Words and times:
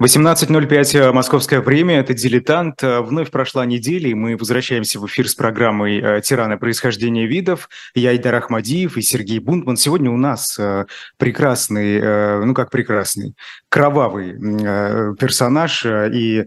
18.05 0.00 0.98
э, 0.98 1.12
московское 1.12 1.60
время, 1.60 2.00
это 2.00 2.14
«Дилетант». 2.14 2.82
Э, 2.82 3.02
вновь 3.02 3.30
прошла 3.30 3.66
неделя, 3.66 4.08
и 4.08 4.14
мы 4.14 4.34
возвращаемся 4.34 4.98
в 4.98 5.06
эфир 5.06 5.28
с 5.28 5.34
программой 5.34 6.00
э, 6.00 6.22
«Тираны 6.22 6.56
происхождения 6.56 7.26
видов». 7.26 7.68
Я 7.94 8.10
Айдар 8.10 8.36
Ахмадиев 8.36 8.96
и 8.96 9.02
Сергей 9.02 9.40
Бунтман. 9.40 9.76
Сегодня 9.76 10.10
у 10.10 10.16
нас 10.16 10.58
прекрасный, 11.18 12.44
ну 12.46 12.54
как 12.54 12.70
прекрасный, 12.70 13.34
кровавый 13.68 14.32
персонаж 15.16 15.84
и 15.84 15.90
Э, 16.40 16.46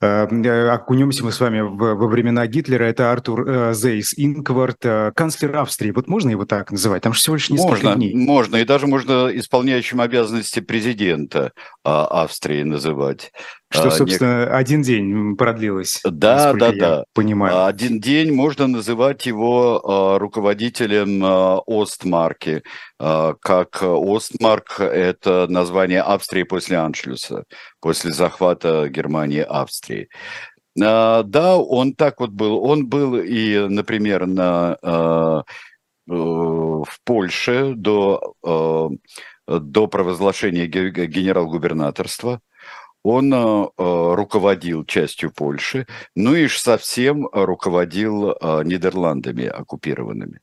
окунемся 0.00 1.24
мы 1.24 1.32
с 1.32 1.40
вами 1.40 1.60
во 1.60 2.06
времена 2.06 2.46
Гитлера. 2.46 2.84
Это 2.84 3.12
Артур 3.12 3.48
э, 3.48 3.74
Зейс 3.74 4.14
Инкварт, 4.16 4.84
канцлер 5.14 5.56
Австрии. 5.56 5.90
Вот 5.90 6.08
можно 6.08 6.30
его 6.30 6.44
так 6.44 6.70
называть? 6.70 7.02
Там 7.02 7.12
же 7.12 7.20
всего 7.20 7.36
лишь 7.36 7.50
несколько 7.50 7.70
можно, 7.70 7.94
дней. 7.94 8.14
Можно, 8.14 8.56
и 8.56 8.64
даже 8.64 8.86
можно 8.86 9.30
исполняющим 9.32 10.00
обязанности 10.00 10.60
президента 10.60 11.52
а, 11.84 12.22
Австрии 12.24 12.62
называть. 12.62 13.32
Что, 13.74 13.88
а, 13.88 13.90
собственно, 13.90 14.42
Нек... 14.42 14.52
один 14.52 14.82
день 14.82 15.36
продлилось. 15.36 16.00
Да, 16.04 16.52
да, 16.52 16.70
да. 16.72 17.04
Понимаю. 17.12 17.56
А, 17.56 17.66
один 17.66 17.98
день 17.98 18.32
можно 18.32 18.68
называть 18.68 19.26
его 19.26 19.82
а, 19.82 20.18
руководителем 20.20 21.24
Остмарки, 21.66 22.62
как 22.98 23.82
Остмарк– 23.82 24.76
это 24.78 25.46
название 25.48 26.02
Австрии 26.02 26.44
после 26.44 26.76
Аншлюса, 26.76 27.44
после 27.80 28.12
захвата 28.12 28.88
Германии 28.88 29.40
Австрии. 29.40 30.08
Да, 30.76 31.56
он 31.56 31.94
так 31.94 32.20
вот 32.20 32.30
был. 32.30 32.64
Он 32.64 32.86
был 32.86 33.16
и, 33.16 33.66
например, 33.68 34.26
на, 34.26 34.76
э, 34.82 35.42
в 36.06 36.98
Польше 37.04 37.72
до, 37.74 38.36
до 39.46 39.86
провозглашения 39.88 40.66
генерал-губернаторства– 40.66 42.40
он 43.04 43.32
э, 43.32 43.36
э, 43.36 43.64
руководил 43.76 44.84
частью 44.84 45.30
Польши, 45.30 45.86
ну 46.16 46.34
и 46.34 46.48
совсем 46.48 47.28
руководил 47.32 48.30
э, 48.30 48.62
Нидерландами 48.64 49.44
оккупированными. 49.44 50.40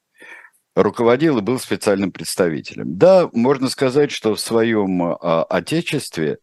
Руководил 0.75 1.39
и 1.39 1.41
был 1.41 1.59
специальным 1.59 2.11
представителем. 2.11 2.97
Да, 2.97 3.29
можно 3.33 3.67
сказать, 3.67 4.11
что 4.11 4.35
в 4.35 4.39
своем 4.39 5.03
э, 5.03 5.15
отечестве, 5.49 6.33
э, 6.33 6.37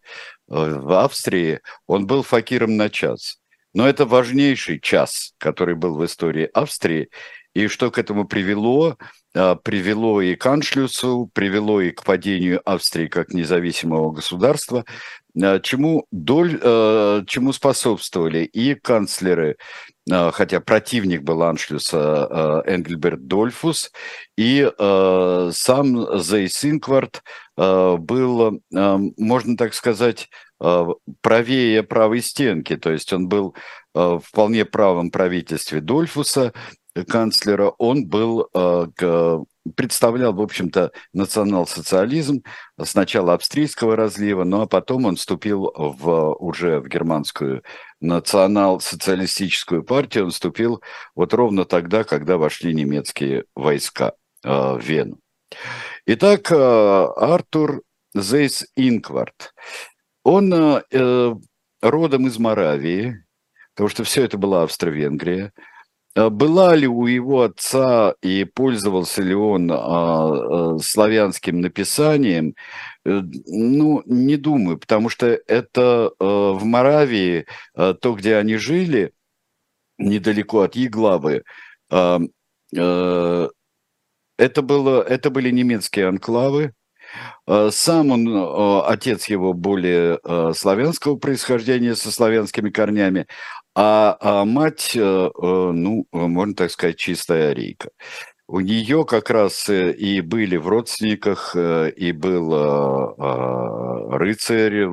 в 0.49 0.93
Австрии, 1.03 1.61
он 1.87 2.07
был 2.07 2.25
факиром 2.25 2.77
на 2.77 2.91
час. 2.91 3.39
Но 3.73 3.89
это 3.89 4.05
важнейший 4.05 4.81
час, 4.81 5.35
который 5.39 5.77
был 5.77 5.97
в 5.97 6.05
истории 6.05 6.51
Австрии. 6.53 7.11
И 7.59 7.67
что 7.67 7.91
к 7.91 7.99
этому 7.99 8.25
привело? 8.25 8.97
А, 9.35 9.57
привело 9.57 10.23
и 10.23 10.37
к 10.37 10.47
Аншлюсу, 10.47 11.29
привело 11.35 11.81
и 11.81 11.91
к 11.91 12.05
падению 12.05 12.61
Австрии 12.65 13.09
как 13.09 13.33
независимого 13.33 14.13
государства, 14.13 14.85
а, 15.43 15.59
чему, 15.59 16.07
доль, 16.13 16.57
а, 16.63 17.25
чему 17.27 17.53
способствовали 17.53 18.45
и 18.45 18.75
канцлеры, 18.75 19.57
хотя 20.09 20.61
противник 20.61 21.23
был 21.23 21.43
Аншлюса 21.43 22.63
Энгельберт 22.65 23.27
Дольфус, 23.27 23.91
и 24.39 24.67
сам 24.79 26.19
Зейс 26.19 26.65
Инкварт 26.65 27.23
был, 27.59 28.63
можно 28.71 29.57
так 29.59 29.75
сказать, 29.75 30.31
правее 31.21 31.83
правой 31.83 32.23
стенки, 32.23 32.77
то 32.77 32.91
есть 32.91 33.13
он 33.13 33.29
был 33.29 33.55
вполне 33.95 34.65
правом 34.65 35.11
правительстве 35.11 35.83
Дольфуса, 35.83 36.55
канцлера, 37.05 37.71
он 37.79 38.07
был, 38.07 38.49
э, 38.55 38.87
представлял, 39.77 40.33
в 40.33 40.41
общем-то, 40.41 40.93
национал-социализм 41.13 42.43
сначала 42.83 43.35
австрийского 43.35 43.97
разлива, 43.97 44.45
но 44.45 44.59
ну, 44.59 44.63
а 44.63 44.67
потом 44.67 45.05
он 45.05 45.17
вступил 45.17 45.73
в, 45.75 46.35
уже 46.35 46.81
в 46.81 46.89
германскую 46.89 47.63
национал-социалистическую 48.01 49.83
партию, 49.83 50.25
он 50.25 50.31
вступил 50.31 50.83
вот 51.15 51.35
ровно 51.35 51.65
тогда, 51.65 52.05
когда 52.05 52.39
вошли 52.39 52.75
немецкие 52.75 53.45
войска 53.55 54.13
э, 54.45 54.49
в 54.51 54.81
Вену. 54.81 55.19
Итак, 56.07 56.51
э, 56.51 56.55
Артур 56.55 57.83
Зейс 58.15 58.67
Инкварт, 58.75 59.53
он 60.25 60.83
родом 61.81 62.27
из 62.27 62.39
Моравии, 62.39 63.25
потому 63.75 63.89
что 63.89 64.05
все 64.05 64.25
это 64.25 64.39
была 64.39 64.65
Австро-Венгрия, 64.65 65.53
была 66.31 66.75
ли 66.75 66.87
у 66.87 67.07
его 67.07 67.43
отца 67.43 68.15
и 68.23 68.45
пользовался 68.45 69.23
ли 69.23 69.35
он 69.35 69.71
а, 69.71 69.77
а, 69.77 70.79
славянским 70.79 71.61
написанием, 71.61 72.55
э, 73.05 73.21
ну, 73.47 74.03
не 74.07 74.37
думаю, 74.37 74.79
потому 74.79 75.11
что 75.11 75.27
это 75.27 76.11
а, 76.19 76.53
в 76.53 76.65
Моравии, 76.65 77.47
а, 77.75 77.95
то, 77.95 78.15
где 78.15 78.37
они 78.37 78.57
жили, 78.57 79.13
недалеко 79.99 80.63
от 80.63 80.77
Еглавы, 80.77 81.45
а, 81.91 82.21
а, 82.77 83.49
это, 84.39 84.63
было, 84.63 85.03
это 85.03 85.31
были 85.31 85.51
немецкие 85.51 86.09
анклавы, 86.09 86.73
сам 87.71 88.11
он, 88.11 88.85
отец 88.87 89.31
его 89.31 89.55
более 89.55 90.21
славянского 90.53 91.17
происхождения, 91.17 91.97
со 91.97 92.13
славянскими 92.13 92.69
корнями, 92.69 93.27
а, 93.81 94.17
а 94.21 94.45
мать, 94.45 94.97
э, 94.97 95.01
э, 95.01 95.31
ну, 95.41 96.05
можно 96.11 96.55
так 96.55 96.71
сказать, 96.73 96.97
чистая 96.97 97.51
арийка. 97.53 97.91
У 98.49 98.59
нее 98.59 99.05
как 99.05 99.31
раз 99.31 99.69
э, 99.69 99.93
и 99.93 100.21
были 100.21 100.57
в 100.57 100.67
родственниках, 100.67 101.55
и 101.55 102.13
был 102.13 103.15
рыцарь, 104.11 104.89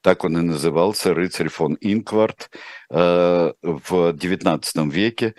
так 0.00 0.24
он 0.24 0.38
и 0.38 0.42
назывался, 0.42 1.14
рыцарь 1.14 1.48
фон 1.48 1.76
Инкварт 1.80 2.50
в 2.90 3.54
XIX 3.62 4.90
веке. 4.90 5.34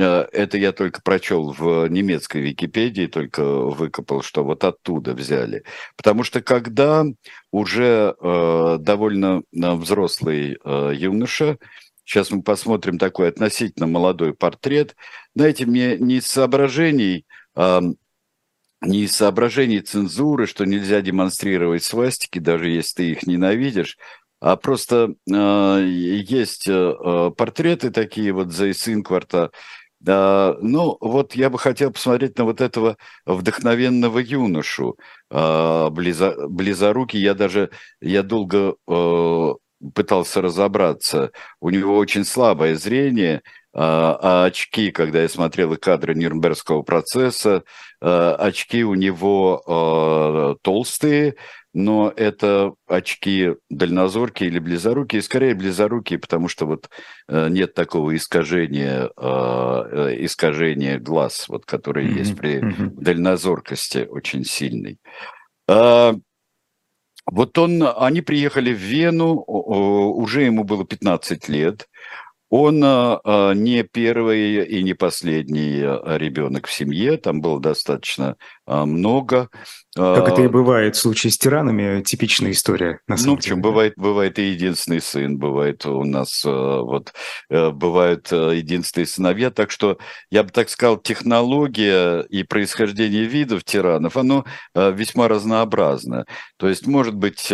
Это 0.00 0.58
я 0.58 0.72
только 0.72 1.02
прочел 1.02 1.52
в 1.52 1.86
немецкой 1.88 2.42
Википедии, 2.42 3.06
только 3.06 3.42
выкопал, 3.44 4.22
что 4.22 4.44
вот 4.44 4.64
оттуда 4.64 5.14
взяли. 5.14 5.64
Потому 5.96 6.24
что 6.24 6.40
когда 6.40 7.04
уже 7.50 8.14
довольно 8.20 9.42
взрослый 9.52 10.58
юноша, 10.94 11.58
Сейчас 12.10 12.32
мы 12.32 12.42
посмотрим 12.42 12.98
такой 12.98 13.28
относительно 13.28 13.86
молодой 13.86 14.34
портрет. 14.34 14.96
Знаете, 15.36 15.64
мне 15.64 15.96
не 15.96 16.16
из 16.16 16.26
соображений, 16.26 17.24
э, 17.54 17.80
не 18.80 19.04
из 19.04 19.14
соображений 19.14 19.78
цензуры, 19.78 20.48
что 20.48 20.64
нельзя 20.64 21.02
демонстрировать 21.02 21.84
свастики, 21.84 22.40
даже 22.40 22.68
если 22.68 22.94
ты 22.96 23.10
их 23.12 23.28
ненавидишь, 23.28 23.96
а 24.40 24.56
просто 24.56 25.14
э, 25.32 25.84
есть 25.86 26.66
э, 26.66 27.30
портреты 27.36 27.90
такие 27.90 28.32
вот 28.32 28.50
за 28.50 28.72
Инкварта, 28.72 29.38
да, 29.38 29.50
ну, 30.02 30.96
вот 31.00 31.34
я 31.34 31.50
бы 31.50 31.58
хотел 31.58 31.92
посмотреть 31.92 32.38
на 32.38 32.44
вот 32.44 32.60
этого 32.60 32.96
вдохновенного 33.26 34.18
юношу, 34.18 34.96
близо, 35.30 36.48
близорукий. 36.48 37.20
Я 37.20 37.34
даже, 37.34 37.70
я 38.00 38.22
долго 38.22 38.76
э, 38.88 39.54
пытался 39.94 40.42
разобраться. 40.42 41.32
У 41.60 41.70
него 41.70 41.96
очень 41.96 42.24
слабое 42.24 42.76
зрение, 42.76 43.42
а, 43.72 44.18
а 44.20 44.44
очки, 44.46 44.90
когда 44.90 45.22
я 45.22 45.28
смотрел 45.28 45.76
кадры 45.76 46.14
Нюрнбергского 46.14 46.82
процесса, 46.82 47.64
а, 48.00 48.34
очки 48.34 48.84
у 48.84 48.94
него 48.94 49.62
а, 49.66 50.56
толстые, 50.62 51.36
но 51.72 52.12
это 52.14 52.74
очки 52.86 53.54
дальнозоркие 53.68 54.48
или 54.48 54.58
близорукие, 54.58 55.22
скорее 55.22 55.54
близорукие, 55.54 56.18
потому 56.18 56.48
что 56.48 56.66
вот 56.66 56.90
нет 57.28 57.74
такого 57.74 58.16
искажения, 58.16 59.06
искажения 60.24 60.98
глаз, 60.98 61.48
вот, 61.48 61.64
которое 61.64 62.06
mm-hmm. 62.06 62.18
есть 62.18 62.36
при 62.36 62.60
дальнозоркости 63.00 64.06
очень 64.10 64.44
сильной. 64.44 64.98
Вот 67.26 67.58
он, 67.58 67.84
они 67.96 68.22
приехали 68.22 68.72
в 68.72 68.78
Вену, 68.78 69.34
уже 69.46 70.42
ему 70.42 70.64
было 70.64 70.84
15 70.84 71.48
лет. 71.48 71.88
Он 72.50 72.82
а, 72.82 73.20
а, 73.22 73.52
не 73.52 73.84
первый 73.84 74.64
и 74.66 74.82
не 74.82 74.94
последний 74.94 75.82
а, 75.84 76.18
ребенок 76.18 76.66
в 76.66 76.72
семье, 76.72 77.16
там 77.16 77.40
было 77.40 77.60
достаточно 77.60 78.36
много. 78.70 79.48
Как 79.94 80.28
это 80.28 80.42
и 80.42 80.48
бывает 80.48 80.94
в 80.94 81.00
случае 81.00 81.32
с 81.32 81.38
тиранами, 81.38 82.02
типичная 82.02 82.52
история. 82.52 83.00
На 83.08 83.16
самом 83.16 83.34
ну, 83.34 83.40
деле. 83.40 83.56
бывает, 83.56 83.94
бывает 83.96 84.38
и 84.38 84.50
единственный 84.50 85.00
сын, 85.00 85.36
бывает 85.36 85.84
у 85.84 86.04
нас 86.04 86.44
вот 86.44 87.12
э, 87.48 87.70
бывают 87.70 88.32
э, 88.32 88.56
единственные 88.56 89.06
сыновья, 89.06 89.50
так 89.50 89.70
что 89.70 89.98
я 90.30 90.42
бы 90.42 90.50
так 90.50 90.68
сказал, 90.68 90.96
технология 90.98 92.20
и 92.22 92.42
происхождение 92.42 93.24
видов 93.24 93.64
тиранов, 93.64 94.16
оно 94.16 94.44
э, 94.74 94.92
весьма 94.92 95.28
разнообразно. 95.28 96.26
То 96.56 96.68
есть 96.68 96.86
может 96.86 97.14
быть 97.14 97.50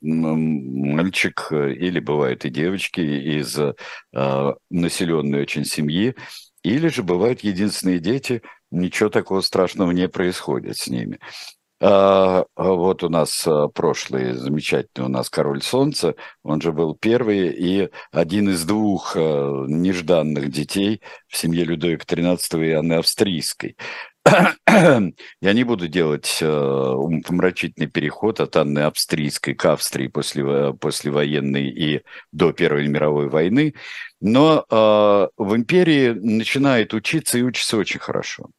мальчик 0.00 1.48
или 1.50 2.00
бывают 2.00 2.44
и 2.44 2.50
девочки 2.50 3.00
из 3.00 3.58
населенной 4.70 5.42
очень 5.42 5.64
семьи, 5.64 6.14
или 6.62 6.88
же 6.88 7.02
бывают 7.02 7.40
единственные 7.40 7.98
дети– 7.98 8.42
ничего 8.70 9.08
такого 9.08 9.40
страшного 9.40 9.90
не 9.92 10.08
происходит 10.08 10.76
с 10.76 10.88
ними. 10.88 11.18
А, 11.82 12.44
вот 12.56 13.02
у 13.02 13.08
нас 13.08 13.46
а, 13.46 13.68
прошлый 13.68 14.34
замечательный 14.34 15.06
у 15.06 15.08
нас 15.08 15.30
король 15.30 15.62
солнца, 15.62 16.14
он 16.42 16.60
же 16.60 16.72
был 16.72 16.94
первый 16.94 17.48
и 17.48 17.88
один 18.12 18.50
из 18.50 18.64
двух 18.66 19.16
а, 19.16 19.64
нежданных 19.66 20.50
детей 20.50 21.00
в 21.26 21.38
семье 21.38 21.64
Людовика 21.64 22.04
XIII 22.04 22.66
и 22.66 22.72
Анны 22.72 22.92
Австрийской. 22.94 23.78
Я 24.66 25.52
не 25.54 25.64
буду 25.64 25.88
делать 25.88 26.42
умопомрачительный 26.42 27.88
переход 27.88 28.40
от 28.40 28.54
Анны 28.56 28.80
Австрийской 28.80 29.54
к 29.54 29.64
Австрии 29.64 30.08
после, 30.08 30.74
послевоенной 30.74 31.70
и 31.70 32.02
до 32.30 32.52
Первой 32.52 32.86
мировой 32.88 33.30
войны, 33.30 33.74
но 34.20 34.66
в 34.68 35.56
империи 35.56 36.10
начинает 36.10 36.92
учиться 36.92 37.38
и 37.38 37.42
учится 37.42 37.78
очень 37.78 37.98
хорошо. 37.98 38.50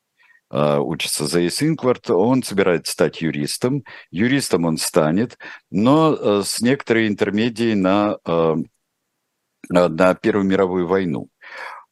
А, 0.52 0.82
учится 0.82 1.28
за 1.28 1.48
Инкварт, 1.48 2.10
он 2.10 2.44
собирается 2.44 2.92
стать 2.92 3.22
юристом. 3.22 3.84
Юристом 4.12 4.66
он 4.66 4.78
станет, 4.78 5.38
но 5.70 6.14
э, 6.14 6.44
с 6.46 6.60
некоторой 6.60 7.08
интермедией 7.08 7.76
на, 7.76 8.18
э, 8.26 8.56
на 9.70 10.16
Первую 10.16 10.46
мировую 10.46 10.88
войну. 10.88 11.30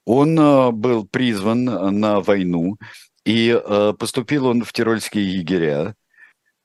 Он 0.05 0.37
э, 0.37 0.71
был 0.71 1.07
призван 1.07 1.63
на 1.99 2.19
войну, 2.19 2.77
и 3.25 3.61
поступил 3.99 4.47
он 4.47 4.63
в 4.63 4.73
Тирольские 4.73 5.37
егеря. 5.37 5.93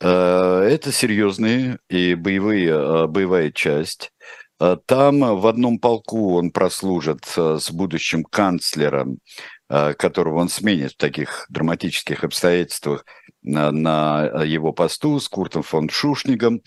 Это 0.00 0.92
серьезные 0.92 1.78
и 1.90 2.14
боевые, 2.14 3.06
боевая 3.06 3.50
часть. 3.50 4.12
Там 4.58 5.40
в 5.40 5.46
одном 5.46 5.78
полку 5.78 6.36
он 6.36 6.52
прослужит 6.52 7.26
с 7.26 7.70
будущим 7.70 8.24
канцлером 8.24 9.18
Э, 9.18 9.53
которого 9.68 10.40
он 10.40 10.48
сменит 10.48 10.92
в 10.92 10.96
таких 10.96 11.46
драматических 11.48 12.22
обстоятельствах 12.22 13.04
на, 13.42 14.42
его 14.44 14.72
посту 14.72 15.20
с 15.20 15.28
Куртом 15.28 15.62
фон 15.62 15.88
Шушнигом. 15.88 16.62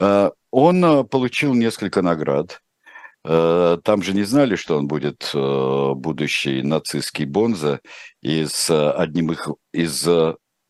Э, 0.00 0.30
он 0.50 0.84
э, 0.84 1.04
получил 1.04 1.54
несколько 1.54 2.02
наград. 2.02 2.60
Там 3.24 4.02
же 4.04 4.12
не 4.12 4.22
знали, 4.22 4.54
что 4.54 4.78
он 4.78 4.86
будет 4.86 5.32
будущий 5.34 6.62
нацистский 6.62 7.24
бонза 7.24 7.80
из 8.22 8.70
одним 8.70 9.34
из 9.72 10.08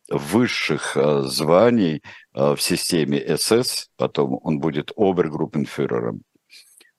высших 0.09 0.97
званий 1.25 2.03
в 2.33 2.57
системе 2.57 3.37
СС, 3.37 3.91
потом 3.99 4.41
он 4.43 4.59
будет 4.59 4.91
обергруппенфюрером, 4.97 6.23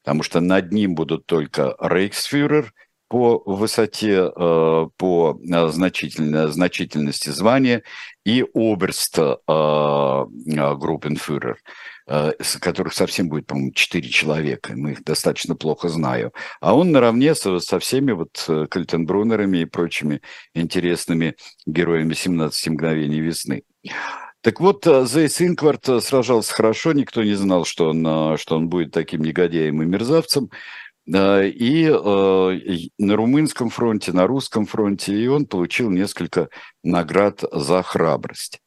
потому 0.03 0.21
что 0.21 0.41
над 0.41 0.71
ним 0.71 0.93
будут 0.93 1.25
только 1.25 1.75
рейхсфюрер– 1.79 2.71
по 3.07 3.42
высоте, 3.45 4.30
э, 4.36 4.88
по 4.98 5.39
э, 5.39 5.68
значительной, 5.69 6.51
значительности 6.51 7.30
звания 7.30 7.83
и 8.25 8.45
оберст 8.54 9.18
э, 9.18 9.38
группенфюрер, 9.48 11.57
которых 12.59 12.94
совсем 12.94 13.30
будет, 13.30 13.48
по-моему, 13.48 13.71
четыре 13.71 14.09
человека, 14.09 14.74
мы 14.75 14.92
их 14.92 15.04
достаточно 15.04 15.56
плохо 15.56 15.89
знаю. 15.89 16.33
А 16.59 16.75
он 16.75 16.92
наравне 16.92 17.33
со, 17.36 17.59
со 17.59 17.80
всеми 17.80 18.12
вот 18.12 18.50
Кальтенбруннерами 18.69 19.59
и 19.59 19.65
прочими 19.65 20.21
интересными 20.54 21.36
героями 21.65 22.13
«17 22.13 22.71
мгновений 22.71 23.21
весны». 23.21 23.63
Так 24.42 24.59
вот, 24.62 24.86
Зейс 24.86 25.42
Инкварт 25.42 26.04
сражался 26.04 26.54
хорошо, 26.54 26.94
никто 26.94 27.24
не 27.24 27.33
знал, 27.33 27.65
что 27.65 27.89
он, 27.89 28.38
что 28.38 28.56
он 28.56 28.69
будет 28.69 28.92
таким 28.92 29.21
негодяем 29.21 29.81
и 29.81 29.86
мерзавцем. 29.86 30.50
И 31.07 31.89
э, 31.89 32.59
на 33.00 33.15
румынском 33.15 33.69
фронте, 33.69 34.12
на 34.12 34.27
русском 34.27 34.65
фронте, 34.65 35.13
и 35.13 35.27
он 35.27 35.45
получил 35.45 35.89
несколько 35.89 36.50
наград 36.83 37.44
за 37.50 37.81
храбрость. 37.81 38.59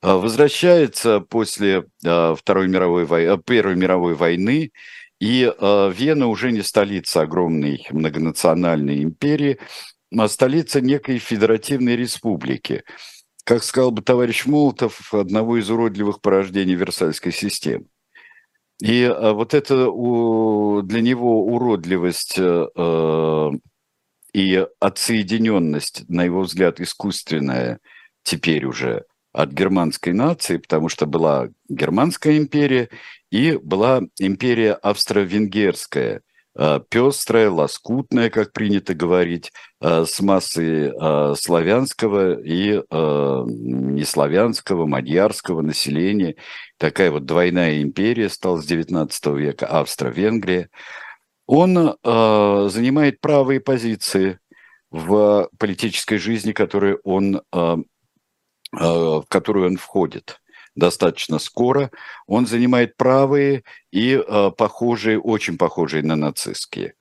А, 0.00 0.16
возвращается 0.16 1.20
после 1.20 1.86
Второй 2.00 2.68
мировой 2.68 3.04
войны, 3.04 3.32
э, 3.32 3.38
Первой 3.44 3.74
мировой 3.74 4.14
войны, 4.14 4.70
и 5.18 5.50
Вена 5.60 6.26
уже 6.26 6.52
не 6.52 6.62
столица 6.62 7.22
огромной 7.22 7.86
многонациональной 7.90 9.02
империи, 9.02 9.58
а 10.16 10.28
столица 10.28 10.80
некой 10.80 11.18
федеративной 11.18 11.96
республики. 11.96 12.84
Как 13.44 13.64
сказал 13.64 13.92
бы 13.92 14.02
товарищ 14.02 14.44
Молотов, 14.44 15.14
одного 15.14 15.56
из 15.56 15.70
уродливых 15.70 16.20
порождений 16.20 16.74
Версальской 16.74 17.32
системы. 17.32 17.86
И 18.82 19.04
а, 19.04 19.32
вот 19.32 19.54
это 19.54 19.74
для 20.82 21.00
него 21.00 21.46
уродливость 21.46 22.38
э, 22.38 22.66
э, 22.74 23.50
и 24.34 24.66
отсоединенность, 24.80 26.04
на 26.08 26.24
его 26.24 26.42
взгляд, 26.42 26.80
искусственная 26.80 27.80
теперь 28.22 28.66
уже 28.66 29.04
от 29.32 29.52
германской 29.52 30.12
нации, 30.12 30.58
потому 30.58 30.88
что 30.88 31.06
была 31.06 31.48
Германская 31.68 32.36
империя 32.36 32.90
и 33.30 33.58
была 33.62 34.02
империя 34.18 34.72
австро-венгерская, 34.74 36.16
Э, 36.16 36.25
пестрая, 36.88 37.50
лоскутная, 37.50 38.30
как 38.30 38.52
принято 38.52 38.94
говорить, 38.94 39.52
э, 39.80 40.04
с 40.04 40.20
массой 40.20 40.90
э, 40.90 41.34
славянского 41.34 42.40
и 42.40 42.82
неславянского, 43.96 44.86
мадьярского 44.86 45.60
населения. 45.60 46.36
Такая 46.78 47.10
вот 47.10 47.24
двойная 47.24 47.82
империя 47.82 48.28
стала 48.28 48.60
с 48.60 48.70
XIX 48.70 49.10
века, 49.38 49.66
Австро-Венгрия. 49.66 50.70
Он 51.46 51.96
занимает 52.02 53.20
правые 53.20 53.60
позиции 53.60 54.40
в 54.90 55.48
политической 55.58 56.18
жизни, 56.18 56.52
которую 56.52 57.00
он, 57.04 57.40
в 58.72 59.24
которую 59.28 59.66
он 59.66 59.76
входит 59.76 60.40
достаточно 60.76 61.38
скоро. 61.38 61.90
Он 62.26 62.46
занимает 62.46 62.96
правые 62.96 63.64
и 63.90 64.12
э, 64.12 64.50
похожие, 64.56 65.18
очень 65.18 65.58
похожие 65.58 66.02
на 66.04 66.14
нацистские. 66.14 66.94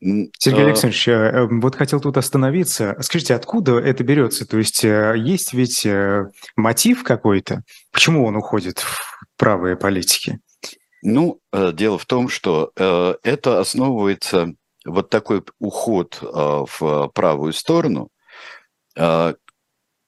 Сергей 0.00 0.62
а, 0.62 0.66
Александрович, 0.66 1.08
э, 1.08 1.48
вот 1.50 1.74
хотел 1.74 2.00
тут 2.00 2.16
остановиться. 2.16 2.96
Скажите, 3.00 3.34
откуда 3.34 3.78
это 3.78 4.04
берется? 4.04 4.46
То 4.46 4.58
есть 4.58 4.84
э, 4.84 5.14
есть 5.16 5.52
ведь 5.52 5.84
э, 5.84 6.30
мотив 6.56 7.02
какой-то? 7.02 7.64
Почему 7.90 8.24
он 8.24 8.36
уходит 8.36 8.78
в 8.78 9.26
правые 9.36 9.76
политики? 9.76 10.38
Ну, 11.02 11.40
дело 11.52 11.96
в 11.96 12.06
том, 12.06 12.28
что 12.28 12.72
это 12.74 13.60
основывается, 13.60 14.52
вот 14.84 15.10
такой 15.10 15.44
уход 15.60 16.18
в 16.20 17.12
правую 17.14 17.52
сторону, 17.52 18.08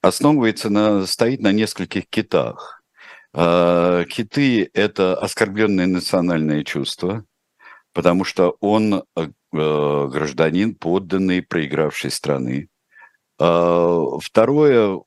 основывается 0.02 0.68
на, 0.68 1.06
стоит 1.06 1.42
на 1.42 1.52
нескольких 1.52 2.08
китах. 2.10 2.79
А, 3.32 4.04
киты– 4.04 4.70
это 4.74 5.14
оскорбленное 5.14 5.86
национальное 5.86 6.64
чувство, 6.64 7.24
потому 7.92 8.24
что 8.24 8.56
он 8.60 9.04
э, 9.16 9.28
гражданин, 9.52 10.74
подданный 10.74 11.42
проигравшей 11.42 12.10
страны. 12.10 12.68
А, 13.38 14.18
второе, 14.20 15.00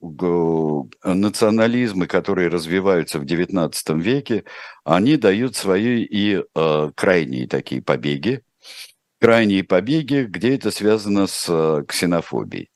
национализмы, 1.04 2.08
которые 2.08 2.48
развиваются 2.48 3.20
в 3.20 3.24
XIX 3.26 4.00
веке, 4.00 4.46
они 4.84 5.18
дают 5.18 5.56
свои 5.56 6.04
и 6.04 6.42
э, 6.44 6.92
крайние 6.96 7.48
такие 7.48 7.82
побеги, 7.82 8.42
крайние 9.20 9.64
побеги, 9.64 10.26
где 10.28 10.56
это 10.56 10.72
связано 10.72 11.28
с 11.28 11.46
э, 11.50 11.84
ксенофобией. 11.88 12.70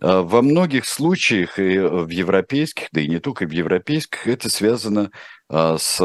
А, 0.00 0.22
во 0.22 0.42
многих 0.42 0.86
случаях, 0.86 1.58
и 1.58 1.78
в 1.78 2.08
европейских, 2.08 2.88
да 2.92 3.00
и 3.00 3.08
не 3.08 3.18
только 3.18 3.46
в 3.46 3.50
европейских, 3.50 4.26
это 4.26 4.48
связано 4.48 5.10
а, 5.48 5.76
с 5.78 6.00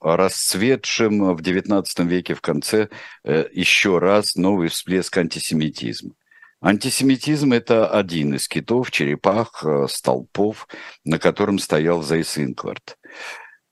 расцветшим 0.00 1.34
в 1.34 1.40
XIX 1.40 1.84
веке 2.06 2.34
в 2.34 2.40
конце 2.40 2.88
э, 3.24 3.46
еще 3.52 3.98
раз 3.98 4.36
новый 4.36 4.68
всплеск 4.68 5.16
антисемитизма. 5.16 6.12
Антисемитизм– 6.60 7.52
это 7.54 7.88
один 7.88 8.34
из 8.34 8.46
китов, 8.46 8.92
черепах, 8.92 9.64
э, 9.64 9.86
столпов, 9.88 10.68
на 11.04 11.18
котором 11.18 11.58
стоял 11.58 12.02
Зайс 12.02 12.38
Инкварт. 12.38 12.96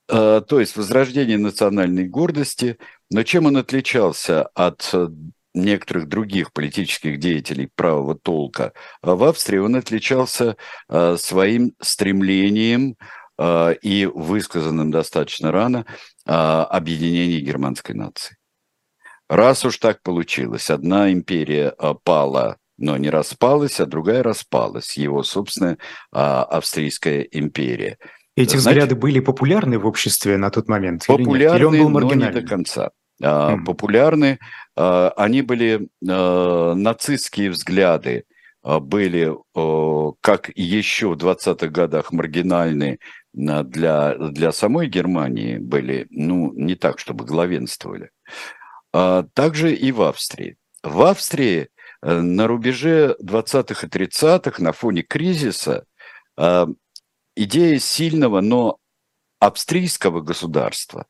А, 0.08 0.40
то 0.40 0.58
есть 0.58 0.76
возрождение 0.76 1.38
национальной 1.38 2.08
гордости, 2.08 2.78
но 3.10 3.22
чем 3.22 3.46
он 3.46 3.56
отличался 3.56 4.46
от 4.46 4.92
некоторых 5.54 6.08
других 6.08 6.52
политических 6.52 7.18
деятелей 7.18 7.68
правого 7.74 8.14
толка, 8.14 8.72
а 9.02 9.14
в 9.14 9.24
Австрии 9.24 9.58
он 9.58 9.76
отличался 9.76 10.56
а, 10.88 11.16
своим 11.16 11.72
стремлением 11.80 12.96
а, 13.38 13.70
и 13.70 14.06
высказанным 14.06 14.90
достаточно 14.90 15.52
рано 15.52 15.86
объединения 16.26 17.40
германской 17.40 17.94
нации. 17.94 18.36
Раз 19.28 19.64
уж 19.64 19.78
так 19.78 20.00
получилось, 20.02 20.70
одна 20.70 21.10
империя 21.10 21.74
пала, 22.04 22.58
но 22.78 22.96
не 22.98 23.10
распалась, 23.10 23.80
а 23.80 23.86
другая 23.86 24.22
распалась, 24.22 24.96
его 24.96 25.24
собственная 25.24 25.78
австрийская 26.12 27.22
империя. 27.22 27.98
Эти 28.36 28.56
Значит, 28.56 28.84
взгляды 28.84 28.94
были 28.94 29.18
популярны 29.18 29.78
в 29.78 29.86
обществе 29.86 30.36
на 30.36 30.50
тот 30.50 30.68
момент? 30.68 31.04
Популярны, 31.06 31.56
или, 31.56 31.76
или 31.78 31.82
он 31.82 31.92
был 31.92 32.00
но 32.00 32.14
не 32.14 32.30
до 32.30 32.42
конца. 32.42 32.90
Mm. 33.20 33.64
Популярны 33.64 34.38
они 34.82 35.42
были 35.42 35.88
а, 36.08 36.74
нацистские 36.74 37.50
взгляды, 37.50 38.24
а, 38.62 38.80
были, 38.80 39.34
как 40.20 40.50
еще 40.54 41.08
в 41.08 41.16
20-х 41.16 41.68
годах, 41.68 42.12
маргинальные 42.12 42.98
для, 43.32 44.14
для 44.14 44.52
самой 44.52 44.88
Германии 44.88 45.58
были, 45.58 46.06
ну, 46.10 46.52
не 46.52 46.74
так, 46.74 46.98
чтобы 46.98 47.24
главенствовали. 47.24 48.10
А 48.92 49.24
также 49.34 49.74
и 49.74 49.92
в 49.92 50.02
Австрии. 50.02 50.56
В 50.82 51.02
Австрии 51.02 51.68
э, 52.02 52.20
на 52.20 52.46
рубеже 52.46 53.16
20-х 53.22 53.86
и 53.86 53.90
30-х 53.90 54.62
на 54.62 54.72
фоне 54.72 55.02
кризиса 55.02 55.84
э, 56.36 56.66
идея 57.36 57.78
сильного, 57.78 58.40
но 58.40 58.78
австрийского 59.38 60.20
государства, 60.20 61.06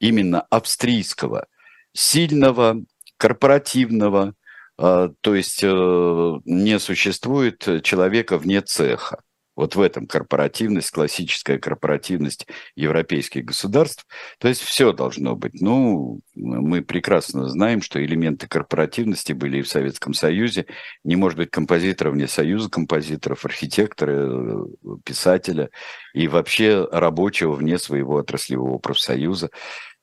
именно 0.00 0.42
австрийского, 0.42 1.46
сильного, 1.92 2.76
корпоративного, 3.16 4.34
э, 4.78 5.08
то 5.20 5.34
есть 5.34 5.62
не 5.62 6.78
существует 6.78 7.82
человека 7.82 8.38
вне 8.38 8.60
цеха. 8.60 9.18
Вот 9.56 9.76
в 9.76 9.80
этом 9.80 10.06
корпоративность, 10.06 10.90
классическая 10.90 11.58
корпоративность 11.58 12.46
европейских 12.74 13.44
государств. 13.44 14.04
То 14.38 14.48
есть 14.48 14.62
все 14.62 14.92
должно 14.92 15.36
быть. 15.36 15.60
Ну, 15.60 16.20
мы 16.34 16.82
прекрасно 16.82 17.48
знаем, 17.48 17.80
что 17.80 18.04
элементы 18.04 18.48
корпоративности 18.48 19.32
были 19.32 19.58
и 19.58 19.62
в 19.62 19.68
Советском 19.68 20.12
Союзе. 20.12 20.66
Не 21.04 21.14
может 21.14 21.38
быть 21.38 21.50
композитора 21.50 22.10
вне 22.10 22.26
Союза 22.26 22.68
композиторов, 22.68 23.44
архитектора, 23.44 24.66
писателя 25.04 25.70
и 26.14 26.26
вообще 26.26 26.88
рабочего 26.90 27.52
вне 27.52 27.78
своего 27.78 28.16
отраслевого 28.16 28.78
профсоюза. 28.78 29.50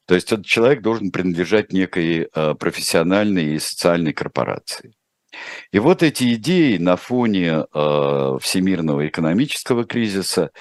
То 0.06 0.16
есть 0.16 0.32
этот 0.32 0.46
человек 0.46 0.82
должен 0.82 1.12
принадлежать 1.12 1.72
некой 1.72 2.28
э, 2.34 2.56
профессиональной 2.56 3.56
и 3.56 3.60
социальной 3.60 4.14
корпорации. 4.14 4.94
И 5.72 5.80
вот 5.80 6.04
эти 6.04 6.34
идеи 6.34 6.78
на 6.78 6.98
фоне 6.98 7.66
э, 7.74 8.38
всемирного 8.42 9.08
экономического 9.08 9.86
кризиса 9.86 10.52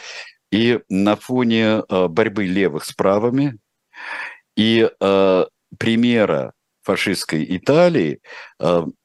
и 0.52 0.80
на 0.88 1.16
фоне 1.16 1.82
э, 1.88 2.08
борьбы 2.08 2.44
левых 2.46 2.84
с 2.84 2.92
правыми 2.92 3.58
и 4.56 4.88
примера 5.78 6.52
фашистской 6.82 7.46
Италии 7.56 8.20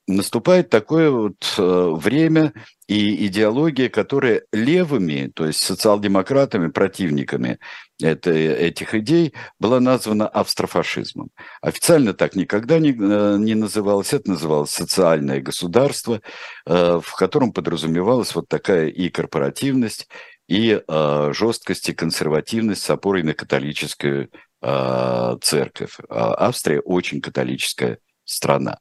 наступает 0.08 0.70
такое 0.70 1.10
вот 1.10 1.56
э, 1.58 1.90
время 1.96 2.54
и 2.88 3.26
идеология, 3.28 3.90
которая 3.90 4.44
левыми, 4.52 5.32
то 5.34 5.48
есть 5.48 5.60
социал-демократами, 5.60 6.68
противниками 6.70 7.60
это, 8.02 8.32
этих 8.32 8.94
идей, 8.94 9.34
была 9.60 9.80
названа 9.80 10.28
австрофашизмом. 10.28 11.30
Официально 11.62 12.14
так 12.14 12.36
никогда 12.36 12.78
не, 12.78 12.92
э, 12.92 13.38
не 13.40 13.56
называлось. 13.56 14.14
Это 14.14 14.30
называлось 14.30 14.72
социальное 14.72 15.42
государство, 15.42 16.22
в 16.66 17.16
котором 17.18 17.52
подразумевалась 17.52 18.34
вот 18.36 18.48
такая 18.48 18.88
и 18.88 19.10
корпоративность, 19.10 20.08
и 20.48 20.82
жесткость 20.88 21.90
и 21.90 21.94
консервативность 21.94 22.84
с 22.84 22.90
опорой 22.90 23.24
на 23.24 23.34
католическую 23.34 24.30
церковь. 24.62 25.98
А 26.10 26.48
Австрия 26.48 26.80
очень 26.80 27.22
католическая 27.22 28.00
страна. 28.24 28.80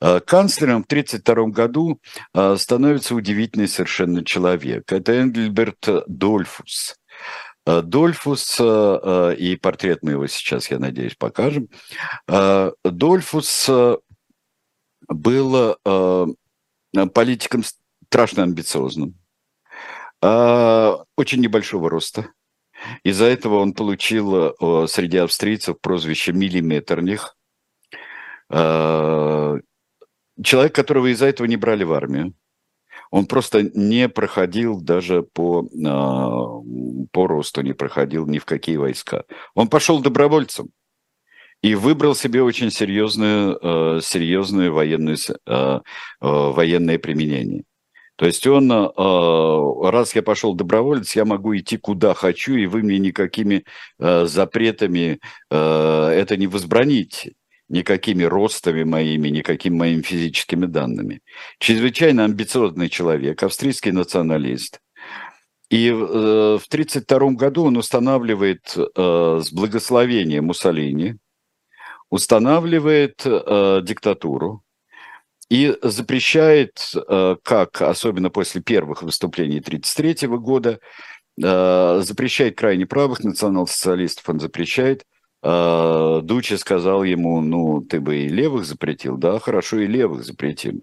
Э, 0.00 0.20
канцлером 0.20 0.82
в 0.82 0.86
1932 0.86 1.46
году 1.48 2.00
э, 2.34 2.56
становится 2.58 3.14
удивительный 3.14 3.68
совершенно 3.68 4.24
человек. 4.24 4.92
Это 4.92 5.12
Энгельберт 5.12 5.88
Дольфус. 6.06 6.96
Э, 7.66 7.82
Дольфус, 7.82 8.60
и 8.60 9.58
портрет 9.60 10.00
мы 10.02 10.12
его 10.12 10.26
сейчас, 10.26 10.70
я 10.70 10.78
надеюсь, 10.78 11.16
покажем. 11.16 11.68
Дольфус 12.84 13.70
был 15.08 15.76
политиком 17.12 17.64
страшно 18.06 18.44
амбициозным, 18.44 19.16
очень 20.22 21.40
небольшого 21.40 21.90
роста. 21.90 22.28
Из-за 23.02 23.24
этого 23.24 23.56
он 23.56 23.72
получил 23.72 24.54
среди 24.86 25.18
австрийцев 25.18 25.80
прозвище 25.80 26.32
«миллиметрних», 26.32 27.36
человек, 30.42 30.74
которого 30.74 31.12
из-за 31.12 31.26
этого 31.26 31.46
не 31.46 31.56
брали 31.56 31.84
в 31.84 31.92
армию. 31.92 32.34
Он 33.10 33.26
просто 33.26 33.62
не 33.74 34.08
проходил 34.08 34.80
даже 34.80 35.22
по, 35.22 35.64
э, 35.64 37.06
по 37.12 37.26
росту, 37.26 37.62
не 37.62 37.72
проходил 37.72 38.26
ни 38.26 38.38
в 38.38 38.44
какие 38.44 38.76
войска. 38.76 39.24
Он 39.54 39.68
пошел 39.68 40.00
добровольцем 40.00 40.70
и 41.62 41.74
выбрал 41.74 42.14
себе 42.14 42.42
очень 42.42 42.70
серьезную, 42.70 43.58
э, 43.62 44.00
серьезную 44.02 44.72
военную, 44.72 45.16
военное 46.20 46.98
применение. 46.98 47.64
То 48.16 48.26
есть 48.26 48.46
он, 48.46 48.70
раз 48.70 50.14
я 50.14 50.22
пошел 50.22 50.54
доброволец, 50.54 51.14
я 51.14 51.24
могу 51.26 51.54
идти 51.54 51.76
куда 51.76 52.14
хочу, 52.14 52.54
и 52.54 52.66
вы 52.66 52.82
мне 52.82 52.98
никакими 52.98 53.64
запретами 53.98 55.20
это 55.50 56.36
не 56.38 56.46
возбраните 56.46 57.34
никакими 57.68 58.24
ростами 58.24 58.84
моими, 58.84 59.28
никакими 59.28 59.76
моими 59.76 60.02
физическими 60.02 60.66
данными. 60.66 61.20
Чрезвычайно 61.58 62.24
амбициозный 62.24 62.88
человек, 62.88 63.42
австрийский 63.42 63.92
националист. 63.92 64.80
И 65.68 65.88
э, 65.88 65.92
в 65.92 66.66
1932 66.68 67.30
году 67.30 67.64
он 67.64 67.76
устанавливает 67.76 68.76
э, 68.76 69.40
с 69.42 69.52
благословения 69.52 70.40
Муссолини, 70.40 71.16
устанавливает 72.08 73.22
э, 73.24 73.80
диктатуру 73.82 74.62
и 75.50 75.76
запрещает, 75.82 76.78
э, 76.94 77.36
как, 77.42 77.82
особенно 77.82 78.30
после 78.30 78.60
первых 78.60 79.02
выступлений 79.02 79.58
1933 79.58 80.28
года, 80.38 80.78
э, 81.42 82.00
запрещает 82.04 82.56
крайне 82.56 82.86
правых 82.86 83.24
национал-социалистов, 83.24 84.28
он 84.28 84.38
запрещает– 84.38 85.04
а, 85.42 86.22
Дучи 86.22 86.54
сказал 86.54 87.04
ему, 87.04 87.40
ну, 87.40 87.80
ты 87.80 88.00
бы 88.00 88.16
и 88.16 88.28
левых 88.28 88.64
запретил, 88.64 89.16
да, 89.16 89.38
хорошо, 89.38 89.78
и 89.78 89.86
левых 89.86 90.24
запретим. 90.24 90.80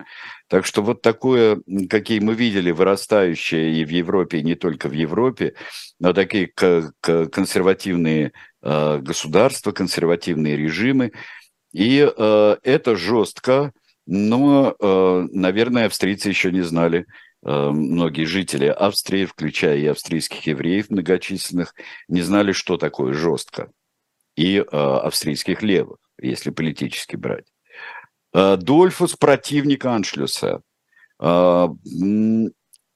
Так 0.48 0.66
что 0.66 0.82
вот 0.82 1.02
такое, 1.02 1.62
какие 1.90 2.20
мы 2.20 2.36
видели, 2.36 2.72
вырастающее 2.72 3.74
и 3.74 3.86
в 3.86 3.90
Европе, 3.90 4.40
и 4.40 4.44
не 4.44 4.56
только 4.56 4.90
в 4.90 4.94
Европе, 4.94 5.56
но 6.00 6.14
такие 6.14 6.48
консервативные 6.48 8.34
а, 8.62 9.00
государства, 9.00 9.72
консервативные 9.72 10.56
режимы. 10.56 11.12
И 11.74 12.08
а, 12.16 12.58
это 12.64 12.96
жестко, 12.96 13.74
но, 14.06 14.76
наверное, 15.32 15.86
австрийцы 15.86 16.28
еще 16.28 16.52
не 16.52 16.60
знали, 16.60 17.06
многие 17.42 18.26
жители 18.26 18.66
Австрии, 18.66 19.24
включая 19.24 19.78
и 19.78 19.86
австрийских 19.86 20.46
евреев 20.46 20.90
многочисленных, 20.90 21.74
не 22.10 22.22
знали, 22.22 22.52
что 22.52 22.76
такое 22.76 23.14
жестко 23.14 23.70
и 24.36 24.58
э, 24.58 24.64
австрийских 24.72 25.62
левых, 25.62 25.98
если 26.20 26.50
политически 26.50 27.16
брать. 27.16 27.46
Э, 28.34 28.58
Дольфус 28.58 29.16
противник 29.16 29.86
Аншлюса. 29.86 30.62
Э, 31.20 31.68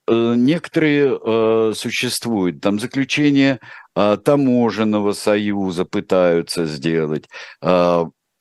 некоторые 0.09 1.73
существуют, 1.75 2.61
там 2.61 2.79
заключение 2.79 3.59
таможенного 3.93 5.11
союза 5.11 5.83
пытаются 5.83 6.65
сделать, 6.65 7.27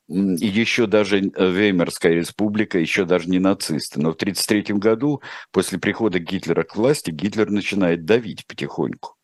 еще 0.09 0.87
даже 0.87 1.19
Веймарская 1.21 2.13
республика, 2.13 2.79
еще 2.79 3.05
даже 3.05 3.29
не 3.29 3.41
нацисты. 3.41 4.01
Но 4.01 4.13
в 4.13 4.15
1933 4.15 4.77
году, 4.77 5.23
после 5.51 5.81
прихода 5.81 6.21
Гитлера 6.21 6.63
к 6.63 6.77
власти, 6.77 7.11
Гитлер 7.11 7.51
начинает 7.51 8.05
давить 8.05 8.47
потихоньку. 8.47 9.17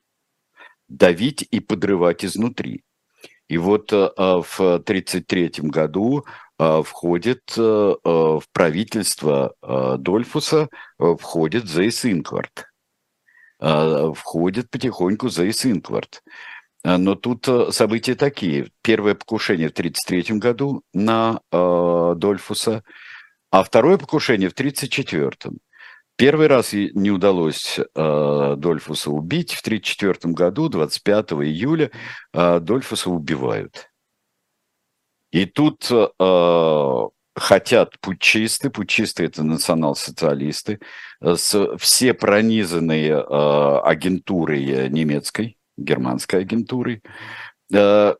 Давить 0.88 1.46
и 1.48 1.60
подрывать 1.60 2.24
изнутри. 2.24 2.82
И 3.52 3.59
вот 3.59 3.92
э, 3.92 4.09
а, 4.16 4.40
в 4.40 4.59
1933 4.61 5.68
году 5.68 6.25
а, 6.59 6.82
входит 6.82 7.42
э, 7.59 7.61
э, 7.61 8.09
в 8.09 8.44
правительство 8.50 9.54
Дольфуса 9.99 10.71
входит 10.99 11.68
Зейс 11.68 12.06
Инкварт. 12.06 12.64
Входит 13.61 14.71
потихоньку 14.71 15.28
Зейс 15.28 15.66
Инкварт. 15.66 16.23
Но 16.82 17.14
тут 17.14 17.47
события 17.71 18.14
такие. 18.14 18.71
Первое 18.82 19.14
покушение 19.14 19.68
в 19.68 19.73
1933 19.73 20.38
году 20.38 20.82
на 20.94 21.40
Дольфуса, 21.52 22.82
а 23.50 23.62
второе 23.62 23.99
покушение 23.99 24.49
в 24.49 24.52
1934. 24.52 25.59
Первый 26.16 26.47
раз 26.47 26.73
не 26.73 27.11
удалось 27.11 27.78
э, 27.78 28.54
Дольфуса 28.57 29.11
убить. 29.11 29.54
В 29.54 29.61
1934 29.61 30.35
году, 30.35 30.69
25 30.69 31.33
июля, 31.33 31.90
э, 32.33 32.61
Дольфуса 32.61 33.11
убивают. 33.11 33.88
И 35.31 35.47
тут 35.47 35.90
э, 35.90 37.09
хотят 37.35 37.99
путчисты, 38.00 38.71
путчисты 38.71 39.25
это 39.25 39.42
национал-социалисты, 39.42 40.81
с, 41.21 41.76
все 41.78 42.14
пронизанные 42.14 43.12
э, 43.12 43.81
агентурой 43.85 44.88
немецкой, 44.90 45.57
германской 45.76 46.40
агентурой, 46.40 47.02
э, 47.73 48.14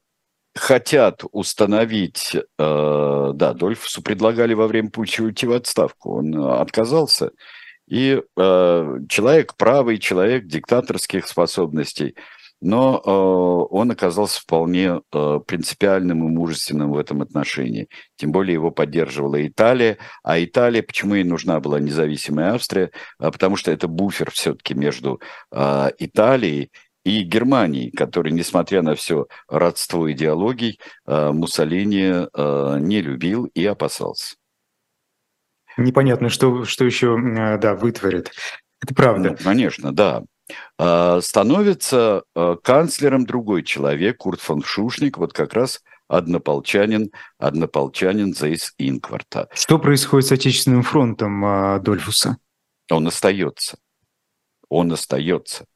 хотят 0.55 1.23
установить, 1.33 2.35
э, 2.35 3.31
да, 3.35 3.53
Дольфусу 3.55 4.03
предлагали 4.03 4.55
во 4.55 4.67
время 4.67 4.91
путча 4.91 5.23
уйти 5.23 5.47
в 5.47 5.53
отставку, 5.53 6.19
он 6.19 6.35
отказался, 6.35 7.33
и 7.93 8.23
э, 8.39 8.99
человек 9.11 9.55
правый, 9.59 9.99
человек 9.99 10.47
диктаторских 10.47 11.27
способностей, 11.27 12.17
но 12.63 13.03
э, 13.05 13.75
он 13.75 13.91
оказался 13.91 14.41
вполне 14.41 15.03
э, 15.13 15.41
принципиальным 15.47 16.27
и 16.27 16.31
мужественным 16.31 16.93
в 16.93 16.97
этом 16.97 17.21
отношении. 17.21 17.89
Тем 18.17 18.33
более 18.33 18.55
его 18.55 18.71
поддерживала 18.71 19.47
Италия, 19.47 19.99
а 20.23 20.43
Италия, 20.43 20.83
почему 20.83 21.17
ей 21.17 21.25
нужна 21.25 21.61
была 21.61 21.81
независимая 21.81 22.55
Австрия? 22.55 22.93
А 23.19 23.31
потому 23.31 23.57
что 23.57 23.71
это 23.71 23.89
буфер 23.89 24.31
все-таки 24.31 24.73
между 24.73 25.21
э, 25.51 25.91
Италией 25.99 26.71
и 27.05 27.25
Германией, 27.25 27.91
который, 27.91 28.33
несмотря 28.33 28.81
на 28.81 28.95
все 28.95 29.27
родство 29.49 30.11
идеологий, 30.11 30.81
э, 31.07 31.31
Муссолини 31.31 32.27
э, 32.33 32.77
не 32.81 33.03
любил 33.03 33.51
и 33.53 33.67
опасался. 33.67 34.37
Непонятно, 35.77 36.29
что, 36.29 36.65
что 36.65 36.85
еще, 36.85 37.19
э, 37.19 37.59
да, 37.59 37.75
вытворит. 37.75 38.33
Это 38.81 38.95
правда. 38.95 39.31
Ну, 39.31 39.37
конечно, 39.37 39.93
да. 39.93 40.23
А, 40.79 41.21
становится 41.21 42.25
а, 42.35 42.57
канцлером 42.57 43.25
другой 43.27 43.63
человек, 43.63 44.19
Курт 44.19 44.41
фон 44.41 44.63
Шушник, 44.63 45.19
вот 45.19 45.33
как 45.33 45.55
раз 45.55 45.81
однополчанин, 46.09 47.11
однополчанин 47.39 48.35
Зейс 48.35 48.75
Инкварта. 48.79 49.49
Что 49.55 49.79
происходит 49.79 50.29
с 50.29 50.33
Отечественным 50.33 50.83
фронтом 50.83 51.45
а, 51.45 51.79
Дольфуса? 51.79 52.37
Он 52.91 53.07
остается. 53.07 53.79
Он 54.69 54.93
остается. 54.93 55.67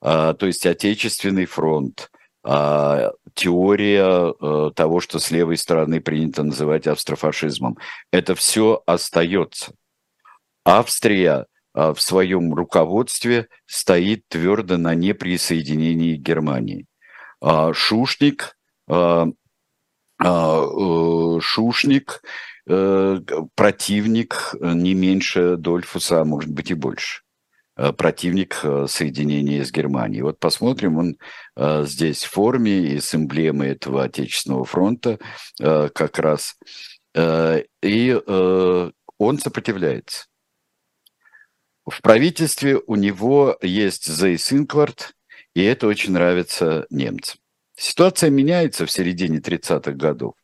То 0.00 0.38
есть 0.40 0.66
Отечественный 0.66 1.46
фронт, 1.46 2.10
теория 2.42 4.72
того, 4.72 5.00
что 5.00 5.18
с 5.18 5.30
левой 5.30 5.58
стороны 5.58 6.00
принято 6.00 6.42
называть 6.42 6.86
австрофашизмом, 6.86 7.76
это 8.12 8.34
все 8.34 8.82
остается. 8.86 9.74
Австрия 10.64 11.46
а, 11.72 11.94
в 11.94 12.00
своем 12.00 12.54
руководстве 12.54 13.48
стоит 13.66 14.24
твердо 14.28 14.76
на 14.76 14.94
неприсоединении 14.94 16.16
Германии. 16.16 16.86
А, 17.40 17.72
Шушник, 17.72 18.56
а, 18.88 19.26
э, 20.22 21.40
Шушник 21.40 22.22
э, 22.68 23.20
противник 23.54 24.54
не 24.60 24.94
меньше 24.94 25.56
Дольфуса, 25.56 26.20
а 26.20 26.24
может 26.24 26.50
быть 26.50 26.70
и 26.70 26.74
больше 26.74 27.22
противник 27.96 28.64
соединения 28.86 29.64
с 29.64 29.72
Германией. 29.72 30.22
Вот 30.22 30.38
посмотрим, 30.38 30.98
он 30.98 31.16
здесь 31.86 32.24
в 32.24 32.30
форме 32.30 32.94
и 32.94 33.00
с 33.00 33.14
эмблемой 33.14 33.70
этого 33.70 34.04
Отечественного 34.04 34.64
фронта 34.64 35.18
как 35.58 36.18
раз. 36.18 36.56
И 37.16 38.20
он 39.18 39.38
сопротивляется. 39.38 40.26
В 41.86 42.02
правительстве 42.02 42.80
у 42.86 42.94
него 42.94 43.56
есть 43.62 44.06
Зейс 44.06 44.52
Инкварт, 44.52 45.14
и 45.54 45.62
это 45.62 45.86
очень 45.86 46.12
нравится 46.12 46.86
немцам. 46.90 47.40
Ситуация 47.76 48.30
меняется 48.30 48.86
в 48.86 48.90
середине 48.90 49.38
30-х 49.38 49.92
годов, 49.92 50.34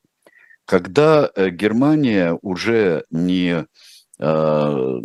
когда 0.65 1.31
э, 1.35 1.51
Германия 1.51 2.37
уже 2.43 3.05
не, 3.11 3.67
э, 4.19 5.01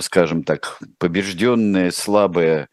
скажем 0.00 0.44
так, 0.44 0.78
побежденная, 0.98 1.90
слабая, 1.90 2.68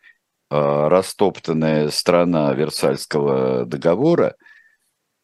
э, 0.50 0.88
растоптанная 0.88 1.90
страна 1.90 2.54
Версальского 2.54 3.66
договора 3.66 4.36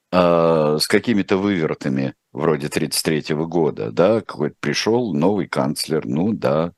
с 0.09 0.87
какими-то 0.87 1.35
вывертами 1.35 2.15
вроде 2.31 2.67
1933 2.67 3.35
года, 3.45 3.91
да, 3.91 4.21
какой-то 4.21 4.55
пришел 4.59 5.13
новый 5.13 5.47
канцлер, 5.47 6.05
ну 6.05 6.31
да, 6.31 6.71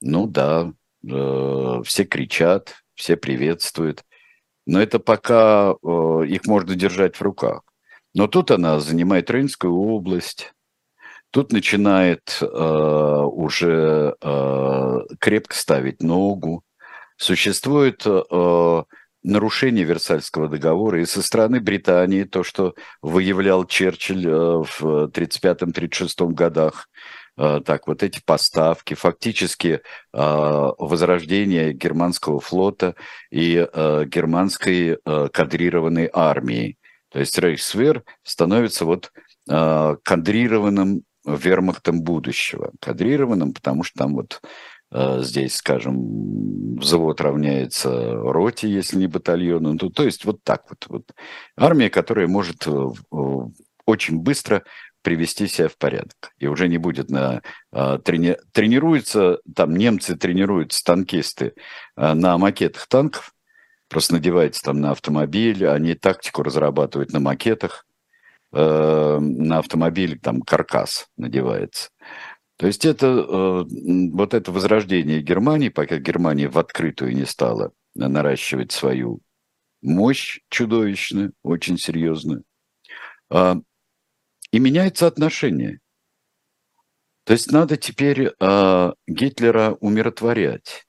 ну 0.00 0.26
да, 0.26 0.72
э, 1.08 1.82
все 1.84 2.04
кричат, 2.04 2.74
все 2.94 3.16
приветствуют. 3.16 4.04
Но 4.66 4.80
это 4.80 4.98
пока 4.98 5.74
э, 5.74 6.24
их 6.26 6.46
можно 6.46 6.74
держать 6.74 7.16
в 7.16 7.22
руках. 7.22 7.62
Но 8.14 8.26
тут 8.26 8.50
она 8.50 8.80
занимает 8.80 9.30
Рейнскую 9.30 9.74
область, 9.74 10.52
тут 11.30 11.52
начинает 11.52 12.38
э, 12.40 12.46
уже 12.46 14.16
э, 14.20 14.98
крепко 15.18 15.54
ставить 15.54 16.02
ногу. 16.02 16.62
Существует 17.16 18.02
э, 18.06 18.82
нарушение 19.22 19.84
Версальского 19.84 20.48
договора 20.48 21.00
и 21.00 21.06
со 21.06 21.22
стороны 21.22 21.60
Британии, 21.60 22.24
то, 22.24 22.42
что 22.42 22.74
выявлял 23.02 23.64
Черчилль 23.64 24.26
э, 24.26 24.62
в 24.62 25.10
1935-1936 25.12 26.32
годах, 26.32 26.88
Э, 27.38 27.60
так, 27.64 27.86
вот 27.86 28.02
эти 28.02 28.20
поставки, 28.24 28.94
фактически 28.94 29.68
э, 29.68 29.80
возрождение 30.12 31.72
германского 31.72 32.40
флота 32.40 32.94
и 33.30 33.66
германской 34.06 34.98
кадрированной 35.04 36.10
армии. 36.12 36.78
То 37.10 37.20
есть 37.20 37.38
Рейхсвер 37.38 38.02
становится 38.22 38.84
вот 38.84 39.12
кадрированным 39.46 41.02
вермахтом 41.26 42.02
будущего. 42.02 42.72
Кадрированным, 42.80 43.52
потому 43.52 43.82
что 43.82 43.98
там 43.98 44.14
вот 44.14 44.40
здесь, 44.92 45.56
скажем, 45.56 46.76
взвод 46.76 47.20
равняется 47.20 48.14
роте, 48.14 48.70
если 48.70 48.96
не 48.98 49.08
батальону. 49.08 49.72
Ну, 49.72 49.90
то 49.90 50.04
есть 50.04 50.24
вот 50.24 50.44
так 50.44 50.64
вот. 50.68 50.86
вот. 50.88 51.12
Армия, 51.56 51.90
которая 51.90 52.28
может 52.28 52.66
очень 53.84 54.18
быстро 54.18 54.62
привести 55.02 55.46
себя 55.46 55.68
в 55.68 55.76
порядок. 55.76 56.32
И 56.38 56.46
уже 56.46 56.68
не 56.68 56.78
будет 56.78 57.10
на... 57.10 57.42
Трени, 58.04 58.36
тренируются, 58.52 59.38
там 59.54 59.76
немцы 59.76 60.16
тренируются, 60.16 60.84
танкисты, 60.84 61.54
на 61.96 62.38
макетах 62.38 62.86
танков, 62.88 63.32
просто 63.88 64.14
надевается 64.14 64.62
там 64.62 64.80
на 64.80 64.90
автомобиль, 64.90 65.66
они 65.66 65.94
тактику 65.94 66.42
разрабатывают 66.42 67.12
на 67.12 67.20
макетах, 67.20 67.86
э, 68.56 69.18
на 69.20 69.58
автомобиль 69.58 70.18
там 70.18 70.42
каркас 70.42 71.08
надевается. 71.16 71.90
То 72.56 72.66
есть 72.66 72.84
это 72.84 73.06
э, 73.06 73.64
вот 74.12 74.34
это 74.34 74.50
возрождение 74.50 75.20
Германии, 75.20 75.68
пока 75.68 75.98
Германия 75.98 76.48
в 76.48 76.58
открытую 76.58 77.14
не 77.14 77.26
стала 77.26 77.72
наращивать 77.94 78.72
свою 78.72 79.20
мощь 79.82 80.40
чудовищную, 80.48 81.32
очень 81.42 81.78
серьезную, 81.78 82.44
а, 83.30 83.56
и 84.50 84.58
меняется 84.58 85.06
отношение. 85.06 85.80
То 87.24 87.32
есть 87.32 87.50
надо 87.50 87.76
теперь 87.76 88.30
э, 88.38 88.92
Гитлера 89.06 89.76
умиротворять. 89.80 90.86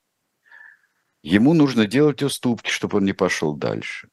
Ему 1.22 1.52
нужно 1.52 1.86
делать 1.86 2.22
уступки, 2.22 2.70
чтобы 2.70 2.98
он 2.98 3.04
не 3.04 3.12
пошел 3.12 3.56
дальше. 3.56 4.08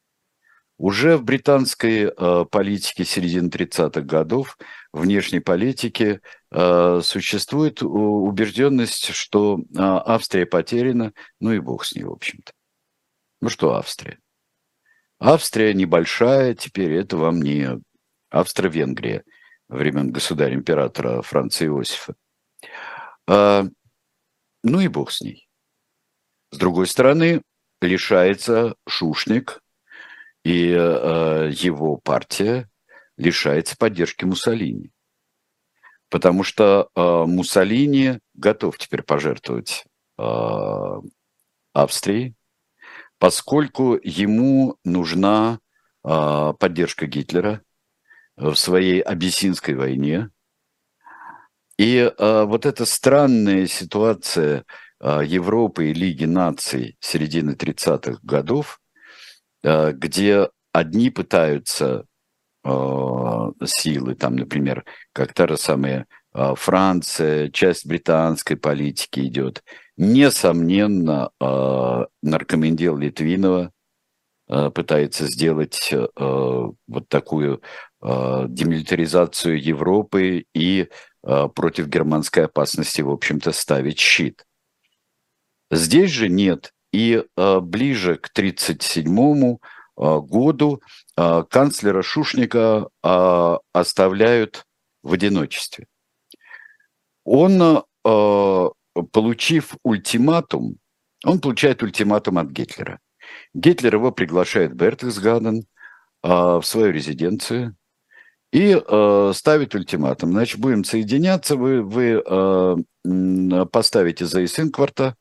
Уже 0.78 1.16
в 1.16 1.24
британской 1.24 2.04
э, 2.04 2.44
политике 2.50 3.04
середины 3.04 3.48
30-х 3.48 4.02
годов, 4.02 4.58
внешней 4.92 5.40
политике, 5.40 6.20
э, 6.50 7.00
существует 7.02 7.82
убежденность, 7.82 9.14
что 9.14 9.58
э, 9.58 9.62
Австрия 9.74 10.44
потеряна, 10.44 11.12
ну 11.40 11.52
и 11.52 11.60
бог 11.60 11.84
с 11.84 11.94
ней, 11.94 12.04
в 12.04 12.12
общем-то. 12.12 12.52
Ну 13.40 13.48
что 13.48 13.74
Австрия? 13.74 14.18
Австрия 15.18 15.72
небольшая, 15.72 16.54
теперь 16.54 16.92
это 16.92 17.16
вам 17.16 17.40
не 17.40 17.80
Австро-Венгрия 18.28 19.24
времен 19.68 20.12
государя-императора 20.12 21.22
Франца 21.22 21.64
Иосифа. 21.64 22.14
А, 23.26 23.64
ну 24.62 24.80
и 24.80 24.88
бог 24.88 25.10
с 25.10 25.22
ней. 25.22 25.48
С 26.50 26.58
другой 26.58 26.86
стороны, 26.86 27.42
лишается 27.80 28.76
Шушник, 28.86 29.62
и 30.46 30.72
а, 30.76 31.48
его 31.48 31.96
партия 31.96 32.68
лишается 33.16 33.76
поддержки 33.76 34.24
Муссолини. 34.24 34.90
Потому 36.08 36.44
что 36.44 36.88
а, 36.94 37.26
Муссолини 37.26 38.20
готов 38.34 38.78
теперь 38.78 39.02
пожертвовать 39.02 39.84
а, 40.18 41.00
Австрией, 41.72 42.34
поскольку 43.18 43.98
ему 44.02 44.76
нужна 44.84 45.58
а, 46.02 46.52
поддержка 46.52 47.06
Гитлера– 47.06 47.62
в 48.36 48.54
своей 48.54 49.00
абиссинской 49.00 49.74
войне. 49.74 50.30
И 51.78 51.96
э, 51.96 52.44
вот 52.44 52.64
эта 52.66 52.86
странная 52.86 53.66
ситуация 53.66 54.64
э, 55.00 55.22
Европы 55.24 55.90
и 55.90 55.94
Лиги 55.94 56.24
наций 56.24 56.96
середины 57.00 57.52
30-х 57.52 58.18
годов, 58.22 58.78
э, 58.78 58.85
где 59.62 60.48
одни 60.72 61.10
пытаются 61.10 62.06
э, 62.64 63.50
силы, 63.64 64.14
там, 64.14 64.36
например, 64.36 64.84
как 65.12 65.32
та 65.32 65.48
же 65.48 65.56
самая 65.56 66.06
э, 66.34 66.54
Франция, 66.56 67.50
часть 67.50 67.86
британской 67.86 68.56
политики 68.56 69.20
идет, 69.20 69.62
несомненно, 69.96 71.30
э, 71.40 72.04
наркомендел 72.22 72.96
Литвинова 72.96 73.72
э, 74.48 74.70
пытается 74.70 75.26
сделать 75.26 75.90
э, 75.92 76.06
вот 76.16 77.08
такую 77.08 77.62
Э, 78.08 78.44
демилитаризацию 78.48 79.60
Европы 79.60 80.44
и 80.54 80.86
э, 81.24 81.48
против 81.52 81.88
германской 81.88 82.44
опасности, 82.44 83.00
в 83.00 83.10
общем-то, 83.10 83.50
ставить 83.50 83.98
щит. 83.98 84.46
Здесь 85.72 86.12
же 86.12 86.28
нет. 86.28 86.72
И 86.96 87.22
э, 87.22 87.60
ближе 87.60 88.16
к 88.16 88.30
1937-му 88.34 89.60
году 89.96 90.82
канцлера 91.16 92.02
Шушника 92.02 92.90
оставляют 93.72 94.66
в 95.02 95.14
одиночестве. 95.14 95.86
Он, 97.24 97.82
получив 98.02 99.74
ультиматум, 99.82 100.76
он 101.24 101.40
получает 101.40 101.82
ультиматум 101.82 102.36
от 102.36 102.48
Гитлера. 102.48 103.00
Гитлер 103.54 103.94
его 103.94 104.12
приглашает 104.12 104.72
в 104.72 104.74
Бертексгаден 104.74 105.64
в 106.22 106.62
свою 106.62 106.92
резиденцию 106.92 107.74
и 108.52 108.74
э, 108.74 109.32
ставит 109.34 109.74
ультиматум. 109.74 110.30
Значит, 110.30 110.60
будем 110.60 110.84
соединяться, 110.84 111.56
вы, 111.56 111.82
вы 111.82 112.22
э, 112.24 112.76
поставите 113.70 114.24
за 114.24 114.44
Исинкварта 114.44 115.16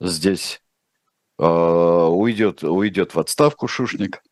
здесь, 0.00 0.60
э, 0.60 0.63
уйдет, 1.38 2.62
уйдет 2.62 3.14
в 3.14 3.20
отставку 3.20 3.66
Шушник. 3.68 4.22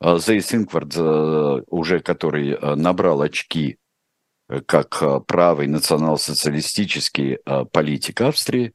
Э, 0.00 0.18
Зейс 0.18 0.54
Инквард, 0.54 0.96
э, 0.96 1.62
уже 1.66 2.00
который 2.00 2.50
э, 2.52 2.74
набрал 2.74 3.22
очки 3.22 3.78
как 4.66 5.00
правый 5.28 5.68
национал-социалистический 5.68 7.38
политик 7.70 8.20
Австрии, 8.20 8.72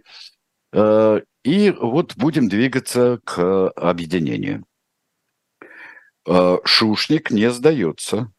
и 0.74 1.76
вот 1.82 2.16
будем 2.16 2.48
двигаться 2.48 3.20
к 3.26 3.68
объединению. 3.72 4.64
Шушник 6.64 7.30
не 7.30 7.52
сдается. 7.52 8.32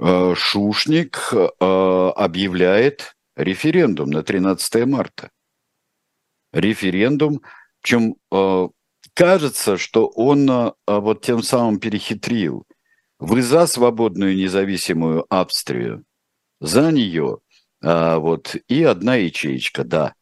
Шушник 0.00 1.32
объявляет 1.58 3.16
референдум 3.34 4.10
на 4.10 4.22
13 4.22 4.86
марта. 4.86 5.32
Референдум, 6.54 7.42
причем 7.80 8.16
кажется, 9.14 9.76
что 9.76 10.08
он 10.08 10.48
а, 10.50 10.74
вот 10.86 11.22
тем 11.22 11.42
самым 11.42 11.78
перехитрил. 11.78 12.66
Вы 13.18 13.42
за 13.42 13.66
свободную 13.66 14.36
независимую 14.36 15.24
Австрию, 15.28 16.04
за 16.60 16.90
нее, 16.90 17.38
а, 17.82 18.18
вот, 18.18 18.56
и 18.68 18.82
одна 18.82 19.16
ячеечка, 19.16 19.84
да. 19.84 20.14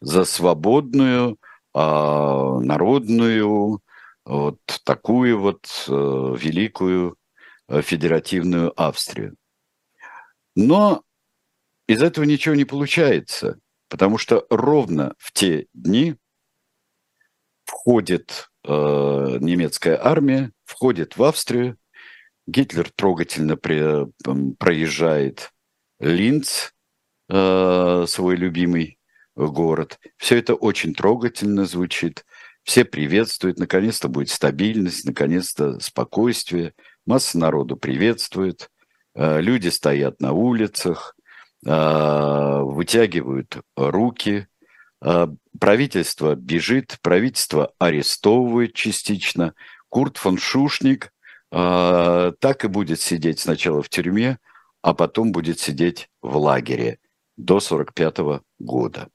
За 0.00 0.24
свободную, 0.24 1.38
народную, 1.72 3.80
вот 4.24 4.60
такую 4.84 5.40
вот 5.40 5.66
великую 5.88 7.16
федеративную 7.68 8.72
Австрию. 8.80 9.34
Но 10.54 11.02
из 11.88 12.02
этого 12.02 12.24
ничего 12.24 12.54
не 12.54 12.64
получается, 12.64 13.58
потому 13.88 14.18
что 14.18 14.46
ровно 14.50 15.14
в 15.18 15.32
те 15.32 15.66
дни 15.72 16.16
входит 17.64 18.50
э, 18.64 18.70
немецкая 18.70 19.98
армия, 20.02 20.52
входит 20.64 21.16
в 21.16 21.22
Австрию, 21.22 21.78
Гитлер 22.46 22.90
трогательно 22.90 23.56
при, 23.56 24.06
проезжает 24.58 25.50
Линц, 25.98 26.70
э, 27.28 28.04
свой 28.06 28.36
любимый 28.36 28.98
город. 29.34 29.98
Все 30.16 30.38
это 30.38 30.54
очень 30.54 30.94
трогательно 30.94 31.64
звучит. 31.64 32.24
Все 32.62 32.84
приветствуют, 32.84 33.58
наконец-то 33.58 34.08
будет 34.08 34.30
стабильность, 34.30 35.04
наконец-то 35.04 35.78
спокойствие. 35.80 36.74
Масса 37.06 37.38
народу 37.38 37.76
приветствует. 37.76 38.70
Э, 39.14 39.40
люди 39.40 39.68
стоят 39.68 40.20
на 40.20 40.32
улицах, 40.32 41.13
вытягивают 41.64 43.58
руки, 43.76 44.46
э, 45.04 45.28
правительство 45.58 46.34
бежит, 46.34 46.98
правительство 47.02 47.72
арестовывает 47.78 48.74
частично. 48.74 49.54
Курт 49.88 50.16
фон 50.16 50.38
Шушник 50.38 51.12
э, 51.52 52.32
так 52.38 52.64
и 52.64 52.68
будет 52.68 53.00
сидеть 53.00 53.40
сначала 53.40 53.82
в 53.82 53.88
тюрьме, 53.88 54.38
а 54.82 54.94
потом 54.94 55.32
будет 55.32 55.60
сидеть 55.60 56.08
в 56.20 56.36
лагере 56.36 56.98
до 57.36 57.56
1945 57.56 58.42
года. 58.58 59.08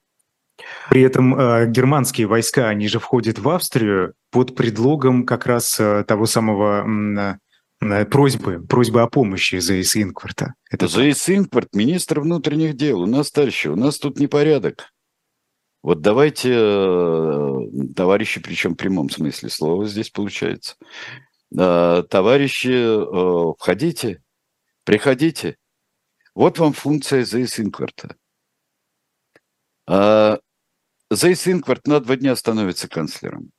При 0.90 1.02
этом 1.02 1.40
э, 1.40 1.68
германские 1.68 2.28
войска, 2.28 2.68
они 2.68 2.88
же 2.88 3.00
входят 3.00 3.40
в 3.40 3.48
Австрию 3.50 4.14
под 4.32 4.56
предлогом 4.56 5.26
как 5.26 5.46
раз 5.46 5.80
э, 5.80 6.04
того 6.06 6.26
самого 6.26 6.86
э, 6.86 7.38
просьбы, 7.80 8.60
просьбы 8.66 9.02
о 9.02 9.08
помощи 9.08 9.60
Зейс 9.60 9.96
Инкварта. 9.96 10.54
Это 10.70 10.88
Зейс 10.88 11.30
Инкварт, 11.30 11.74
министр 11.74 12.20
внутренних 12.20 12.76
дел. 12.76 13.02
У 13.02 13.06
нас 13.06 13.32
дальше, 13.32 13.72
у 13.72 13.76
нас 13.76 14.00
тут 14.00 14.20
непорядок. 14.20 14.92
Вот 15.82 16.02
давайте, 16.02 16.54
э, 16.54 17.60
товарищи, 17.96 18.42
причем 18.42 18.74
в 18.74 18.78
прямом 18.78 19.10
смысле 19.10 19.50
слова 19.50 19.86
здесь 19.86 20.10
получается, 20.10 20.76
э, 21.58 22.04
товарищи, 22.10 22.68
э, 22.68 23.54
входите, 23.58 24.22
приходите. 24.84 25.58
Вот 26.36 26.60
вам 26.60 26.74
функция 26.74 27.24
Зейс 27.24 27.60
Инкварта. 27.60 28.16
Зейс 31.12 31.48
Инкварт 31.48 31.88
на 31.88 32.00
два 32.00 32.16
дня 32.16 32.36
становится 32.36 32.88
канцлером. 32.88 33.52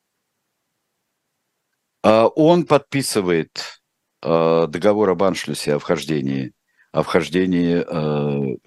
Он 2.02 2.64
подписывает 2.64 3.79
договор 4.22 5.10
об 5.10 5.22
аншлюсе, 5.22 5.74
о 5.74 5.78
вхождении, 5.78 6.52
о 6.92 7.02
вхождении 7.02 7.84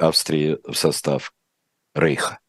Австрии 0.02 0.58
в 0.66 0.76
состав 0.76 1.34
Рейха. 1.94 2.40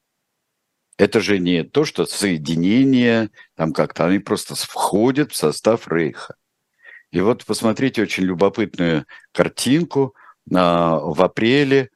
Это 0.97 1.21
же 1.21 1.38
не 1.38 1.64
то, 1.64 1.85
что 1.85 2.07
соединение, 2.07 3.31
там 3.57 3.73
как-то, 3.73 4.07
они 4.07 4.21
просто 4.21 4.55
входят 4.55 5.33
в 5.33 5.37
состав 5.37 5.88
Рейха. 5.88 6.37
И 7.11 7.21
вот 7.21 7.45
посмотрите 7.45 8.03
очень 8.03 8.25
любопытную 8.25 9.07
картинку 9.33 10.14
а, 10.53 10.99
в 10.99 11.23
апреле, 11.23 11.90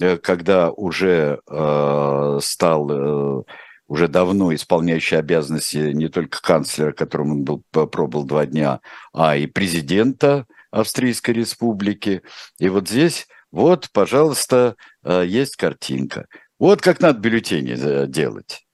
э, 0.00 0.16
когда 0.16 0.70
уже 0.70 1.40
э, 1.44 2.38
стал 2.40 2.90
э, 2.90 3.42
уже 3.90 4.06
давно 4.06 4.54
исполняющий 4.54 5.16
обязанности 5.16 5.90
не 5.92 6.08
только 6.08 6.40
канцлера, 6.40 6.92
которым 6.92 7.32
он 7.32 7.44
был, 7.44 7.64
пробыл 7.72 8.22
два 8.22 8.46
дня, 8.46 8.80
а 9.12 9.36
и 9.36 9.48
президента 9.48 10.46
Австрийской 10.70 11.34
Республики. 11.34 12.22
И 12.60 12.68
вот 12.68 12.88
здесь, 12.88 13.26
вот, 13.50 13.90
пожалуйста, 13.92 14.76
есть 15.04 15.56
картинка. 15.56 16.28
Вот 16.60 16.80
как 16.80 17.00
надо 17.00 17.18
бюллетени 17.18 17.74
э, 17.76 18.06
делать. 18.06 18.64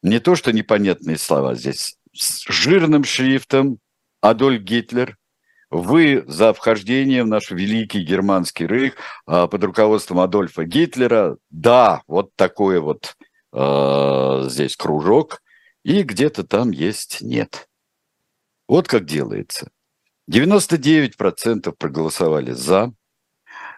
Не 0.00 0.20
то, 0.20 0.36
что 0.36 0.52
непонятные 0.52 1.18
слова 1.18 1.56
здесь. 1.56 1.96
С 2.14 2.44
жирным 2.48 3.02
шрифтом 3.02 3.78
Адольф 4.20 4.62
Гитлер, 4.62 5.16
вы 5.70 6.22
за 6.28 6.52
вхождение 6.52 7.24
в 7.24 7.26
наш 7.26 7.50
великий 7.50 8.04
германский 8.04 8.68
рейх 8.68 8.94
а, 9.26 9.48
под 9.48 9.64
руководством 9.64 10.20
Адольфа 10.20 10.64
Гитлера. 10.64 11.38
Да, 11.50 12.02
вот 12.06 12.30
такой 12.36 12.78
вот 12.78 13.16
э, 13.52 14.44
здесь 14.48 14.76
кружок. 14.76 15.42
И 15.84 16.02
где-то 16.02 16.44
там 16.44 16.70
есть 16.70 17.20
нет. 17.20 17.68
Вот 18.68 18.88
как 18.88 19.04
делается. 19.04 19.70
99% 20.30 21.72
проголосовали 21.76 22.52
за, 22.52 22.92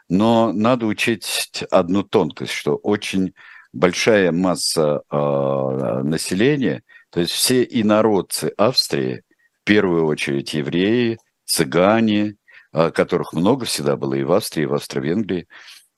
но 0.08 0.52
надо 0.52 0.86
учесть 0.86 1.64
одну 1.70 2.02
тонкость, 2.02 2.52
что 2.52 2.76
очень 2.76 3.34
большая 3.72 4.30
масса 4.32 5.02
э, 5.10 6.02
населения, 6.04 6.82
то 7.10 7.20
есть 7.20 7.32
все 7.32 7.64
инородцы 7.64 8.52
Австрии, 8.56 9.22
в 9.62 9.64
первую 9.64 10.06
очередь 10.06 10.54
евреи, 10.54 11.18
цыгане, 11.44 12.36
э, 12.72 12.90
которых 12.90 13.32
много 13.32 13.64
всегда 13.64 13.96
было 13.96 14.14
и 14.14 14.22
в 14.22 14.32
Австрии, 14.32 14.64
и 14.64 14.66
в 14.66 14.74
Австро-Венгрии, 14.74 15.48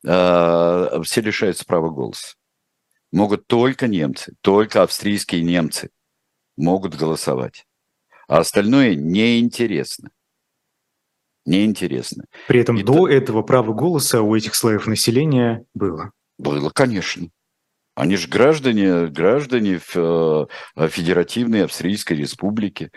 э, 0.07 1.01
все 1.03 1.21
лишаются 1.21 1.65
права 1.67 1.91
голоса. 1.91 2.37
Могут 3.17 3.47
только 3.47 3.89
немцы, 3.89 4.35
только 4.43 4.83
австрийские 4.83 5.43
немцы 5.43 5.89
могут 6.57 6.97
голосовать. 6.97 7.65
А 8.29 8.39
остальное 8.41 8.95
неинтересно 8.95 10.11
неинтересно. 11.47 12.25
При 12.49 12.61
этом 12.61 12.77
и 12.77 12.83
до 12.83 12.93
то... 12.93 13.09
этого 13.09 13.43
право 13.43 13.73
голоса 13.73 14.21
у 14.21 14.35
этих 14.35 14.55
слоев 14.55 14.87
населения 14.87 15.65
было. 15.75 16.11
Было, 16.39 16.71
конечно. 16.71 17.29
Они 17.95 18.17
же 18.17 18.29
граждане, 18.29 19.07
граждане 19.07 19.81
э, 19.95 20.47
Федеративной 20.77 21.65
Австрийской 21.65 22.17
Республики. 22.17 22.91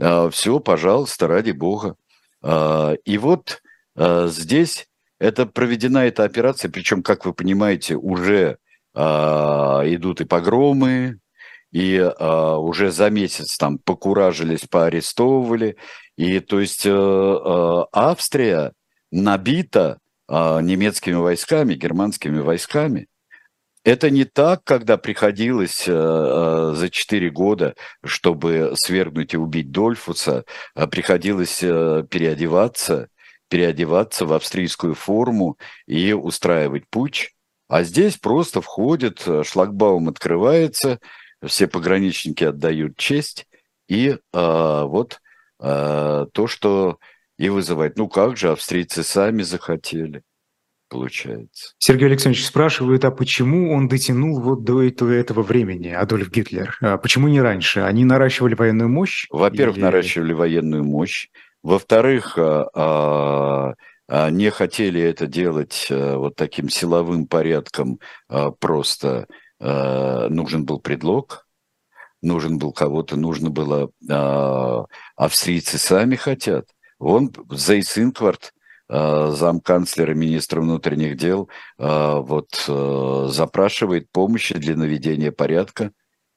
А, 0.00 0.30
Все, 0.30 0.58
пожалуйста, 0.58 1.28
ради 1.28 1.52
бога. 1.52 1.96
А, 2.42 2.94
и 3.04 3.18
вот 3.18 3.62
а, 3.94 4.26
здесь 4.26 4.88
это 5.20 5.46
проведена 5.46 6.06
эта 6.06 6.24
операция, 6.24 6.70
причем, 6.70 7.02
как 7.02 7.24
вы 7.24 7.34
понимаете, 7.34 7.94
уже 7.94 8.58
идут 8.94 10.20
и 10.20 10.24
погромы, 10.24 11.18
и 11.72 11.98
уже 11.98 12.90
за 12.90 13.08
месяц 13.08 13.56
там 13.56 13.78
покуражились, 13.78 14.66
поарестовывали, 14.68 15.76
и 16.16 16.40
то 16.40 16.60
есть 16.60 16.84
э, 16.86 16.90
э, 16.90 17.84
Австрия 17.92 18.72
набита 19.10 19.98
э, 20.28 20.60
немецкими 20.62 21.14
войсками, 21.14 21.74
германскими 21.74 22.38
войсками. 22.38 23.08
Это 23.84 24.10
не 24.10 24.24
так, 24.24 24.62
когда 24.64 24.96
приходилось 24.96 25.88
э, 25.88 25.92
э, 25.92 26.74
за 26.76 26.90
4 26.90 27.30
года, 27.30 27.74
чтобы 28.04 28.74
свергнуть 28.76 29.34
и 29.34 29.38
убить 29.38 29.72
Дольфуса, 29.72 30.44
э, 30.74 30.86
приходилось 30.86 31.62
э, 31.62 32.04
переодеваться, 32.08 33.08
переодеваться 33.48 34.26
в 34.26 34.32
австрийскую 34.34 34.94
форму 34.94 35.58
и 35.86 36.12
устраивать 36.12 36.88
путь. 36.88 37.34
А 37.72 37.84
здесь 37.84 38.18
просто 38.18 38.60
входит, 38.60 39.22
э, 39.26 39.44
шлагбаум 39.44 40.10
открывается, 40.10 41.00
все 41.42 41.66
пограничники 41.66 42.44
отдают 42.44 42.98
честь, 42.98 43.46
и 43.88 44.08
э, 44.10 44.18
вот 44.84 45.22
э, 45.58 46.26
то, 46.34 46.46
что 46.48 46.98
и 47.38 47.48
вызывает. 47.48 47.96
Ну 47.96 48.08
как 48.08 48.36
же, 48.36 48.52
австрийцы 48.52 49.02
сами 49.02 49.40
захотели 49.40 50.22
получается. 50.90 51.72
Сергей 51.78 52.08
Александрович 52.08 52.44
спрашивает, 52.44 53.06
а 53.06 53.10
почему 53.10 53.72
он 53.72 53.88
дотянул 53.88 54.38
вот 54.38 54.64
до 54.64 54.82
этого, 54.82 55.42
времени, 55.42 55.88
Адольф 55.88 56.30
Гитлер? 56.30 56.76
А 56.82 56.98
почему 56.98 57.28
не 57.28 57.40
раньше? 57.40 57.80
Они 57.80 58.04
наращивали 58.04 58.54
военную 58.54 58.90
мощь? 58.90 59.26
Во-первых, 59.30 59.78
или... 59.78 59.84
наращивали 59.84 60.34
военную 60.34 60.84
мощь. 60.84 61.30
Во-вторых, 61.62 62.36
а, 62.36 62.68
а, 62.74 63.68
а, 63.70 63.74
не 64.30 64.50
хотели 64.50 65.00
это 65.00 65.26
делать 65.26 65.86
вот 65.88 66.36
таким 66.36 66.68
силовым 66.68 67.26
порядком, 67.26 67.98
просто 68.60 69.26
нужен 69.58 70.66
был 70.66 70.80
предлог, 70.80 71.46
нужен 72.20 72.58
был 72.58 72.72
кого-то, 72.72 73.16
нужно 73.16 73.48
было... 73.50 73.90
Австрийцы 75.16 75.78
сами 75.78 76.16
хотят. 76.16 76.66
Вон 76.98 77.32
Зейс 77.50 77.96
Инкварт, 77.96 78.52
Э, 78.94 79.32
замканцлера, 79.34 80.12
министра 80.12 80.60
внутренних 80.60 81.16
дел, 81.16 81.48
э, 81.78 82.16
вот 82.18 82.66
э, 82.68 83.26
запрашивает 83.30 84.10
помощи 84.12 84.54
для 84.54 84.76
наведения 84.76 85.32
порядка 85.32 85.92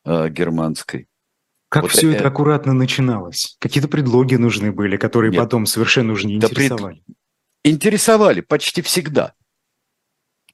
германской. 0.05 1.07
Как 1.67 1.83
вот 1.83 1.91
все 1.91 2.11
это, 2.11 2.19
это 2.19 2.27
аккуратно 2.27 2.73
начиналось? 2.73 3.57
Какие-то 3.59 3.89
предлоги 3.89 4.35
нужны 4.35 4.71
были, 4.71 4.97
которые 4.97 5.31
Нет. 5.31 5.41
потом 5.41 5.65
совершенно 5.65 6.13
уже 6.13 6.27
не 6.27 6.35
интересовали? 6.35 7.01
Да 7.07 7.13
пред... 7.13 7.17
Интересовали 7.65 8.39
почти 8.39 8.81
всегда 8.81 9.33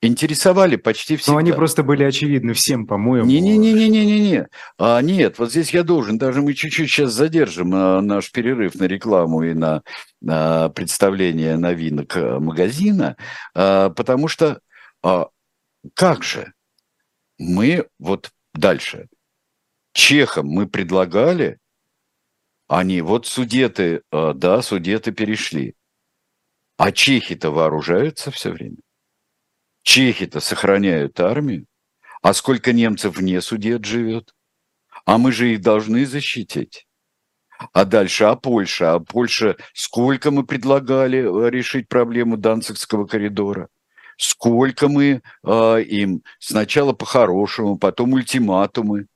интересовали 0.01 0.75
почти 0.75 1.15
всегда. 1.15 1.33
Но 1.33 1.37
они 1.37 1.51
просто 1.51 1.83
были 1.83 2.03
очевидны 2.03 2.53
всем, 2.53 2.87
по-моему. 2.87 3.27
Не-не-не-не-не-не. 3.27 4.47
А, 4.77 5.01
нет, 5.01 5.37
вот 5.37 5.51
здесь 5.51 5.71
я 5.73 5.83
должен, 5.83 6.17
даже 6.17 6.41
мы 6.41 6.53
чуть-чуть 6.53 6.89
сейчас 6.89 7.11
задержим 7.13 7.73
а, 7.73 8.01
наш 8.01 8.31
перерыв 8.31 8.75
на 8.75 8.85
рекламу 8.85 9.43
и 9.43 9.53
на, 9.53 9.83
на 10.19 10.69
представление 10.69 11.55
новинок 11.55 12.17
э, 12.17 12.39
магазина, 12.39 13.15
а, 13.53 13.89
потому 13.91 14.27
что 14.27 14.59
а, 15.03 15.27
как 15.93 16.23
же 16.23 16.53
мы 17.37 17.87
вот 17.99 18.31
дальше. 18.53 19.07
Чехам 19.93 20.47
мы 20.47 20.67
предлагали, 20.67 21.59
они 22.67 23.01
вот 23.01 23.27
судеты, 23.27 24.01
а, 24.11 24.33
да, 24.33 24.61
судеты 24.63 25.11
перешли. 25.11 25.75
А 26.77 26.91
чехи-то 26.91 27.51
вооружаются 27.51 28.31
все 28.31 28.51
время. 28.51 28.77
Чехи-то 29.83 30.39
сохраняют 30.39 31.19
армию, 31.19 31.65
а 32.21 32.33
сколько 32.33 32.71
немцев 32.73 33.17
вне 33.17 33.41
судет 33.41 33.85
живет? 33.85 34.33
А 35.05 35.17
мы 35.17 35.31
же 35.31 35.53
их 35.53 35.61
должны 35.61 36.05
защитить. 36.05 36.85
А 37.73 37.85
дальше, 37.85 38.25
а 38.25 38.35
Польша? 38.35 38.93
А 38.93 38.99
Польша, 38.99 39.55
сколько 39.73 40.31
мы 40.31 40.45
предлагали 40.45 41.19
э, 41.19 41.49
решить 41.49 41.87
проблему 41.87 42.37
Данцигского 42.37 43.05
коридора? 43.05 43.69
Сколько 44.17 44.87
мы 44.87 45.21
э, 45.43 45.81
им 45.83 46.23
сначала 46.39 46.93
по-хорошему, 46.93 47.77
потом 47.77 48.13
ультиматумы. 48.13 49.07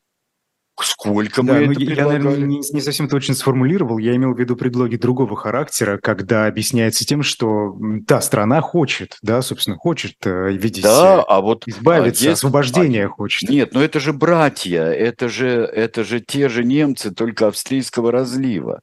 Сколько 0.81 1.41
мы 1.41 1.53
да, 1.53 1.61
это 1.61 1.79
ну, 1.79 1.79
Я, 1.79 2.05
наверное, 2.05 2.35
не, 2.37 2.57
не 2.57 2.81
совсем 2.81 3.07
точно 3.07 3.33
сформулировал. 3.33 3.97
Я 3.97 4.15
имел 4.15 4.33
в 4.33 4.39
виду 4.39 4.57
предлоги 4.57 4.97
другого 4.97 5.35
характера, 5.37 5.97
когда 5.97 6.47
объясняется 6.47 7.05
тем, 7.05 7.23
что 7.23 7.77
та 8.05 8.19
страна 8.19 8.59
хочет, 8.59 9.17
да, 9.21 9.41
собственно, 9.41 9.77
хочет 9.77 10.15
э, 10.25 10.51
видеть, 10.51 10.83
да, 10.83 11.23
а 11.23 11.39
вот 11.39 11.65
избавиться, 11.65 12.25
а 12.25 12.29
есть, 12.29 12.39
освобождения 12.39 13.05
а, 13.05 13.09
хочет. 13.09 13.49
Нет, 13.49 13.73
но 13.73 13.81
это 13.81 14.01
же 14.01 14.11
братья, 14.11 14.83
это 14.83 15.29
же, 15.29 15.47
это 15.47 16.03
же 16.03 16.19
те 16.19 16.49
же 16.49 16.65
немцы, 16.65 17.11
только 17.11 17.47
австрийского 17.47 18.11
разлива. 18.11 18.81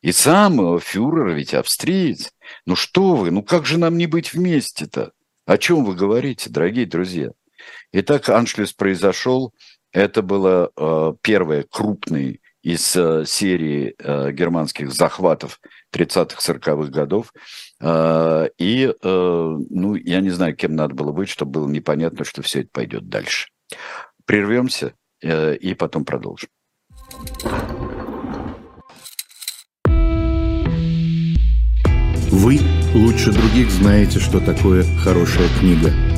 И 0.00 0.12
сам 0.12 0.78
фюрер 0.80 1.30
ведь 1.30 1.52
австриец. 1.52 2.30
Ну 2.64 2.76
что 2.76 3.14
вы, 3.14 3.30
ну 3.30 3.42
как 3.42 3.66
же 3.66 3.78
нам 3.78 3.98
не 3.98 4.06
быть 4.06 4.32
вместе-то? 4.32 5.12
О 5.44 5.58
чем 5.58 5.84
вы 5.84 5.94
говорите, 5.94 6.48
дорогие 6.50 6.86
друзья? 6.86 7.30
Итак, 7.92 8.28
аншлюс 8.28 8.72
произошел 8.72 9.52
это 9.92 10.22
было 10.22 10.70
э, 10.76 11.12
первое 11.22 11.64
крупный 11.68 12.40
из 12.62 12.94
э, 12.96 13.24
серии 13.26 13.94
э, 13.98 14.32
германских 14.32 14.92
захватов 14.92 15.60
30-40-х 15.94 16.90
годов. 16.90 17.32
Э, 17.80 18.48
и, 18.58 18.92
э, 18.92 19.56
ну, 19.70 19.94
я 19.94 20.20
не 20.20 20.30
знаю, 20.30 20.54
кем 20.56 20.74
надо 20.74 20.94
было 20.94 21.12
быть, 21.12 21.28
чтобы 21.28 21.52
было 21.52 21.68
непонятно, 21.68 22.24
что 22.24 22.42
все 22.42 22.60
это 22.60 22.68
пойдет 22.72 23.08
дальше. 23.08 23.48
Прервемся 24.26 24.92
э, 25.22 25.56
и 25.56 25.74
потом 25.74 26.04
продолжим. 26.04 26.48
Вы 32.30 32.60
лучше 32.94 33.32
других 33.32 33.70
знаете, 33.70 34.18
что 34.18 34.40
такое 34.40 34.84
хорошая 35.02 35.48
книга– 35.58 35.92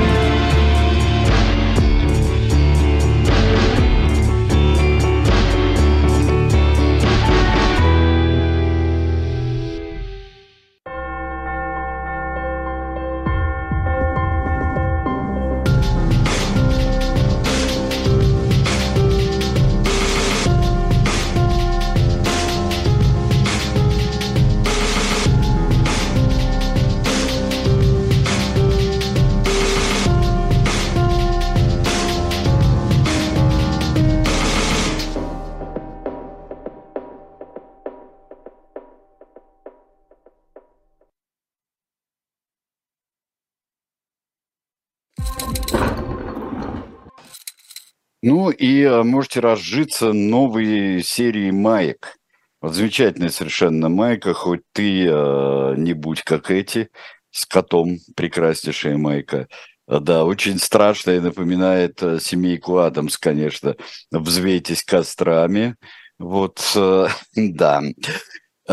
Ну 48.23 48.51
и 48.51 48.81
э, 48.83 49.03
можете 49.03 49.39
разжиться 49.39 50.13
новой 50.13 51.01
серией 51.03 51.51
маек. 51.51 52.17
Вот 52.61 52.75
замечательная 52.75 53.29
совершенно 53.29 53.89
майка, 53.89 54.33
хоть 54.33 54.61
ты 54.73 55.07
э, 55.07 55.75
не 55.77 55.93
будь 55.93 56.21
как 56.21 56.51
эти, 56.51 56.89
с 57.31 57.45
котом, 57.47 57.97
прекраснейшая 58.15 58.97
майка. 58.97 59.47
Э, 59.87 59.99
да, 59.99 60.25
очень 60.25 60.59
страшная, 60.59 61.19
напоминает 61.21 62.01
э, 62.03 62.19
семейку 62.19 62.77
Адамс, 62.77 63.17
конечно. 63.17 63.75
Взвейтесь 64.11 64.83
кострами. 64.83 65.75
Вот, 66.19 66.61
э, 66.75 67.07
да. 67.35 67.81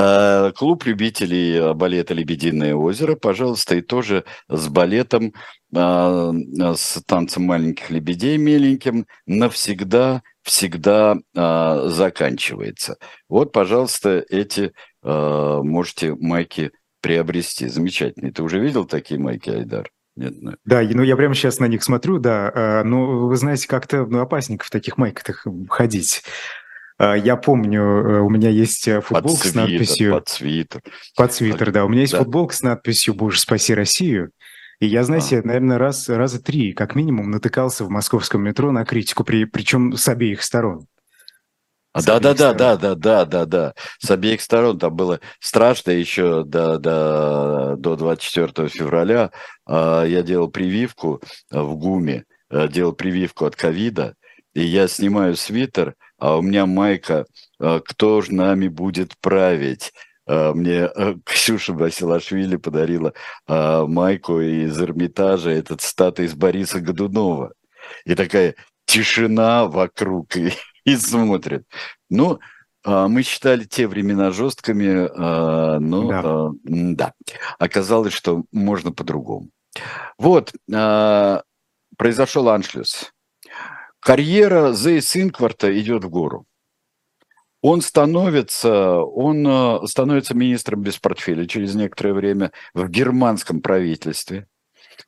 Э, 0.01 0.53
клуб 0.55 0.85
любителей 0.85 1.75
балета 1.75 2.15
«Лебединое 2.15 2.73
озеро», 2.73 3.17
пожалуйста, 3.17 3.75
и 3.75 3.81
тоже 3.81 4.25
с 4.49 4.69
балетом, 4.69 5.35
а, 5.75 6.33
с 6.77 7.03
танцем 7.05 7.43
маленьких 7.43 7.91
лебедей 7.91 8.37
меленьким 8.37 9.07
навсегда, 9.27 10.23
всегда 10.43 11.17
а, 11.37 11.89
заканчивается. 11.89 12.99
Вот, 13.29 13.51
пожалуйста, 13.51 14.25
эти 14.29 14.73
можете 15.03 16.15
майки 16.15 16.73
приобрести. 17.01 17.69
Замечательные. 17.69 18.33
Ты 18.33 18.43
уже 18.43 18.59
видел 18.59 18.85
такие 18.85 19.19
майки, 19.19 19.49
Айдар? 19.49 19.91
Нет, 20.17 20.35
нет. 20.43 20.57
Да, 20.65 20.83
ну 20.83 21.03
я 21.03 21.17
прямо 21.17 21.35
сейчас 21.35 21.61
на 21.61 21.67
них 21.67 21.85
смотрю, 21.85 22.19
да. 22.19 22.83
Но 22.85 23.29
вы 23.29 23.37
знаете, 23.37 23.69
как-то 23.69 24.05
ну, 24.05 24.21
опасненько 24.21 24.67
в 24.67 24.71
таких 24.71 24.99
майках 24.99 25.47
ходить. 25.69 26.25
А, 26.99 27.15
я 27.17 27.37
помню, 27.37 27.81
э, 27.83 28.21
у 28.21 28.29
меня 28.29 28.51
есть 28.51 28.89
э, 28.89 29.01
футболка 29.01 29.43
под 29.43 29.53
с 29.53 29.55
надписью... 29.55 30.13
Под 30.13 30.29
свитер. 30.29 30.83
Под 31.17 31.33
свитер, 31.33 31.71
да. 31.71 31.85
У 31.85 31.89
меня 31.89 32.03
есть 32.03 32.13
да. 32.13 32.19
футболка 32.19 32.55
с 32.55 32.63
надписью 32.63 33.15
«Боже, 33.15 33.39
спаси 33.39 33.73
Россию». 33.73 34.33
И 34.81 34.87
я, 34.87 35.05
знаете, 35.05 35.39
а. 35.39 35.47
наверное, 35.47 35.79
раз, 35.79 36.09
раза 36.09 36.43
три, 36.43 36.73
как 36.73 36.97
минимум, 36.97 37.31
натыкался 37.31 37.85
в 37.85 37.91
московском 37.91 38.43
метро 38.43 38.73
на 38.73 38.85
критику, 38.85 39.23
при, 39.23 39.45
причем 39.45 39.97
с 39.97 40.09
обеих 40.09 40.43
сторон. 40.43 40.87
Да, 41.95 42.21
да, 42.21 42.35
да, 42.35 42.53
да, 42.53 42.77
да, 42.77 42.95
да, 42.95 43.25
да, 43.25 43.45
да. 43.45 43.75
С 43.99 44.11
обеих 44.11 44.41
сторон 44.41 44.79
там 44.79 44.95
было 44.95 45.21
страшно 45.41 45.93
еще 45.93 46.45
до, 46.45 46.79
до, 46.79 47.77
до 47.77 47.97
24 47.97 48.69
февраля. 48.69 49.31
А, 49.67 50.05
я 50.05 50.23
делал 50.23 50.49
прививку 50.49 51.21
в 51.51 51.77
ГУМе, 51.77 52.25
э, 52.51 52.69
делал 52.69 52.93
прививку 52.93 53.47
от 53.47 53.57
ковида, 53.57 54.15
и 54.55 54.63
я 54.63 54.87
снимаю 54.89 55.37
свитер, 55.37 55.95
а 56.19 56.37
у 56.37 56.43
меня 56.43 56.67
майка 56.67 57.27
э, 57.61 57.81
«Кто 57.85 58.21
ж 58.21 58.31
нами 58.31 58.69
будет 58.69 59.17
править?» 59.21 59.93
э, 60.27 60.53
Мне 60.53 60.91
Ксюша 61.25 61.73
Басилашвили 61.73 62.57
подарила 62.57 63.13
майку 63.47 64.41
из 64.41 64.81
Эрмитажа, 64.81 65.51
этот 65.51 65.81
статуя 65.81 66.27
из 66.27 66.35
Бориса 66.35 66.81
Годунова. 66.81 67.53
И 68.05 68.15
такая 68.15 68.55
тишина 68.87 69.67
вокруг. 69.67 70.37
И 70.37 70.53
и 70.89 70.97
смотрят. 70.97 71.65
Ну, 72.09 72.39
а, 72.85 73.09
мы 73.09 73.23
считали 73.23 73.65
те 73.65 73.87
времена 73.87 74.31
жесткими, 74.31 75.09
а, 75.15 75.79
но 75.79 76.09
да. 76.09 76.23
А, 76.25 76.51
да, 76.65 77.13
оказалось, 77.59 78.15
что 78.15 78.45
можно 78.53 78.93
по-другому. 78.93 79.51
Вот, 80.17 80.53
произошел 81.97 82.49
аншлюс. 82.49 83.13
Карьера 84.09 84.73
Зейс 84.73 85.17
Инкварта 85.17 85.79
идет 85.79 86.05
в 86.05 86.09
гору. 86.09 86.47
Он 87.61 87.83
становится, 87.83 89.01
он 89.01 89.87
становится 89.87 90.35
министром 90.35 90.81
без 90.81 90.97
портфеля 90.99 91.47
через 91.47 91.75
некоторое 91.75 92.15
время 92.15 92.53
в 92.73 92.89
германском 92.89 93.61
правительстве. 93.61 94.47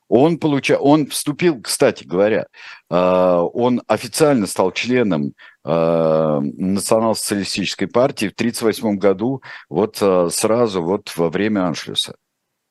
Он, 0.07 0.37
получа... 0.37 0.77
он 0.77 1.07
вступил, 1.07 1.61
кстати 1.61 2.03
говоря, 2.03 2.45
он 2.89 3.81
официально 3.87 4.47
стал 4.47 4.71
членом 4.71 5.33
Э, 5.63 6.39
национал-социалистической 6.41 7.87
партии 7.87 8.29
в 8.29 8.33
1938 8.33 8.97
году, 8.97 9.43
вот 9.69 9.99
э, 10.01 10.29
сразу 10.31 10.81
вот 10.81 11.15
во 11.15 11.29
время 11.29 11.67
Аншлюса. 11.67 12.15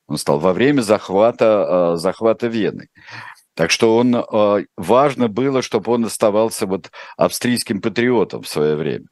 Он 0.07 0.17
стал 0.17 0.39
во 0.39 0.51
время 0.51 0.81
захвата, 0.81 1.93
э, 1.93 1.97
захвата 1.97 2.47
Вены. 2.47 2.89
Так 3.55 3.69
что 3.69 3.97
он, 3.97 4.15
важно 4.77 5.27
было, 5.27 5.61
чтобы 5.61 5.91
он 5.91 6.05
оставался 6.05 6.65
вот 6.65 6.89
австрийским 7.17 7.81
патриотом 7.81 8.43
в 8.43 8.47
свое 8.47 8.75
время. 8.75 9.07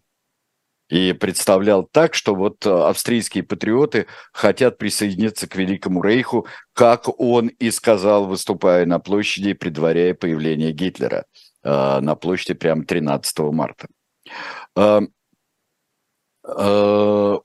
И 0.90 1.14
представлял 1.14 1.84
так, 1.84 2.14
что 2.14 2.34
вот 2.34 2.66
австрийские 2.66 3.44
патриоты 3.44 4.08
хотят 4.32 4.78
присоединиться 4.78 5.48
к 5.48 5.56
Великому 5.56 6.02
Рейху, 6.02 6.48
как 6.74 7.20
он 7.20 7.48
и 7.48 7.70
сказал, 7.70 8.26
выступая 8.26 8.86
на 8.86 9.00
площади, 9.00 9.54
предваряя 9.54 10.14
появление 10.14 10.72
Гитлера– 10.72 11.26
Э, 11.64 12.00
на 12.00 12.16
площади 12.16 12.54
прямо 12.54 12.86
13 12.86 13.40
марта. 13.40 13.88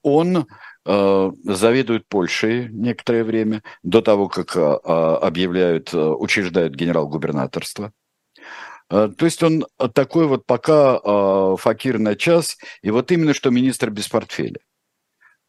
Он 0.03 0.47
заведует 0.85 2.07
Польшей 2.09 2.69
некоторое 2.69 3.25
время, 3.25 3.63
до 3.83 4.03
того, 4.03 4.29
как 4.29 4.55
объявляют, 4.55 5.95
учреждают 5.95 6.75
генерал-губернаторство. 6.75 7.93
То 8.89 9.15
есть 9.21 9.43
он 9.43 9.65
такой 9.95 10.27
вот 10.27 10.45
пока 10.45 11.57
факир 11.57 11.99
на 11.99 12.17
час, 12.17 12.59
и 12.83 12.91
вот 12.91 13.11
именно 13.13 13.33
что 13.33 13.49
министр 13.49 13.89
без 13.89 14.09
портфеля. 14.09 14.61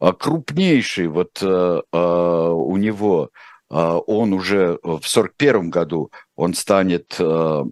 Крупнейший 0.00 1.08
вот 1.08 1.42
у 1.42 2.76
него 2.78 3.30
а, 3.68 3.98
он 3.98 4.32
уже 4.32 4.78
в 4.82 5.02
1941 5.02 5.70
году 5.70 6.10
он 6.36 6.54
станет 6.54 7.16
э, 7.18 7.24
а, 7.24 7.64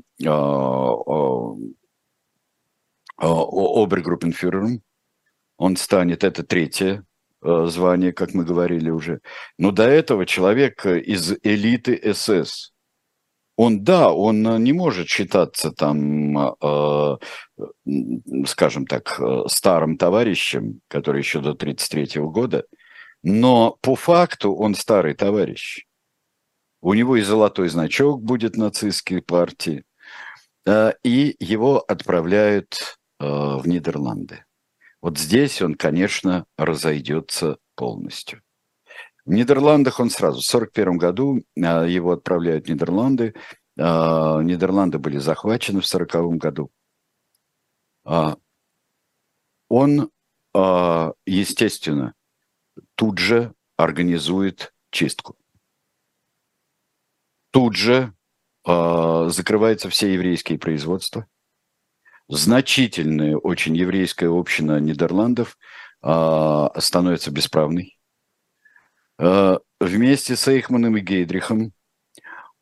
обергруппенфюрером, 3.16 4.83
он 5.57 5.77
станет, 5.77 6.24
это 6.24 6.42
третье 6.42 6.87
э, 6.94 7.03
звание, 7.45 8.13
как 8.13 8.35
мы 8.35 8.45
говорили 8.45 8.91
уже. 8.91 9.21
Но 9.59 9.71
до 9.71 9.85
этого 9.85 10.27
человек 10.27 10.87
из 10.87 11.35
элиты 11.43 12.15
СС. 12.15 12.73
Он, 13.57 13.85
да, 13.85 14.13
он 14.13 14.43
не 14.65 14.73
может 14.73 15.09
считаться 15.09 15.71
там, 15.71 16.57
э, 16.61 17.17
скажем 18.47 18.87
так, 18.87 19.21
старым 19.47 19.97
товарищем, 19.97 20.81
который 20.89 21.19
еще 21.21 21.39
до 21.41 21.51
1933 21.51 22.23
года, 22.23 22.65
но 23.23 23.79
по 23.81 23.95
факту 23.95 24.55
он 24.55 24.75
старый 24.75 25.15
товарищ. 25.15 25.87
У 26.83 26.93
него 26.93 27.17
и 27.17 27.23
золотой 27.23 27.71
значок 27.71 28.23
будет 28.23 28.57
нацистской 28.57 29.23
партии. 29.23 29.85
Э, 30.67 30.93
и 31.03 31.35
его 31.41 31.79
отправляют 31.79 32.99
э, 33.21 33.25
в 33.25 33.67
Нидерланды. 33.67 34.45
Вот 35.05 35.19
здесь 35.19 35.61
он, 35.61 35.75
конечно, 35.75 36.47
разойдется 36.57 37.59
полностью. 37.75 38.40
В 39.27 39.33
Нидерландах 39.33 40.01
он 40.01 40.09
сразу, 40.09 40.40
в 40.40 40.49
1941 40.49 40.97
году 40.97 41.45
э, 41.57 41.90
его 41.90 42.12
отправляют 42.12 42.64
в 42.64 42.71
Нидерланды. 42.71 43.35
Нидерланды 43.77 44.99
были 44.99 45.19
захвачены 45.19 45.83
в 45.83 45.95
1940 45.95 46.38
году. 46.38 46.71
Он, 49.69 50.11
естественно, 51.27 52.14
тут 52.95 53.19
же 53.19 53.53
организует 53.77 54.73
чистку. 54.90 55.37
Тут 57.51 57.77
же 57.77 58.14
э, 58.67 59.29
закрываются 59.29 59.90
все 59.90 60.14
еврейские 60.14 60.59
производства. 60.59 61.27
Значительная 62.29 63.37
очень 63.37 63.77
еврейская 63.77 64.29
община 64.29 64.81
Нидерландов 64.81 65.59
э, 66.03 66.69
становится 66.79 67.31
бесправной. 67.31 67.99
Э, 69.19 69.59
вместе 69.81 70.37
с 70.37 70.49
Эйхманом 70.49 70.97
и 70.97 71.01
Гейдрихом 71.01 71.73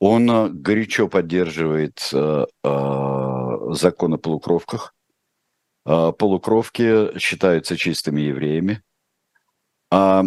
он 0.04 0.60
горячо 0.60 1.06
поддерживает 1.06 2.10
э, 2.12 2.46
э, 2.64 3.58
закон 3.70 4.14
о 4.14 4.18
полукровках. 4.18 4.96
Э, 5.86 6.10
полукровки 6.18 7.16
считаются 7.20 7.76
чистыми 7.76 8.22
евреями. 8.22 8.82
А 9.92 10.24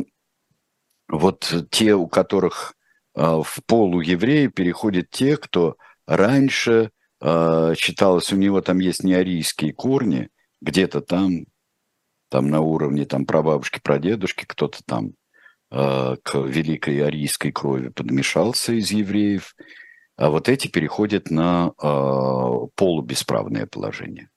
вот 1.10 1.54
те, 1.72 1.94
у 1.94 2.08
которых 2.08 2.74
в 3.16 3.46
полуевреи 3.66 4.48
переходят 4.48 5.10
те, 5.10 5.36
кто 5.36 5.76
раньше 6.08 6.92
считалось, 7.22 8.34
у 8.34 8.36
него 8.36 8.62
там 8.62 8.80
есть 8.80 9.04
неарийские 9.04 9.74
корни, 9.74 10.30
где-то 10.62 11.02
там, 11.02 11.46
там 12.30 12.50
на 12.50 12.62
уровне 12.62 13.06
там 13.06 13.26
прабабушки, 13.26 13.80
прадедушки, 13.82 14.46
кто-то 14.46 14.80
там 14.86 15.14
э, 15.72 16.16
к 16.24 16.36
великой 16.36 17.06
арийской 17.06 17.52
крови 17.52 17.90
подмешался 17.90 18.74
из 18.74 18.92
евреев, 18.92 19.56
а 20.18 20.30
вот 20.30 20.48
эти 20.48 20.68
переходят 20.68 21.30
на 21.30 21.72
полубесправное 22.76 23.66
положение. 23.66 24.30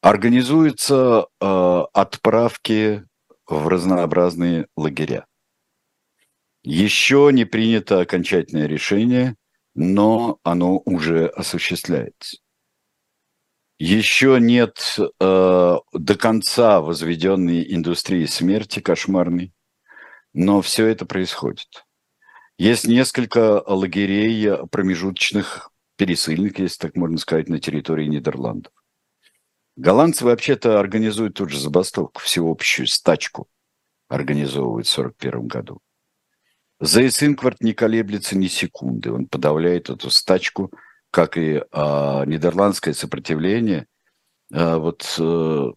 Организуются 0.00 1.26
отправки 1.40 3.04
в 3.46 3.68
разнообразные 3.68 4.68
лагеря. 4.76 5.26
Еще 6.62 7.30
не 7.32 7.44
принято 7.44 8.00
окончательное 8.00 8.66
решение, 8.66 9.34
но 9.74 10.38
оно 10.42 10.82
уже 10.84 11.26
осуществляется. 11.26 12.38
Еще 13.78 14.38
нет 14.40 14.96
э, 14.98 15.76
до 15.92 16.14
конца 16.16 16.80
возведенной 16.80 17.64
индустрии 17.74 18.26
смерти 18.26 18.80
кошмарной, 18.80 19.54
но 20.34 20.60
все 20.60 20.86
это 20.86 21.06
происходит. 21.06 21.86
Есть 22.58 22.86
несколько 22.86 23.62
лагерей 23.66 24.66
промежуточных 24.70 25.70
пересыльных, 25.96 26.58
если 26.58 26.78
так 26.78 26.96
можно 26.96 27.16
сказать, 27.16 27.48
на 27.48 27.58
территории 27.58 28.06
Нидерландов. 28.06 28.72
Голландцы 29.76 30.26
вообще-то 30.26 30.78
организуют 30.78 31.34
тут 31.34 31.48
же 31.48 31.58
забастовку, 31.58 32.20
всеобщую 32.20 32.86
стачку 32.86 33.48
организовывают 34.08 34.86
в 34.86 34.98
1941 34.98 35.46
году. 35.46 35.80
Зейс 36.80 37.22
Инкварт 37.22 37.60
не 37.60 37.74
колеблется 37.74 38.38
ни 38.38 38.46
секунды. 38.46 39.12
Он 39.12 39.26
подавляет 39.26 39.90
эту 39.90 40.08
стачку, 40.10 40.72
как 41.10 41.36
и 41.36 41.62
а, 41.72 42.24
нидерландское 42.24 42.94
сопротивление. 42.94 43.86
А, 44.52 44.78
вот 44.78 45.14
а, 45.20 45.72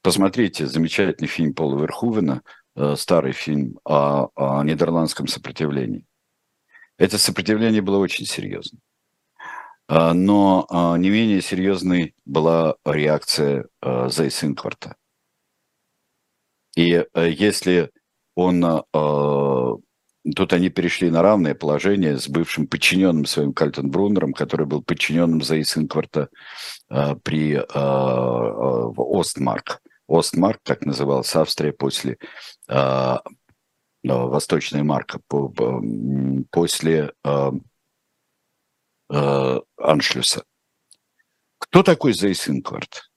посмотрите 0.00 0.66
замечательный 0.66 1.28
фильм 1.28 1.52
Пола 1.52 1.78
Верхувена, 1.78 2.42
а, 2.74 2.96
старый 2.96 3.32
фильм 3.32 3.78
о, 3.84 4.28
о 4.34 4.64
нидерландском 4.64 5.26
сопротивлении. 5.26 6.06
Это 6.96 7.18
сопротивление 7.18 7.82
было 7.82 7.98
очень 7.98 8.24
серьезным. 8.24 8.80
Но 9.88 10.66
не 10.98 11.08
менее 11.08 11.40
серьезной 11.40 12.14
была 12.26 12.74
реакция 12.84 13.68
Зейс 13.82 14.44
Инкварта. 14.44 14.96
И 16.76 17.06
если 17.14 17.90
он 18.38 18.64
Тут 20.36 20.52
они 20.52 20.68
перешли 20.68 21.10
на 21.10 21.22
равное 21.22 21.54
положение 21.54 22.18
с 22.18 22.28
бывшим 22.28 22.66
подчиненным 22.66 23.24
своим 23.24 23.52
Кальтенбруннером, 23.52 24.32
который 24.32 24.66
был 24.66 24.82
подчиненным 24.82 25.42
Зейсинкварта 25.42 26.28
э, 26.90 27.14
при 27.22 27.54
э, 27.54 27.62
э, 27.62 29.18
Остмарк. 29.18 29.80
Остмарк, 30.08 30.60
так 30.62 30.84
называлась 30.84 31.34
Австрия 31.34 31.72
после 31.72 32.18
э, 32.68 33.16
Восточная 34.02 34.82
марка, 34.82 35.20
по, 35.28 35.48
по, 35.48 35.82
после 36.50 37.12
э, 37.24 37.50
э, 39.10 39.60
Аншлюса. 39.76 40.44
Кто 41.58 41.82
такой 41.82 42.12
Зейсинкварт? 42.12 43.10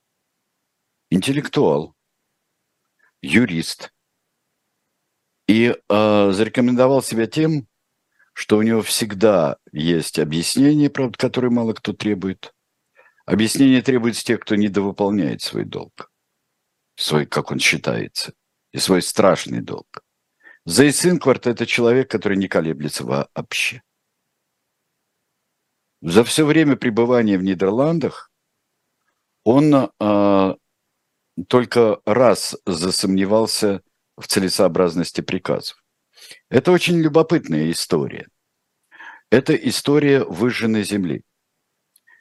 Интеллектуал, 1.09 1.95
юрист– 3.21 3.91
и 5.51 5.75
э, 5.75 6.31
зарекомендовал 6.31 7.03
себя 7.03 7.27
тем, 7.27 7.67
что 8.31 8.57
у 8.57 8.61
него 8.61 8.81
всегда 8.81 9.57
есть 9.73 10.17
объяснение, 10.17 10.89
правда, 10.89 11.17
которое 11.17 11.49
мало 11.49 11.73
кто 11.73 11.91
требует. 11.91 12.53
Объяснение 13.25 13.81
требуется 13.81 14.23
тех, 14.23 14.39
кто 14.39 14.55
недовыполняет 14.55 15.41
свой 15.41 15.65
долг, 15.65 16.09
свой, 16.95 17.25
как 17.25 17.51
он 17.51 17.59
считается, 17.59 18.33
и 18.71 18.77
свой 18.77 19.01
страшный 19.01 19.59
долг. 19.59 20.05
Зейс 20.65 21.05
Инкварт– 21.05 21.47
это 21.47 21.65
человек, 21.65 22.09
который 22.09 22.37
не 22.37 22.47
колеблется 22.47 23.03
вообще. 23.03 23.83
За 26.01 26.23
все 26.23 26.45
время 26.45 26.77
пребывания 26.77 27.37
в 27.37 27.43
Нидерландах 27.43 28.31
он 29.43 29.91
э, 29.99 30.55
только 31.49 31.99
раз 32.05 32.55
засомневался 32.65 33.81
в 34.17 34.27
целесообразности 34.27 35.21
приказов. 35.21 35.81
Это 36.49 36.71
очень 36.71 36.99
любопытная 36.99 37.71
история. 37.71 38.27
Это 39.29 39.55
история 39.55 40.23
выжженной 40.23 40.83
земли. 40.83 41.23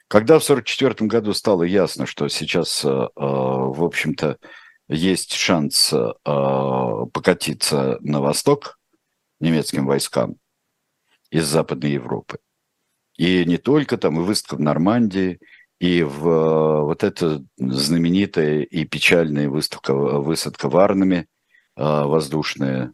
Когда 0.07 0.39
в 0.39 0.43
1944 0.43 1.07
году 1.07 1.33
стало 1.33 1.63
ясно, 1.63 2.05
что 2.05 2.27
сейчас, 2.27 2.83
э, 2.83 2.89
э, 2.89 3.09
в 3.15 3.83
общем-то, 3.83 4.37
есть 4.89 5.33
шанс 5.33 5.93
э, 5.93 6.11
покатиться 7.13 7.97
на 8.01 8.19
восток 8.19 8.77
немецким 9.39 9.85
войскам 9.85 10.35
из 11.29 11.45
Западной 11.45 11.91
Европы, 11.91 12.39
и 13.17 13.45
не 13.45 13.57
только 13.57 13.97
там, 13.97 14.19
и 14.19 14.23
выставка 14.23 14.55
в 14.55 14.59
Нормандии, 14.59 15.39
и 15.79 16.03
в 16.03 16.81
вот 16.81 17.03
эта 17.03 17.41
знаменитая 17.57 18.63
и 18.63 18.83
печальная 18.83 19.49
выставка, 19.49 19.93
высадка 19.93 20.69
в 20.69 20.77
Арнаме– 20.77 21.27
а, 21.75 22.05
воздушная, 22.05 22.93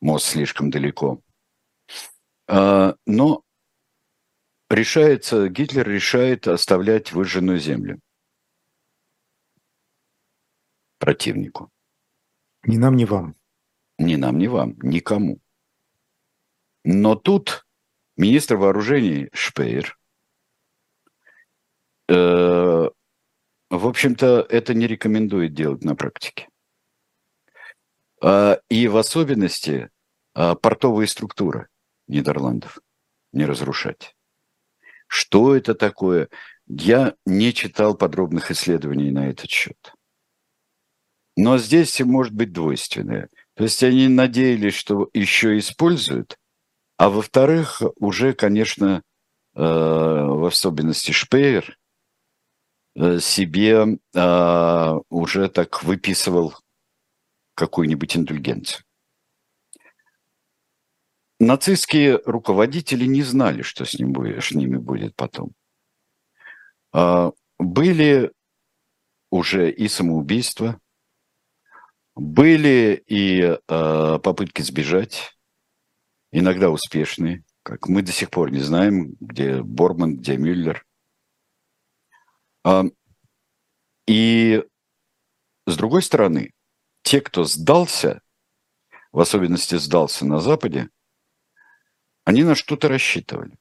мост 0.00 0.26
слишком 0.26 0.70
далеко. 0.70 1.20
А, 2.48 2.96
но 3.06 3.42
решается, 4.70 5.48
Гитлер 5.48 5.88
решает 5.88 6.48
оставлять 6.48 7.12
выжженную 7.12 7.58
землю 7.58 8.00
противнику. 10.98 11.70
Ни 12.64 12.78
нам, 12.78 12.96
ни 12.96 13.04
вам. 13.04 13.36
Ни 13.98 14.16
нам, 14.16 14.38
ни 14.38 14.46
вам, 14.46 14.76
никому. 14.82 15.40
Но 16.84 17.14
тут 17.14 17.66
министр 18.16 18.56
вооружений 18.56 19.28
Шпейер, 19.32 19.98
э, 22.08 22.14
в 22.14 23.86
общем-то, 23.86 24.46
это 24.48 24.74
не 24.74 24.86
рекомендует 24.86 25.54
делать 25.54 25.84
на 25.84 25.96
практике. 25.96 26.48
А, 28.26 28.58
и 28.68 28.88
в 28.88 28.96
особенности 28.96 29.88
а, 30.34 30.56
портовые 30.56 31.06
структуры 31.06 31.68
Нидерландов 32.08 32.80
не 33.32 33.46
разрушать. 33.46 34.16
Что 35.06 35.54
это 35.54 35.76
такое? 35.76 36.28
Я 36.66 37.14
не 37.24 37.54
читал 37.54 37.96
подробных 37.96 38.50
исследований 38.50 39.12
на 39.12 39.28
этот 39.30 39.48
счет. 39.48 39.94
Но 41.36 41.56
здесь 41.58 42.00
может 42.00 42.34
быть 42.34 42.52
двойственное. 42.52 43.28
То 43.54 43.62
есть 43.62 43.84
они 43.84 44.08
надеялись, 44.08 44.74
что 44.74 45.08
еще 45.12 45.56
используют, 45.58 46.36
а 46.96 47.10
во-вторых, 47.10 47.80
уже, 48.00 48.32
конечно, 48.32 49.02
э, 49.54 49.60
в 49.60 50.44
особенности 50.44 51.12
Шпеер 51.12 51.78
э, 52.96 53.20
себе 53.20 53.98
уже 55.10 55.48
так 55.48 55.84
выписывал 55.84 56.56
какую-нибудь 57.56 58.16
индульгенцию. 58.16 58.84
Нацистские 61.40 62.20
руководители 62.24 63.04
не 63.04 63.22
знали, 63.22 63.62
что 63.62 63.84
с, 63.84 63.98
ним 63.98 64.12
будет, 64.12 64.42
с 64.42 64.52
ними 64.52 64.76
будет 64.76 65.16
потом. 65.16 65.52
А, 66.92 67.32
были 67.58 68.32
уже 69.30 69.70
и 69.70 69.88
самоубийства, 69.88 70.80
были 72.14 73.02
и 73.06 73.58
а, 73.68 74.18
попытки 74.18 74.62
сбежать, 74.62 75.36
иногда 76.32 76.70
успешные, 76.70 77.44
как 77.62 77.88
мы 77.88 78.02
до 78.02 78.12
сих 78.12 78.30
пор 78.30 78.50
не 78.50 78.60
знаем, 78.60 79.16
где 79.20 79.62
Борман, 79.62 80.16
где 80.16 80.36
Мюллер. 80.36 80.86
А, 82.64 82.84
и 84.06 84.64
с 85.66 85.76
другой 85.76 86.02
стороны, 86.02 86.52
те, 87.06 87.20
кто 87.20 87.44
сдался, 87.44 88.20
в 89.12 89.20
особенности 89.20 89.76
сдался 89.76 90.26
на 90.26 90.40
Западе, 90.40 90.90
они 92.24 92.42
на 92.42 92.56
что-то 92.56 92.88
рассчитывали. 92.88 93.56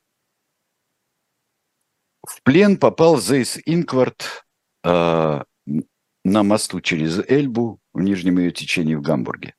В 2.27 2.41
плен 2.41 2.77
попал 2.77 3.21
Зейс 3.21 3.59
Инкварт 3.65 4.47
э, 4.83 5.43
на 6.23 6.43
мосту 6.43 6.81
через 6.81 7.19
Эльбу 7.19 7.79
в 7.93 8.01
нижнем 8.01 8.39
ее 8.39 8.51
течении 8.51 8.95
в 8.95 9.03
Гамбурге. 9.03 9.53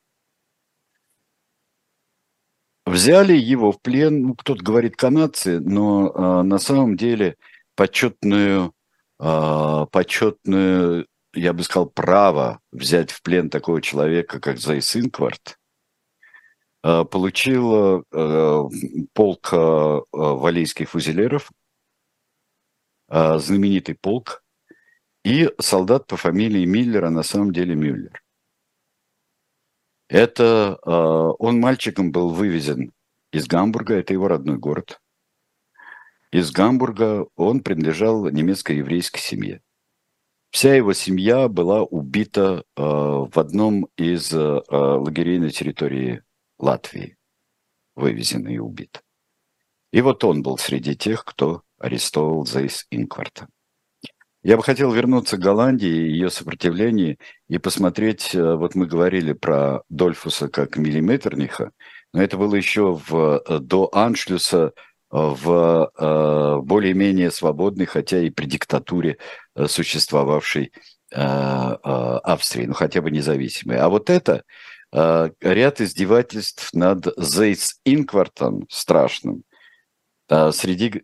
Взяли 2.86 3.36
его 3.36 3.70
в 3.70 3.80
плен, 3.80 4.22
ну, 4.22 4.34
кто-то 4.34 4.64
говорит 4.64 4.96
канадцы, 4.96 5.60
но 5.60 6.10
э, 6.10 6.42
на 6.42 6.58
самом 6.58 6.96
деле 6.96 7.36
почетную, 7.76 8.74
э, 9.20 9.86
почетную 9.92 11.06
я 11.36 11.52
бы 11.52 11.62
сказал, 11.62 11.86
право 11.86 12.60
взять 12.72 13.10
в 13.10 13.22
плен 13.22 13.50
такого 13.50 13.82
человека, 13.82 14.40
как 14.40 14.58
Зайс 14.58 14.96
Инкварт, 14.96 15.58
э, 16.82 17.04
получил 17.04 18.04
э, 18.10 18.68
полк 19.12 19.52
э, 19.52 20.00
валийских 20.12 20.90
фузелеров, 20.90 21.50
знаменитый 23.08 23.94
полк, 23.94 24.42
и 25.24 25.48
солдат 25.60 26.08
по 26.08 26.16
фамилии 26.16 26.64
Миллера, 26.64 27.08
на 27.08 27.22
самом 27.22 27.52
деле 27.52 27.76
Мюллер. 27.76 28.20
Это 30.08 30.76
он 30.84 31.60
мальчиком 31.60 32.10
был 32.10 32.30
вывезен 32.30 32.92
из 33.30 33.46
Гамбурга, 33.46 33.94
это 33.94 34.12
его 34.12 34.26
родной 34.26 34.58
город. 34.58 35.00
Из 36.32 36.50
Гамбурга 36.50 37.28
он 37.36 37.60
принадлежал 37.60 38.28
немецко-еврейской 38.28 39.20
семье. 39.20 39.62
Вся 40.50 40.74
его 40.74 40.92
семья 40.92 41.48
была 41.48 41.82
убита 41.82 42.64
э, 42.76 42.82
в 42.82 43.32
одном 43.34 43.88
из 43.96 44.32
э, 44.32 44.60
лагерей 44.70 45.38
на 45.38 45.50
территории 45.50 46.22
Латвии, 46.58 47.16
вывезена 47.94 48.48
и 48.48 48.58
убита. 48.58 49.00
И 49.92 50.00
вот 50.00 50.24
он 50.24 50.42
был 50.42 50.58
среди 50.58 50.96
тех, 50.96 51.24
кто 51.24 51.62
арестовал 51.78 52.46
Зейс 52.46 52.86
Инкварта. 52.90 53.48
Я 54.42 54.56
бы 54.56 54.62
хотел 54.62 54.92
вернуться 54.92 55.36
к 55.36 55.40
Голландии 55.40 55.88
и 55.88 56.10
ее 56.12 56.30
сопротивлению 56.30 57.18
и 57.48 57.58
посмотреть, 57.58 58.34
э, 58.34 58.54
вот 58.54 58.74
мы 58.74 58.86
говорили 58.86 59.32
про 59.32 59.82
Дольфуса 59.88 60.48
как 60.48 60.76
миллиметрниха, 60.76 61.72
но 62.12 62.22
это 62.22 62.36
было 62.38 62.54
еще 62.54 62.94
в, 62.94 63.42
э, 63.46 63.58
до 63.58 63.90
Аншлюса 63.92 64.72
в 65.10 65.90
э, 65.98 66.60
более-менее 66.62 67.30
свободной, 67.30 67.86
хотя 67.86 68.20
и 68.20 68.30
при 68.30 68.46
диктатуре 68.46 69.12
э, 69.12 69.16
существовавшей 69.66 70.72
э, 71.12 71.18
Австрии, 71.18 72.66
ну 72.66 72.74
хотя 72.74 73.00
бы 73.00 73.10
независимой. 73.10 73.78
А 73.78 73.88
вот 73.88 74.10
это 74.10 74.44
ряд 74.92 75.80
издевательств 75.80 76.72
над 76.72 77.08
Зейс 77.18 77.80
Инквартом 77.84 78.66
страшным 78.70 79.42
среди 80.28 81.02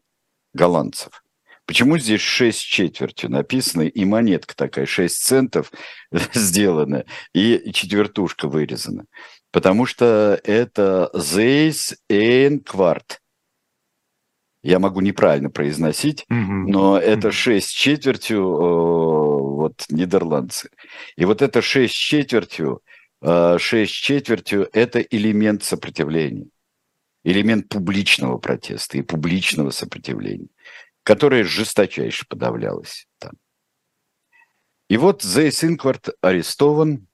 голландцев. 0.55 1.22
Почему 1.66 1.96
здесь 1.98 2.20
6 2.20 2.61
четвертью 2.61 3.30
написано, 3.30 3.82
и 3.82 4.05
монетка 4.05 4.55
такая, 4.57 4.86
6 4.86 5.22
центов 5.22 5.72
сделана, 6.34 7.05
и 7.32 7.72
четвертушка 7.72 8.48
вырезана? 8.48 9.05
Потому 9.53 9.86
что 9.86 10.40
это 10.44 11.11
Зейс 11.14 11.96
Инкварт– 12.09 13.20
Я 14.62 14.78
могу 14.78 15.00
неправильно 15.00 15.50
произносить, 15.50 16.24
mm-hmm. 16.30 16.64
но 16.68 16.98
это. 16.98 17.32
6 17.32 17.66
с 17.66 17.70
четвертью 17.70 18.38
э, 18.38 19.40
вот 19.62 19.84
нидерландцы. 19.88 20.70
И 21.16 21.24
вот 21.24 21.42
это 21.42 21.60
6 21.60 21.92
с 21.92 21.96
четвертью, 21.96 22.80
э, 23.22 23.58
6 23.58 23.92
с 23.92 23.94
четвертью– 23.94 24.68
это 24.72 25.00
элемент 25.00 25.64
сопротивления, 25.64 26.46
элемент 27.24 27.68
публичного 27.68 28.38
протеста 28.38 28.98
и 28.98 29.02
публичного 29.02 29.70
сопротивления, 29.70 30.48
которое 31.02 31.42
жесточайше 31.42 32.24
подавлялось 32.28 33.08
там. 33.18 33.32
И 34.88 34.96
вот 34.96 35.22
Зейс 35.22 35.64
Инкварт 35.64 36.10
арестован, 36.20 37.08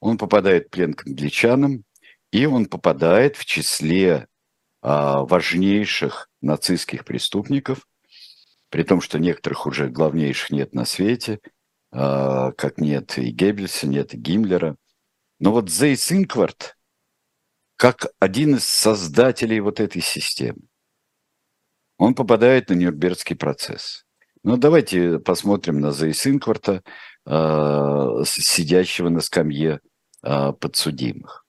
он 0.00 0.18
попадает 0.18 0.66
в 0.66 0.70
плен 0.70 0.94
к 0.94 1.06
англичанам, 1.06 1.84
и 2.30 2.46
он 2.46 2.66
попадает 2.66 3.36
в 3.36 3.44
числе 3.44 4.28
важнейших 4.82 6.28
нацистских 6.40 7.04
преступников, 7.04 7.86
при 8.70 8.82
том, 8.82 9.00
что 9.00 9.18
некоторых 9.18 9.66
уже 9.66 9.88
главнейших 9.88 10.50
нет 10.50 10.74
на 10.74 10.84
свете, 10.84 11.40
а, 11.90 12.52
как 12.52 12.78
нет 12.78 13.16
и 13.18 13.30
Геббельса, 13.30 13.86
нет 13.86 14.14
и 14.14 14.18
Гиммлера. 14.18 14.76
Но 15.38 15.52
вот 15.52 15.70
Зейс 15.70 16.10
Инкварт, 16.12 16.76
как 17.76 18.08
один 18.18 18.56
из 18.56 18.64
создателей 18.64 19.60
вот 19.60 19.80
этой 19.80 20.02
системы, 20.02 20.60
он 21.96 22.14
попадает 22.14 22.68
на 22.68 22.74
Нюрнбергский 22.74 23.36
процесс. 23.36 24.04
Ну, 24.42 24.56
давайте 24.56 25.18
посмотрим 25.18 25.80
на 25.80 25.92
Зейс 25.92 26.26
Инкварта, 26.26 26.82
э, 27.26 28.22
сидящего 28.24 29.08
на 29.08 29.20
скамье 29.20 29.80
подсудимых. 30.20 31.47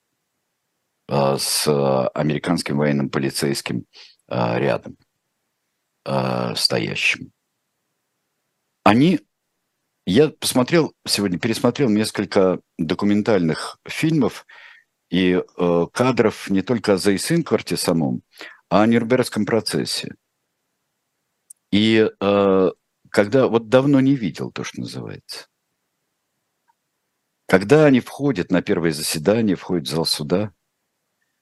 А, 1.12 1.40
с 1.40 1.68
а, 1.68 2.08
американским 2.10 2.78
военным 2.78 3.10
полицейским 3.10 3.86
а, 4.28 4.60
рядом 4.60 4.98
стоящим. 6.56 7.32
Они, 8.84 9.20
я 10.08 10.30
посмотрел 10.30 10.96
сегодня, 11.06 11.38
пересмотрел 11.38 11.90
несколько 11.90 12.62
документальных 12.80 13.78
фильмов 13.86 14.48
и 15.12 15.44
кадров 15.94 16.50
не 16.50 16.64
только 16.64 16.94
о 16.94 16.98
Зейсинкварте 16.98 17.78
самом, 17.78 18.24
а 18.70 18.82
о 18.82 18.88
Нюрнбергском 18.88 19.46
процессе. 19.46 20.16
И 21.72 22.10
когда 23.12 23.48
вот 23.48 23.70
давно 23.70 24.00
не 24.00 24.16
видел 24.16 24.52
то, 24.52 24.64
что 24.64 24.80
называется. 24.80 25.48
Когда 27.46 27.86
они 27.86 28.00
входят 28.00 28.50
на 28.50 28.64
первое 28.64 28.94
заседание, 28.94 29.56
входят 29.56 29.88
в 29.88 29.92
зал 29.92 30.06
суда, 30.06 30.54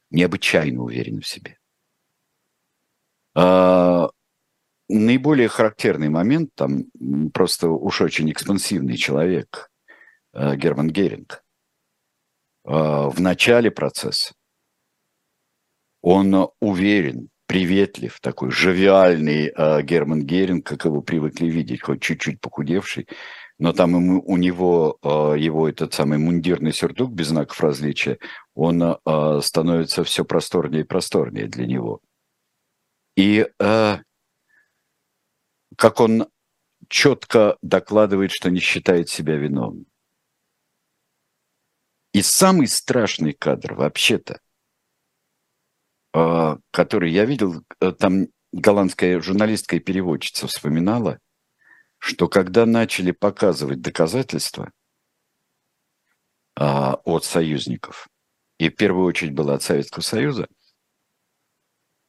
необычайно 0.09 0.83
уверены 0.83 1.21
в 1.21 1.27
себе. 1.27 1.57
А, 3.35 4.09
наиболее 4.89 5.47
характерный 5.47 6.09
момент, 6.09 6.51
там 6.55 6.85
просто 7.33 7.69
уж 7.69 8.01
очень 8.01 8.31
экспансивный 8.31 8.97
человек, 8.97 9.69
а, 10.33 10.55
Герман 10.55 10.89
Геринг, 10.89 11.43
а, 12.63 13.09
в 13.09 13.19
начале 13.19 13.71
процесса 13.71 14.33
он 16.01 16.49
уверен, 16.61 17.29
приветлив, 17.47 18.19
такой 18.21 18.51
живиальный 18.51 19.51
э, 19.55 19.81
Герман 19.81 20.23
Геринг, 20.23 20.65
как 20.65 20.85
его 20.85 21.01
привыкли 21.01 21.47
видеть, 21.47 21.81
хоть 21.81 22.01
чуть-чуть 22.01 22.39
похудевший, 22.39 23.07
но 23.59 23.73
там 23.73 23.95
ему, 23.95 24.21
у 24.23 24.37
него, 24.37 24.97
э, 25.01 25.39
его 25.39 25.67
этот 25.67 25.93
самый 25.93 26.19
мундирный 26.19 26.73
сюртук 26.73 27.11
без 27.11 27.27
знаков 27.27 27.59
различия, 27.59 28.19
он 28.53 28.83
э, 28.83 29.39
становится 29.41 30.03
все 30.03 30.23
просторнее 30.25 30.81
и 30.81 30.85
просторнее 30.85 31.47
для 31.47 31.65
него. 31.65 32.01
И 33.15 33.47
э, 33.59 33.97
как 35.75 35.99
он 35.99 36.27
четко 36.87 37.57
докладывает, 37.63 38.31
что 38.31 38.51
не 38.51 38.59
считает 38.59 39.09
себя 39.09 39.35
виновным. 39.37 39.87
И 42.13 42.21
самый 42.21 42.67
страшный 42.67 43.33
кадр 43.33 43.73
вообще-то, 43.73 44.39
который 46.71 47.11
я 47.11 47.25
видел, 47.25 47.63
там 47.99 48.27
голландская 48.53 49.19
журналистка 49.21 49.75
и 49.75 49.79
переводчица 49.79 50.47
вспоминала, 50.47 51.19
что 51.99 52.27
когда 52.27 52.65
начали 52.65 53.11
показывать 53.11 53.81
доказательства 53.81 54.71
а, 56.55 56.95
от 57.05 57.25
союзников, 57.25 58.07
и 58.57 58.69
в 58.69 58.75
первую 58.75 59.05
очередь 59.05 59.33
было 59.33 59.55
от 59.55 59.63
Советского 59.63 60.01
Союза, 60.01 60.47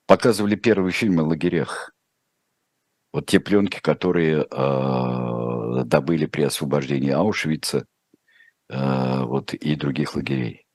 показывали 0.07 0.57
первые 0.57 0.93
фильмы 0.93 1.23
о 1.23 1.27
лагерях. 1.27 1.93
Вот 3.13 3.27
те 3.27 3.41
пленки, 3.41 3.81
которые 3.81 4.47
э, 4.51 5.85
добыли 5.85 6.27
при 6.27 6.43
освобождении 6.43 7.11
Аушвица 7.11 7.87
э, 8.69 9.23
вот, 9.23 9.53
и 9.53 9.77
других 9.77 10.15
лагерей. 10.15 10.67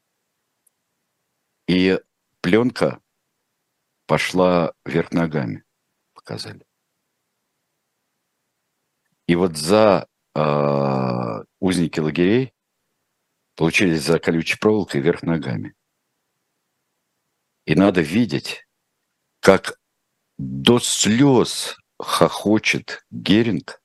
И 1.67 1.99
пленка 2.41 2.99
пошла 4.05 4.73
вверх 4.85 5.11
ногами, 5.11 5.63
показали. 6.13 6.65
И 9.27 9.35
вот 9.35 9.57
за 9.57 10.07
э, 10.35 11.43
узники 11.59 11.99
лагерей 11.99 12.53
получились 13.55 14.03
за 14.03 14.19
колючей 14.19 14.57
проволокой 14.59 15.01
вверх 15.01 15.23
ногами. 15.23 15.73
И 17.65 17.75
надо 17.75 18.01
видеть, 18.01 18.65
как 19.39 19.79
до 20.37 20.79
слез 20.79 21.77
хохочет 21.97 23.05
Геринг. 23.11 23.81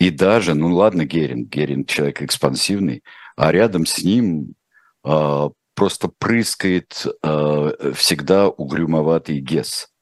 И 0.00 0.10
даже, 0.10 0.54
ну 0.54 0.74
ладно, 0.74 1.04
Геринг, 1.04 1.48
Геринг 1.48 1.88
человек 1.88 2.22
экспансивный, 2.22 3.02
а 3.36 3.52
рядом 3.52 3.86
с 3.86 3.98
ним 4.02 4.54
э, 5.04 5.50
просто 5.74 6.08
прыскает 6.08 7.06
э, 7.22 7.92
всегда 7.94 8.48
угрюмоватый 8.48 9.40
Гес. 9.40 9.92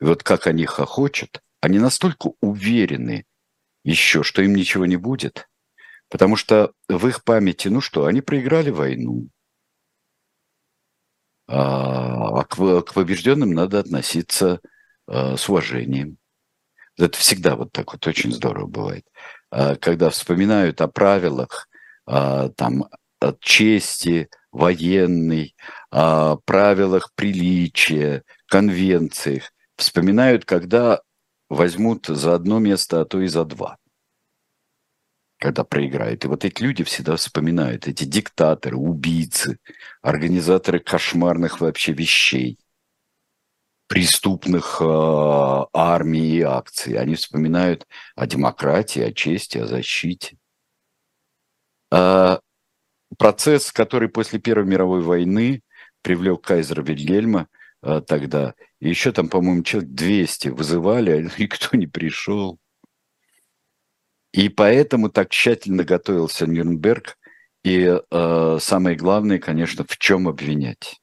И 0.00 0.04
вот 0.04 0.22
как 0.22 0.46
они 0.46 0.64
хохочут, 0.64 1.42
они 1.60 1.78
настолько 1.78 2.32
уверены 2.40 3.26
еще, 3.84 4.22
что 4.22 4.42
им 4.42 4.54
ничего 4.54 4.86
не 4.86 4.96
будет, 4.96 5.48
потому 6.08 6.36
что 6.36 6.72
в 6.88 7.06
их 7.06 7.24
памяти, 7.24 7.68
ну 7.68 7.80
что, 7.80 8.06
они 8.06 8.20
проиграли 8.20 8.70
войну, 8.70 9.28
а, 11.46 12.40
а 12.40 12.44
к, 12.44 12.94
побежденным 12.94 13.52
надо 13.52 13.80
относиться 13.80 14.60
а, 15.06 15.36
с 15.36 15.48
уважением. 15.48 16.16
Это 16.96 17.18
всегда 17.18 17.56
вот 17.56 17.72
так 17.72 17.92
вот 17.92 18.06
очень 18.06 18.32
здорово 18.32 18.66
бывает. 18.66 19.04
А, 19.50 19.76
когда 19.76 20.10
вспоминают 20.10 20.80
о 20.80 20.88
правилах 20.88 21.68
там, 22.06 22.86
от 23.20 23.38
чести 23.38 24.30
военной, 24.50 25.54
о 25.90 26.38
правилах 26.38 27.12
приличия, 27.14 28.24
конвенциях, 28.46 29.52
вспоминают, 29.80 30.44
когда 30.44 31.00
возьмут 31.48 32.06
за 32.06 32.34
одно 32.34 32.58
место, 32.58 33.00
а 33.00 33.04
то 33.04 33.20
и 33.20 33.26
за 33.26 33.44
два, 33.44 33.76
когда 35.38 35.64
проиграют. 35.64 36.24
И 36.24 36.28
вот 36.28 36.44
эти 36.44 36.62
люди 36.62 36.84
всегда 36.84 37.16
вспоминают, 37.16 37.88
эти 37.88 38.04
диктаторы, 38.04 38.76
убийцы, 38.76 39.58
организаторы 40.02 40.78
кошмарных 40.78 41.60
вообще 41.60 41.92
вещей, 41.92 42.58
преступных 43.88 44.80
э, 44.80 44.84
армий 45.72 46.36
и 46.36 46.42
акций. 46.42 46.96
Они 46.96 47.16
вспоминают 47.16 47.86
о 48.14 48.26
демократии, 48.26 49.02
о 49.02 49.12
чести, 49.12 49.58
о 49.58 49.66
защите. 49.66 50.36
А 51.90 52.40
процесс, 53.18 53.72
который 53.72 54.08
после 54.08 54.38
Первой 54.38 54.66
мировой 54.66 55.02
войны 55.02 55.62
привлек 56.02 56.42
кайзера 56.42 56.82
Вильгельма– 56.82 57.48
а, 57.82 58.00
тогда. 58.00 58.54
Еще 58.80 59.12
там, 59.12 59.28
по-моему, 59.28 59.62
человек 59.62 59.90
200 59.90 60.48
вызывали, 60.48 61.10
а 61.36 61.40
никто 61.40 61.76
не 61.76 61.86
пришел. 61.86 62.58
И 64.32 64.48
поэтому 64.48 65.10
так 65.10 65.30
тщательно 65.30 65.84
готовился 65.84 66.46
Нюрнберг. 66.46 67.16
И 67.62 68.00
э, 68.10 68.58
самое 68.60 68.96
главное, 68.96 69.38
конечно, 69.38 69.84
в 69.84 69.98
чем 69.98 70.28
обвинять. 70.28 71.00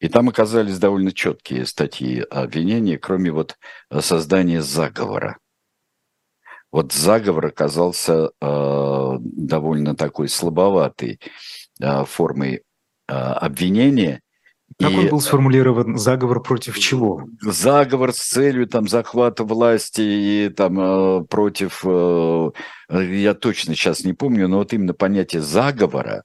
И 0.00 0.08
там 0.08 0.28
оказались 0.28 0.80
довольно 0.80 1.12
четкие 1.12 1.64
статьи 1.64 2.20
обвинения, 2.22 2.98
кроме 2.98 3.30
вот 3.30 3.56
создания 4.00 4.60
заговора. 4.60 5.38
Вот 6.72 6.92
заговор 6.92 7.46
оказался 7.46 8.30
э, 8.40 9.16
довольно 9.20 9.94
такой 9.94 10.28
слабоватой 10.28 11.20
э, 11.80 12.04
формой 12.06 12.62
э, 13.08 13.12
обвинения, 13.12 14.21
как 14.78 14.90
и 14.92 14.96
он 14.96 15.08
был 15.08 15.20
сформулирован? 15.20 15.98
Заговор 15.98 16.42
против 16.42 16.78
чего? 16.78 17.26
Заговор 17.40 18.12
с 18.12 18.18
целью 18.18 18.66
там 18.66 18.88
захвата 18.88 19.44
власти 19.44 20.00
и 20.00 20.48
там 20.48 20.78
э, 20.80 21.24
против, 21.24 21.82
э, 21.84 22.50
я 22.90 23.34
точно 23.34 23.74
сейчас 23.74 24.04
не 24.04 24.12
помню, 24.12 24.48
но 24.48 24.58
вот 24.58 24.72
именно 24.72 24.94
понятие 24.94 25.42
заговора, 25.42 26.24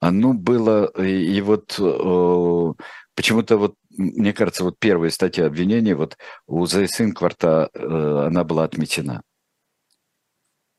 оно 0.00 0.32
было 0.32 0.90
и, 0.98 1.36
и 1.36 1.40
вот 1.40 1.78
э, 1.78 2.72
почему-то 3.14 3.56
вот 3.56 3.74
мне 3.98 4.32
кажется, 4.32 4.62
вот 4.62 4.78
первая 4.78 5.10
статья 5.10 5.46
обвинения, 5.46 5.94
вот 5.96 6.16
у 6.46 6.64
Зейс 6.66 7.00
Инкварта, 7.00 7.68
э, 7.74 8.26
она 8.26 8.44
была 8.44 8.62
отметена. 8.62 9.22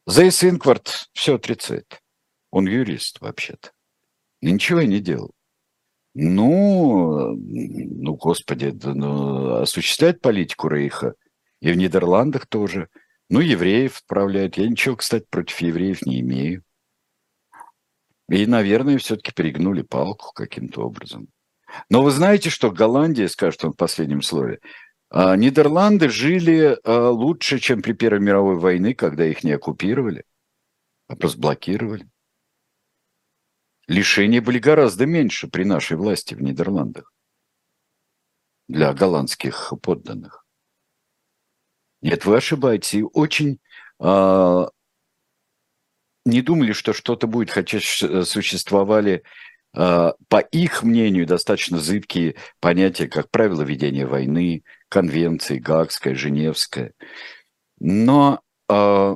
Зейс 0.07 0.43
Инкварт 0.43 1.09
все 1.13 1.35
отрицает. 1.35 2.01
Он 2.49 2.65
юрист 2.65 3.19
вообще-то. 3.19 3.71
Ничего 4.41 4.79
и 4.79 4.87
не 4.87 5.01
делал. 5.01 5.33
Ну, 6.15 7.35
ну, 7.35 8.15
господи, 8.15 8.71
да, 8.71 8.93
ну, 8.93 9.55
осуществлять 9.55 10.21
политику 10.21 10.67
Рейха 10.67 11.13
и 11.61 11.71
в 11.71 11.77
Нидерландах 11.77 12.47
тоже. 12.47 12.89
Ну, 13.29 13.39
евреев 13.39 13.99
отправляют. 13.99 14.57
Я 14.57 14.67
ничего, 14.67 14.95
кстати, 14.95 15.25
против 15.29 15.59
евреев 15.61 16.01
не 16.05 16.21
имею. 16.21 16.63
И, 18.29 18.45
наверное, 18.45 18.97
все-таки 18.97 19.31
перегнули 19.31 19.81
палку 19.81 20.31
каким-то 20.33 20.81
образом. 20.81 21.27
Но 21.89 22.03
вы 22.03 22.11
знаете, 22.11 22.49
что 22.49 22.71
Голландия, 22.71 23.27
скажет 23.27 23.63
он 23.63 23.73
в 23.73 23.77
последнем 23.77 24.21
слове, 24.21 24.59
а, 25.09 25.35
Нидерланды 25.35 26.09
жили 26.09 26.77
а, 26.83 27.09
лучше, 27.09 27.59
чем 27.59 27.81
при 27.81 27.93
Первой 27.93 28.19
мировой 28.19 28.57
войне, 28.57 28.93
когда 28.93 29.25
их 29.25 29.43
не 29.43 29.51
оккупировали, 29.51 30.23
а 31.07 31.15
просто 31.15 31.39
блокировали. 31.39 32.07
Лишения 33.89 34.39
были 34.39 34.59
гораздо 34.59 35.07
меньше 35.07 35.47
при 35.47 35.63
нашей 35.63 35.97
власти 35.97 36.35
в 36.35 36.41
Нидерландах 36.43 37.11
для 38.67 38.93
голландских 38.93 39.73
подданных. 39.81 40.45
Нет, 42.03 42.23
вы 42.23 42.37
ошибаетесь. 42.37 42.93
И 42.93 43.03
очень 43.03 43.59
э, 43.99 44.65
не 46.23 46.41
думали, 46.43 46.73
что 46.73 46.93
что-то 46.93 47.25
будет, 47.25 47.49
хотя 47.49 47.79
существовали, 47.79 49.23
э, 49.75 50.11
по 50.27 50.37
их 50.37 50.83
мнению, 50.83 51.25
достаточно 51.25 51.79
зыбкие 51.79 52.35
понятия, 52.59 53.07
как 53.07 53.31
правило 53.31 53.63
ведения 53.63 54.05
войны, 54.05 54.63
конвенции, 54.87 55.57
Гаагская, 55.57 56.13
Женевская. 56.13 56.93
Но 57.79 58.43
э, 58.69 59.15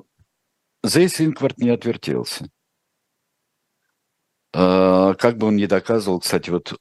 Зейс 0.83 1.21
Инкварт 1.21 1.59
не 1.59 1.69
отвертелся. 1.69 2.49
Э, 4.53 5.15
как 5.17 5.37
бы 5.37 5.47
он 5.47 5.55
ни 5.55 5.65
доказывал, 5.65 6.19
кстати, 6.19 6.49
вот 6.49 6.77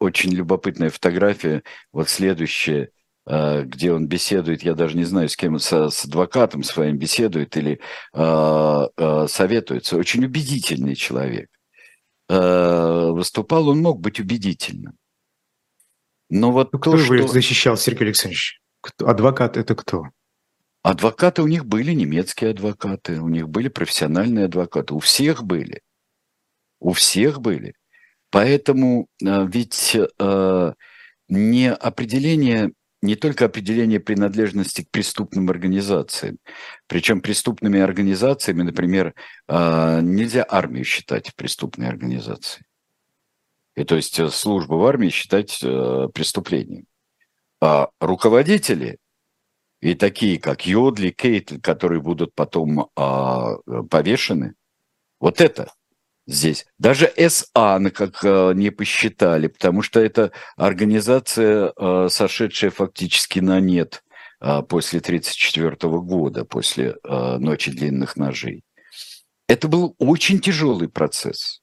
очень 0.00 0.32
любопытная 0.32 0.90
фотография, 0.90 1.62
вот 1.92 2.08
следующая, 2.08 2.90
э, 3.26 3.62
где 3.64 3.92
он 3.92 4.08
беседует, 4.08 4.62
я 4.62 4.74
даже 4.74 4.96
не 4.96 5.04
знаю, 5.04 5.28
с 5.28 5.36
кем, 5.36 5.58
с, 5.58 5.72
с 5.72 6.04
адвокатом 6.04 6.62
своим 6.62 6.98
беседует 6.98 7.56
или 7.56 7.80
э, 8.12 8.88
э, 8.96 9.26
советуется. 9.28 9.96
Очень 9.96 10.24
убедительный 10.24 10.96
человек. 10.96 11.48
Э, 12.28 13.10
выступал, 13.10 13.68
он 13.68 13.80
мог 13.80 14.00
быть 14.00 14.18
убедительным. 14.18 14.96
Но 16.28 16.50
вот 16.50 16.72
ну, 16.72 16.78
то, 16.78 16.92
кто 16.92 16.98
что... 16.98 17.28
защищал, 17.28 17.76
Сергей 17.76 18.06
Александрович? 18.06 18.60
Кто? 18.80 19.06
Адвокат 19.06 19.56
это 19.56 19.74
кто? 19.74 20.08
Адвокаты 20.82 21.42
у 21.42 21.46
них 21.46 21.66
были, 21.66 21.92
немецкие 21.92 22.50
адвокаты, 22.50 23.20
у 23.20 23.28
них 23.28 23.48
были 23.48 23.68
профессиональные 23.68 24.46
адвокаты, 24.46 24.94
у 24.94 24.98
всех 24.98 25.44
были. 25.44 25.82
У 26.82 26.92
всех 26.92 27.40
были. 27.40 27.74
Поэтому 28.30 29.06
э, 29.24 29.46
ведь 29.46 29.96
э, 29.96 30.72
не 31.28 31.72
определение, 31.72 32.72
не 33.00 33.14
только 33.14 33.44
определение 33.44 34.00
принадлежности 34.00 34.82
к 34.82 34.90
преступным 34.90 35.48
организациям, 35.48 36.38
причем 36.88 37.20
преступными 37.20 37.78
организациями, 37.78 38.62
например, 38.62 39.14
э, 39.46 40.00
нельзя 40.02 40.44
армию 40.48 40.84
считать 40.84 41.32
преступной 41.36 41.88
организацией. 41.88 42.64
И 43.76 43.84
то 43.84 43.94
есть 43.94 44.16
службу 44.32 44.76
в 44.76 44.84
армии 44.84 45.08
считать 45.08 45.60
преступлением. 45.60 46.86
А 47.60 47.90
руководители 48.00 48.98
и 49.80 49.94
такие, 49.94 50.40
как 50.40 50.66
Йодли, 50.66 51.10
Кейтл, 51.10 51.56
которые 51.62 52.02
будут 52.02 52.34
потом 52.34 52.90
а, 52.96 53.56
повешены, 53.88 54.54
вот 55.20 55.40
это 55.40 55.72
здесь. 56.32 56.66
Даже 56.78 57.12
СА 57.16 57.80
как 57.94 58.24
э, 58.24 58.52
не 58.54 58.70
посчитали, 58.70 59.46
потому 59.46 59.82
что 59.82 60.00
это 60.00 60.32
организация, 60.56 61.72
э, 61.76 62.08
сошедшая 62.10 62.70
фактически 62.70 63.38
на 63.38 63.60
нет 63.60 64.02
э, 64.40 64.62
после 64.62 65.00
1934 65.00 65.92
года, 66.00 66.44
после 66.44 66.96
«Ночи 67.04 67.70
длинных 67.70 68.16
ножей». 68.16 68.64
Это 69.48 69.68
был 69.68 69.94
очень 69.98 70.40
тяжелый 70.40 70.88
процесс. 70.88 71.60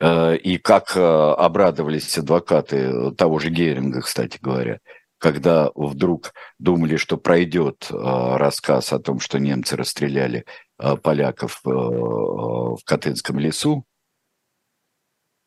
И 0.00 0.60
как 0.62 0.96
обрадовались 0.96 2.18
адвокаты 2.18 3.12
того 3.16 3.40
же 3.40 3.50
Геринга, 3.50 4.02
кстати 4.02 4.38
говоря, 4.40 4.78
когда 5.18 5.70
вдруг 5.74 6.34
думали, 6.60 6.96
что 6.96 7.16
пройдет 7.16 7.88
рассказ 7.90 8.92
о 8.92 9.00
том, 9.00 9.18
что 9.18 9.40
немцы 9.40 9.76
расстреляли 9.76 10.44
поляков 10.78 11.60
э, 11.64 11.70
в 11.70 12.78
Катынском 12.84 13.38
лесу. 13.38 13.84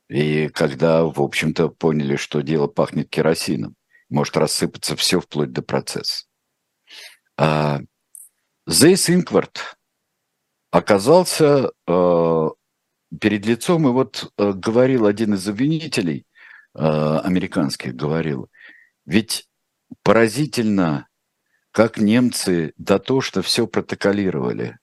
И 0.10 0.50
когда, 0.50 1.06
в 1.06 1.22
общем-то, 1.22 1.70
поняли, 1.70 2.18
что 2.18 2.42
дело 2.42 2.68
пахнет 2.68 3.10
керосином, 3.10 3.76
может 4.10 4.36
рассыпаться 4.36 4.98
все 4.98 5.22
вплоть 5.22 5.54
до 5.54 5.62
процесса. 5.62 6.26
А 7.38 7.80
Зейс 8.68 9.10
Инкварт 9.10 9.78
оказался 10.70 11.72
э, 11.88 12.50
перед 13.20 13.46
лицом, 13.46 13.88
и 13.88 13.92
вот 13.92 14.34
говорил 14.38 15.06
один 15.06 15.34
из 15.36 15.48
обвинителей, 15.48 16.26
американских 16.74 17.96
говорил, 17.96 18.50
ведь 19.06 19.50
поразительно, 20.04 21.10
как 21.72 21.98
немцы 21.98 22.74
до 22.78 22.98
то, 22.98 23.20
что 23.20 23.42
все 23.42 23.68
протоколировали 23.68 24.78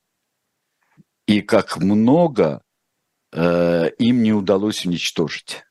и 1.28 1.42
как 1.42 1.76
много 1.76 2.62
э, 3.32 3.90
им 3.98 4.22
не 4.22 4.32
удалось 4.32 4.86
уничтожить. 4.86 5.62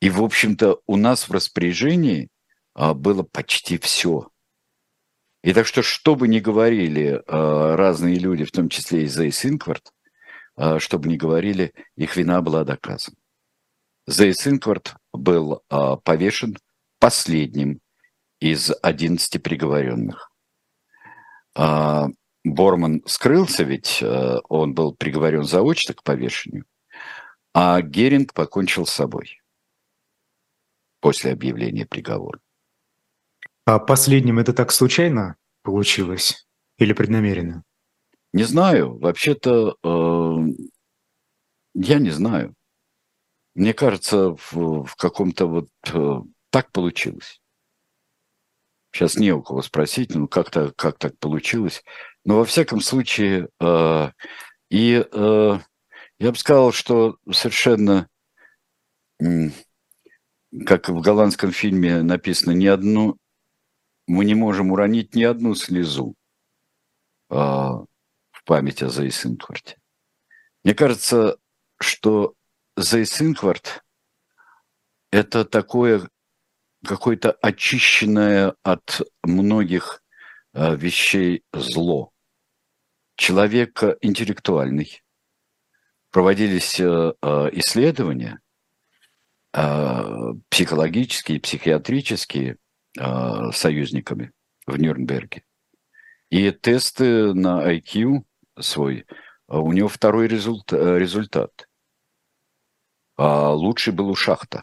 И, 0.00 0.10
в 0.10 0.20
общем-то, 0.20 0.80
у 0.86 0.96
нас 0.96 1.28
в 1.28 1.32
распоряжении 1.32 2.28
э, 2.74 2.92
было 2.92 3.22
почти 3.22 3.78
все. 3.78 4.28
И 5.44 5.52
так 5.54 5.68
что, 5.68 5.82
что 5.84 6.16
бы 6.16 6.26
ни 6.26 6.40
говорили 6.40 7.22
э, 7.24 7.74
разные 7.76 8.18
люди, 8.18 8.44
в 8.44 8.50
том 8.50 8.68
числе 8.68 9.04
и 9.04 9.06
Зейс 9.06 9.46
Инкварт, 9.46 9.92
э, 10.56 10.80
что 10.80 10.98
бы 10.98 11.08
ни 11.08 11.16
говорили, 11.16 11.72
их 11.94 12.16
вина 12.16 12.42
была 12.42 12.64
доказана. 12.64 13.16
Зейс 14.08 14.44
Инкварт 14.44 14.96
был 15.12 15.62
э, 15.70 15.96
повешен 16.02 16.56
последним 16.98 17.80
из 18.40 18.72
11 18.82 19.40
приговоренных. 19.40 20.32
Борман 22.44 23.02
скрылся, 23.06 23.64
ведь 23.64 24.00
э, 24.02 24.38
он 24.48 24.74
был 24.74 24.94
приговорен 24.94 25.44
заочно 25.44 25.94
к 25.94 26.02
повешению, 26.02 26.66
а 27.54 27.80
Геринг 27.80 28.34
покончил 28.34 28.84
с 28.86 28.92
собой 28.92 29.40
после 31.00 31.32
объявления 31.32 31.86
приговора. 31.86 32.40
А 33.66 33.78
последним 33.78 34.38
это 34.38 34.52
так 34.52 34.72
случайно 34.72 35.36
получилось 35.62 36.46
или 36.76 36.92
преднамеренно? 36.92 37.64
Не 38.34 38.44
знаю. 38.44 38.98
Вообще-то 38.98 39.76
э, 39.82 40.64
я 41.74 41.98
не 41.98 42.10
знаю. 42.10 42.54
Мне 43.54 43.72
кажется, 43.72 44.30
в, 44.30 44.84
в 44.84 44.96
каком-то 44.96 45.46
вот 45.46 45.68
э, 45.92 46.20
так 46.50 46.72
получилось. 46.72 47.40
Сейчас 48.92 49.16
не 49.16 49.32
у 49.32 49.42
кого 49.42 49.62
спросить, 49.62 50.14
ну 50.14 50.28
как-то 50.28 50.72
как 50.72 50.98
так 50.98 51.18
получилось. 51.18 51.82
Но 52.24 52.38
во 52.38 52.44
всяком 52.44 52.80
случае, 52.80 53.48
э, 53.60 54.10
и 54.70 55.06
э, 55.10 55.58
я 56.18 56.30
бы 56.30 56.36
сказал, 56.36 56.72
что 56.72 57.18
совершенно, 57.30 58.08
как 60.66 60.88
в 60.88 61.00
голландском 61.02 61.52
фильме 61.52 62.02
написано, 62.02 62.52
ни 62.52 62.66
одну, 62.66 63.18
мы 64.06 64.24
не 64.24 64.34
можем 64.34 64.72
уронить 64.72 65.14
ни 65.14 65.22
одну 65.22 65.54
слезу 65.54 66.14
э, 67.30 67.34
в 67.34 68.44
память 68.44 68.82
о 68.82 68.88
Зейс 68.88 69.26
Инкварте. 69.26 69.76
Мне 70.62 70.74
кажется, 70.74 71.36
что 71.78 72.34
Зейс 72.78 73.20
Инкварт– 73.20 73.84
это 75.12 75.44
такое 75.44 76.08
какое-то 76.86 77.32
очищенное 77.32 78.54
от 78.62 79.02
многих 79.22 80.02
вещей 80.54 81.42
зло– 81.52 82.12
человек 83.16 83.82
интеллектуальный. 84.00 85.02
Проводились 86.10 86.78
э, 86.80 86.84
э, 87.20 87.48
исследования 87.52 88.40
э, 89.52 90.32
психологические, 90.48 91.40
психиатрические 91.40 92.58
союзниками 93.52 94.30
в 94.68 94.76
Нюрнберге. 94.76 95.42
И 96.30 96.52
тесты 96.52 97.34
на 97.34 97.74
IQ 97.74 98.22
свой, 98.56 99.04
у 99.48 99.72
него 99.72 99.88
второй 99.88 100.28
результат. 100.28 100.80
результат. 100.80 101.68
А 103.16 103.52
лучший 103.52 103.92
был 103.92 104.10
у 104.10 104.14
Шахта. 104.14 104.62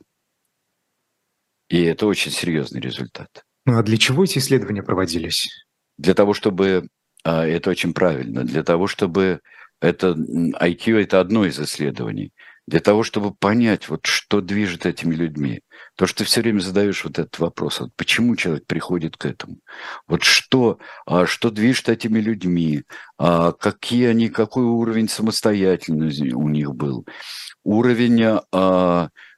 И 1.68 1.84
это 1.84 2.06
очень 2.06 2.32
серьезный 2.32 2.80
результат. 2.80 3.46
Ну 3.66 3.78
а 3.78 3.84
для 3.84 3.98
чего 3.98 4.24
эти 4.24 4.40
исследования 4.40 4.84
проводились? 4.84 5.66
Для 5.98 6.14
того, 6.14 6.34
чтобы... 6.34 6.88
А, 7.24 7.46
это 7.46 7.70
очень 7.70 7.94
правильно. 7.94 8.44
Для 8.44 8.64
того, 8.64 8.88
чтобы... 8.88 9.42
Это 9.80 10.10
IQ– 10.10 11.02
это 11.02 11.20
одно 11.20 11.44
из 11.46 11.60
исследований. 11.60 12.32
Для 12.68 12.80
того, 12.80 13.02
чтобы 13.02 13.34
понять, 13.34 13.90
вот 13.90 14.06
что 14.06 14.40
движет 14.40 14.86
этими 14.86 15.16
людьми. 15.16 15.62
То, 15.96 16.06
что 16.06 16.20
ты 16.20 16.24
все 16.26 16.42
время 16.42 16.60
задаешь 16.60 17.04
вот 17.04 17.18
этот 17.18 17.40
вопрос, 17.40 17.80
вот 17.80 17.90
почему 17.96 18.36
человек 18.36 18.68
приходит 18.68 19.18
к 19.18 19.26
этому? 19.26 19.58
Вот 20.08 20.22
что, 20.22 20.78
а, 21.08 21.26
что 21.26 21.50
движет 21.50 21.90
этими 21.90 22.20
людьми? 22.20 22.84
А, 23.18 23.54
какие 23.54 24.06
они, 24.06 24.30
какой 24.30 24.64
уровень 24.64 25.10
самостоятельности 25.10 26.32
у 26.32 26.48
них 26.48 26.76
был? 26.76 27.08
Уровень 27.64 28.40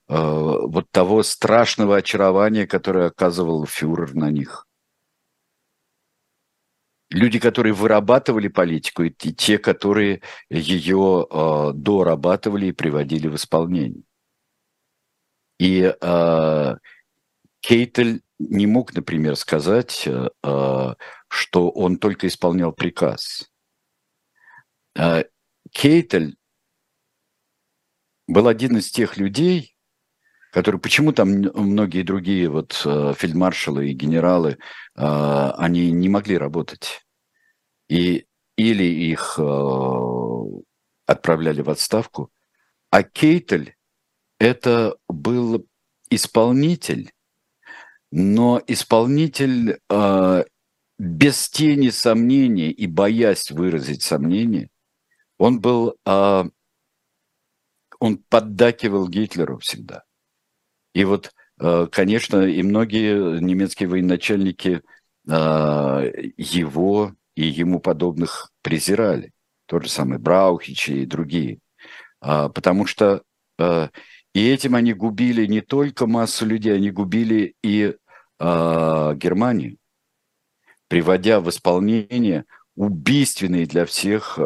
Э, 0.09 0.57
вот 0.63 0.85
того 0.91 1.23
страшного 1.23 1.97
очарования, 1.97 2.67
которое 2.67 3.07
оказывал 3.07 3.65
фюрер 3.65 4.13
на 4.13 4.29
них. 4.31 4.67
Люди, 7.13 7.39
которые 7.39 7.73
вырабатывали 7.73 8.47
политику, 8.47 9.03
и 9.03 9.11
те, 9.11 9.59
которые 9.59 10.23
ее 10.49 11.27
э, 11.29 11.71
дорабатывали 11.75 12.67
и 12.67 12.71
приводили 12.71 13.27
в 13.27 13.35
исполнение. 13.35 14.01
И 15.59 15.93
э, 16.01 16.75
Кейтель 17.59 18.23
не 18.39 18.65
мог, 18.65 18.95
например, 18.95 19.35
сказать, 19.35 20.07
э, 20.07 20.95
что 21.27 21.69
он 21.69 21.97
только 21.97 22.25
исполнял 22.25 22.73
приказ. 22.73 23.47
Э, 24.97 25.25
Кейтель 25.69 26.35
был 28.27 28.47
один 28.47 28.77
из 28.77 28.89
тех 28.89 29.17
людей, 29.17 29.75
которые 30.51 30.81
почему 30.81 31.13
там 31.13 31.29
многие 31.29 32.01
другие 32.01 32.49
вот 32.49 32.81
э, 32.85 33.13
фельдмаршалы 33.15 33.89
и 33.89 33.93
генералы, 33.93 34.57
э, 34.95 35.51
они 35.57 35.91
не 35.91 36.09
могли 36.09 36.39
работать. 36.39 37.02
И 37.89 38.25
или 38.55 38.83
их 38.83 39.35
э, 39.39 40.61
отправляли 41.05 41.61
в 41.61 41.69
отставку, 41.69 42.31
а 42.91 43.03
Кейтель 43.03 43.75
это 44.39 44.95
был 45.07 45.67
исполнитель, 46.09 47.11
но 48.11 48.61
исполнитель 48.67 49.79
без 50.99 51.49
тени 51.49 51.89
сомнения 51.89 52.71
и 52.71 52.85
боясь 52.85 53.49
выразить 53.49 54.03
сомнение, 54.03 54.69
он 55.39 55.59
был, 55.59 55.97
он 56.05 56.53
поддакивал 58.29 59.07
Гитлеру 59.09 59.57
всегда. 59.57 60.03
И 60.93 61.05
вот, 61.05 61.31
э, 61.59 61.87
конечно, 61.91 62.43
и 62.43 62.61
многие 62.61 63.39
немецкие 63.39 63.89
военачальники 63.89 64.81
э, 65.27 65.31
его 66.37 67.15
и 67.35 67.45
ему 67.45 67.79
подобных 67.79 68.51
презирали. 68.61 69.31
Тот 69.65 69.83
же 69.83 69.89
самый 69.89 70.19
Браухич 70.19 70.89
и 70.89 71.05
другие. 71.05 71.59
А, 72.19 72.49
потому 72.49 72.85
что 72.85 73.23
э, 73.59 73.89
и 74.33 74.49
этим 74.49 74.75
они 74.75 74.93
губили 74.93 75.45
не 75.45 75.61
только 75.61 76.07
массу 76.07 76.45
людей, 76.45 76.75
они 76.75 76.91
губили 76.91 77.55
и 77.63 77.95
Германию, 78.39 79.77
приводя 80.89 81.39
в 81.39 81.49
исполнение 81.49 82.43
убийственные 82.75 83.67
для 83.67 83.85
всех 83.85 84.37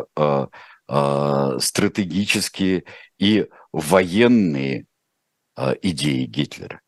стратегические 1.60 2.84
и 3.18 3.48
военные 3.72 4.86
э, 5.56 5.76
идеи 5.82 6.26
Гитлера. 6.26 6.82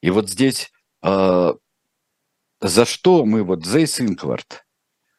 И 0.00 0.10
вот 0.10 0.28
здесь 0.28 0.70
за 2.62 2.84
что 2.84 3.24
мы, 3.24 3.42
вот 3.42 3.66
Зейс 3.66 4.00
Инкварт, 4.00 4.64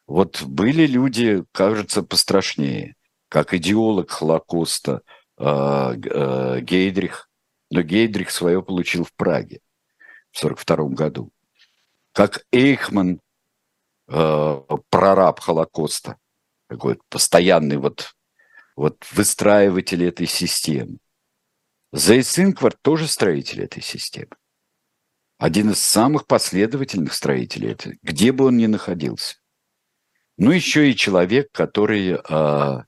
вот 0.08 0.44
были 0.44 0.88
люди, 0.88 1.44
кажется, 1.52 2.02
пострашнее, 2.02 2.96
как 3.28 3.54
идеолог 3.54 4.12
Холокоста 4.12 5.02
э, 5.38 5.44
э, 5.46 6.60
Гейдрих, 6.62 7.30
но 7.70 7.82
Гейдрих 7.82 8.32
свое 8.32 8.64
получил 8.64 9.04
в 9.04 9.14
Праге 9.14 9.60
в 10.32 10.42
1942 10.42 10.96
году. 10.96 11.32
Как 12.14 12.46
Эйхман, 12.52 13.20
э, 14.08 14.62
прораб 14.90 15.40
Холокоста, 15.42 16.18
такой 16.70 17.00
постоянный 17.10 17.78
вот, 17.78 18.16
вот 18.78 19.06
выстраиватель 19.12 20.06
этой 20.06 20.28
системы. 20.28 20.98
Зейс 21.92 22.40
Инквард 22.40 22.78
тоже 22.82 23.08
строитель 23.08 23.64
этой 23.64 23.84
системы. 23.84 24.32
Один 25.44 25.72
из 25.72 25.80
самых 25.80 26.26
последовательных 26.26 27.14
строителей, 27.14 27.74
это, 27.74 27.96
где 28.02 28.32
бы 28.32 28.46
он 28.46 28.56
ни 28.56 28.66
находился. 28.66 29.36
Ну, 30.38 30.52
еще 30.52 30.90
и 30.90 30.96
человек, 30.96 31.50
который 31.52 32.16
а, 32.16 32.86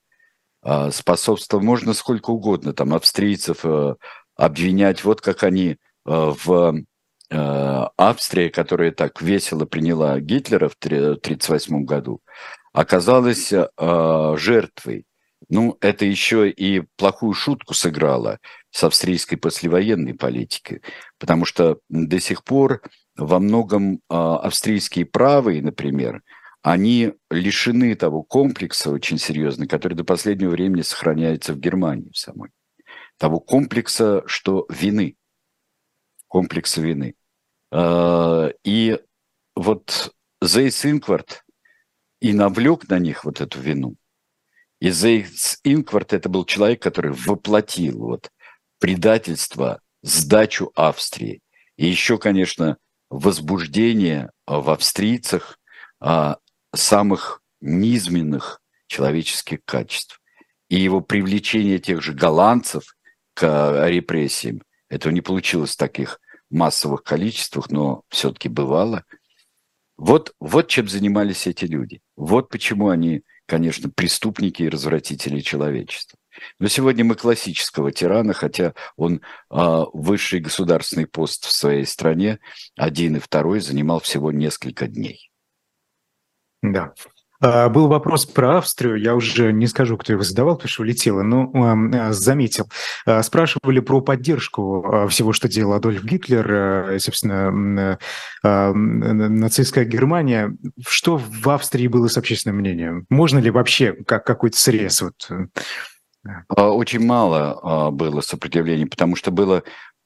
а, 0.62 0.90
способствовал, 0.92 1.62
можно 1.62 1.94
сколько 1.94 2.30
угодно, 2.30 2.72
там, 2.72 2.94
австрийцев 2.94 3.66
а, 3.66 3.98
обвинять, 4.38 5.04
вот 5.04 5.20
как 5.20 5.44
они 5.44 5.80
а, 6.06 6.34
в 6.34 6.82
а, 7.30 7.92
Австрии, 7.98 8.48
которая 8.48 8.94
так 8.94 9.22
весело 9.22 9.66
приняла 9.66 10.18
Гитлера 10.22 10.70
в 10.70 10.76
1938 10.76 11.84
году, 11.84 12.22
оказалась 12.72 13.52
а, 13.52 14.38
жертвой. 14.38 15.06
Ну, 15.50 15.78
это 15.82 16.06
еще 16.06 16.50
и 16.50 16.84
плохую 16.96 17.34
шутку 17.34 17.74
сыграло 17.74 18.40
с 18.76 18.84
австрийской 18.84 19.38
послевоенной 19.38 20.16
политикой, 20.16 20.82
потому 21.18 21.46
что 21.46 21.80
до 21.88 22.20
сих 22.20 22.44
пор 22.44 22.82
во 23.16 23.40
многом 23.40 24.02
а, 24.10 24.36
австрийские 24.40 25.06
правые, 25.06 25.62
например, 25.62 26.24
они 26.62 27.14
лишены 27.30 27.96
того 27.96 28.22
комплекса 28.22 28.92
очень 28.92 29.18
серьезно, 29.18 29.66
который 29.66 29.94
до 29.94 30.04
последнего 30.04 30.50
времени 30.50 30.82
сохраняется 30.82 31.54
в 31.54 31.60
Германии 31.60 32.12
самой. 32.14 32.50
Того 33.18 33.40
комплекса, 33.40 34.24
что 34.26 34.66
вины. 34.68 35.16
Комплекса 36.28 36.82
вины. 36.82 37.16
А, 37.72 38.50
и 38.66 39.00
вот 39.56 40.14
Зейс 40.42 40.86
Инкварт 40.86 41.46
и 42.20 42.34
навлек 42.34 42.90
на 42.90 43.00
них 43.00 43.24
вот 43.24 43.40
эту 43.40 43.62
вину– 43.62 43.96
и 44.82 44.90
Зейс 44.90 45.60
Инкварт 45.64 46.14
это 46.14 46.30
был 46.30 46.46
человек, 46.46 46.82
который 46.82 47.12
воплотил 47.12 48.00
вот 48.00 48.30
предательство, 48.86 49.82
сдачу 50.04 50.72
Австрии. 50.76 51.42
И 51.76 51.88
еще, 51.88 52.20
конечно, 52.20 52.78
возбуждение 53.10 54.30
в 54.46 54.70
австрийцах 54.70 55.58
а, 56.00 56.38
самых 56.72 57.42
низменных 57.62 58.62
человеческих 58.86 59.66
качеств. 59.66 60.22
И 60.70 60.76
его 60.80 61.02
привлечение 61.02 61.80
тех 61.80 62.04
же 62.04 62.14
голландцев 62.14 62.96
к 63.34 63.88
репрессиям, 63.88 64.62
этого 64.88 65.12
не 65.12 65.22
получилось 65.22 65.74
в 65.74 65.78
таких 65.78 66.20
массовых 66.52 67.02
количествах, 67.02 67.72
но 67.72 68.04
все-таки 68.10 68.50
бывало. 68.50 69.04
Вот, 69.98 70.36
вот 70.40 70.68
чем 70.68 70.88
занимались 70.88 71.48
эти 71.48 71.66
люди. 71.66 72.02
Вот 72.16 72.50
почему 72.50 72.90
они 72.90 73.24
конечно, 73.46 73.90
преступники 73.90 74.64
и 74.64 74.70
развратители 74.70 75.40
человечества. 75.40 76.18
Но 76.60 76.68
сегодня 76.68 77.04
мы 77.04 77.16
классического 77.16 77.92
тирана, 77.92 78.34
хотя 78.34 78.74
он 78.96 79.22
э, 79.52 79.84
высший 79.94 80.40
государственный 80.40 81.08
пост 81.08 81.46
в 81.46 81.52
своей 81.52 81.86
стране, 81.86 82.40
один 82.76 83.18
и 83.18 83.20
второй, 83.20 83.60
занимал 83.60 84.00
всего 84.00 84.32
несколько 84.32 84.88
дней. 84.88 85.32
Да. 86.62 86.94
А, 87.42 87.70
был 87.70 87.88
вопрос 87.88 88.26
про 88.26 88.58
Австрию, 88.58 88.96
я 88.96 89.14
уже 89.14 89.52
не 89.52 89.68
скажу, 89.68 89.98
кто 89.98 90.14
его 90.14 90.24
задавал, 90.24 90.56
потому 90.56 90.70
что 90.70 90.84
улетело, 90.84 91.22
но 91.22 91.52
э, 91.54 92.12
заметил. 92.14 92.70
А, 93.06 93.22
спрашивали 93.24 93.80
про 93.82 94.02
поддержку 94.02 95.08
всего, 95.10 95.34
что 95.34 95.48
делал 95.48 95.74
Адольф 95.74 96.04
Гитлер, 96.04 97.00
собственно, 97.00 97.98
нацистская 98.44 99.86
Германия. 99.86 100.56
Что 100.88 101.18
в 101.18 101.50
Австрии 101.50 101.88
было 101.88 102.08
с 102.08 102.18
общественным 102.18 102.58
мнением? 102.58 103.06
Можно 103.10 103.40
ли 103.40 103.50
вообще 103.50 103.94
как 103.94 104.26
какой-то 104.26 104.58
срез? 104.58 105.02
Вот? 105.02 105.30
Очень 106.50 107.06
мало 107.06 107.92
было 107.92 108.22
сопротивления, 108.22 108.88
потому 108.88 109.16
что 109.16 109.32
было 109.32 109.64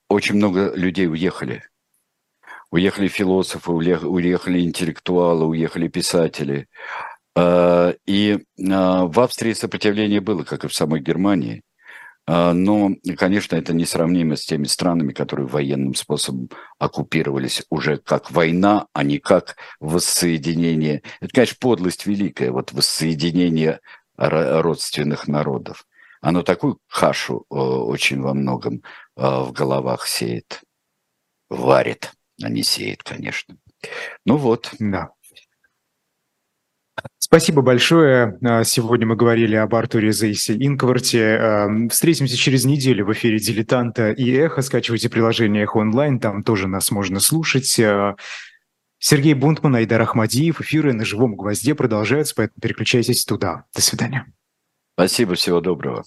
очень 0.10 0.36
много 0.36 0.74
людей 0.76 1.08
уехали. 1.08 1.64
Уехали 2.72 3.08
философы, 3.08 3.72
уехали 3.72 4.62
интеллектуалы, 4.62 5.46
уехали 5.46 5.88
писатели. 5.88 6.68
А, 7.36 7.94
и 8.06 8.40
а, 8.72 9.06
в 9.06 9.20
Австрии 9.20 9.54
сопротивление 9.54 10.22
было, 10.22 10.44
как 10.44 10.66
и 10.66 10.68
в 10.68 10.74
самой 10.74 11.00
Германии. 11.00 11.64
А, 12.28 12.54
но, 12.54 12.92
конечно, 13.18 13.56
это 13.56 13.74
несравнимо 13.74 14.36
с 14.36 14.46
теми 14.46 14.66
странами, 14.66 15.14
которые 15.14 15.48
военным 15.48 15.96
способом 15.96 16.50
оккупировались 16.78 17.64
уже 17.70 17.98
как 17.98 18.30
война, 18.32 18.88
а 18.94 19.04
не 19.04 19.20
как 19.20 19.56
воссоединение. 19.80 21.02
Это, 21.22 21.34
конечно, 21.34 21.58
подлость 21.60 22.06
великая, 22.06 22.52
вот 22.52 22.72
воссоединение 22.72 23.80
родственных 24.16 25.28
народов. 25.28 25.86
Оно 26.22 26.44
такую 26.44 26.80
кашу 26.88 27.46
очень 27.50 28.22
во 28.22 28.34
многом 28.34 28.84
в 29.16 29.52
головах 29.52 30.08
сеет. 30.08 30.62
варит, 31.50 32.12
а 32.42 32.50
не 32.50 32.64
сеет, 32.64 33.04
конечно. 33.04 33.58
Ну 34.26 34.38
вот. 34.38 34.72
Да. 34.80 35.12
Спасибо 37.18 37.62
большое. 37.62 38.38
А, 38.44 38.64
сегодня 38.64 39.08
мы 39.08 39.16
говорили 39.16 39.56
об 39.56 39.74
Артуре 39.74 40.12
Зейсе 40.12 40.56
Инкварте. 40.56 41.88
Встретимся 41.90 42.36
через 42.36 42.66
неделю 42.66 43.06
в 43.06 43.14
эфире 43.14 43.40
«Дилетанта» 43.40 44.12
и 44.12 44.30
«Эхо». 44.32 44.62
Скачивайте 44.62 45.10
приложение 45.10 45.64
«Эхо 45.64 45.78
онлайн», 45.78 46.20
там 46.20 46.44
тоже 46.44 46.68
нас 46.68 46.92
можно 46.92 47.20
слушать. 47.20 47.80
А, 47.80 48.16
Сергей 48.98 49.34
Бунтман, 49.34 49.76
Айдар 49.76 50.02
Ахмадиев. 50.02 50.60
Эфиры 50.60 50.92
на 50.94 51.06
живом 51.06 51.36
гвозде 51.36 51.74
продолжаются, 51.76 52.36
поэтому 52.36 52.60
переключайтесь 52.62 53.24
туда. 53.24 53.66
До 53.74 53.82
свидания. 53.82 54.26
Спасибо, 55.00 55.36
всего 55.36 55.62
доброго. 55.62 56.04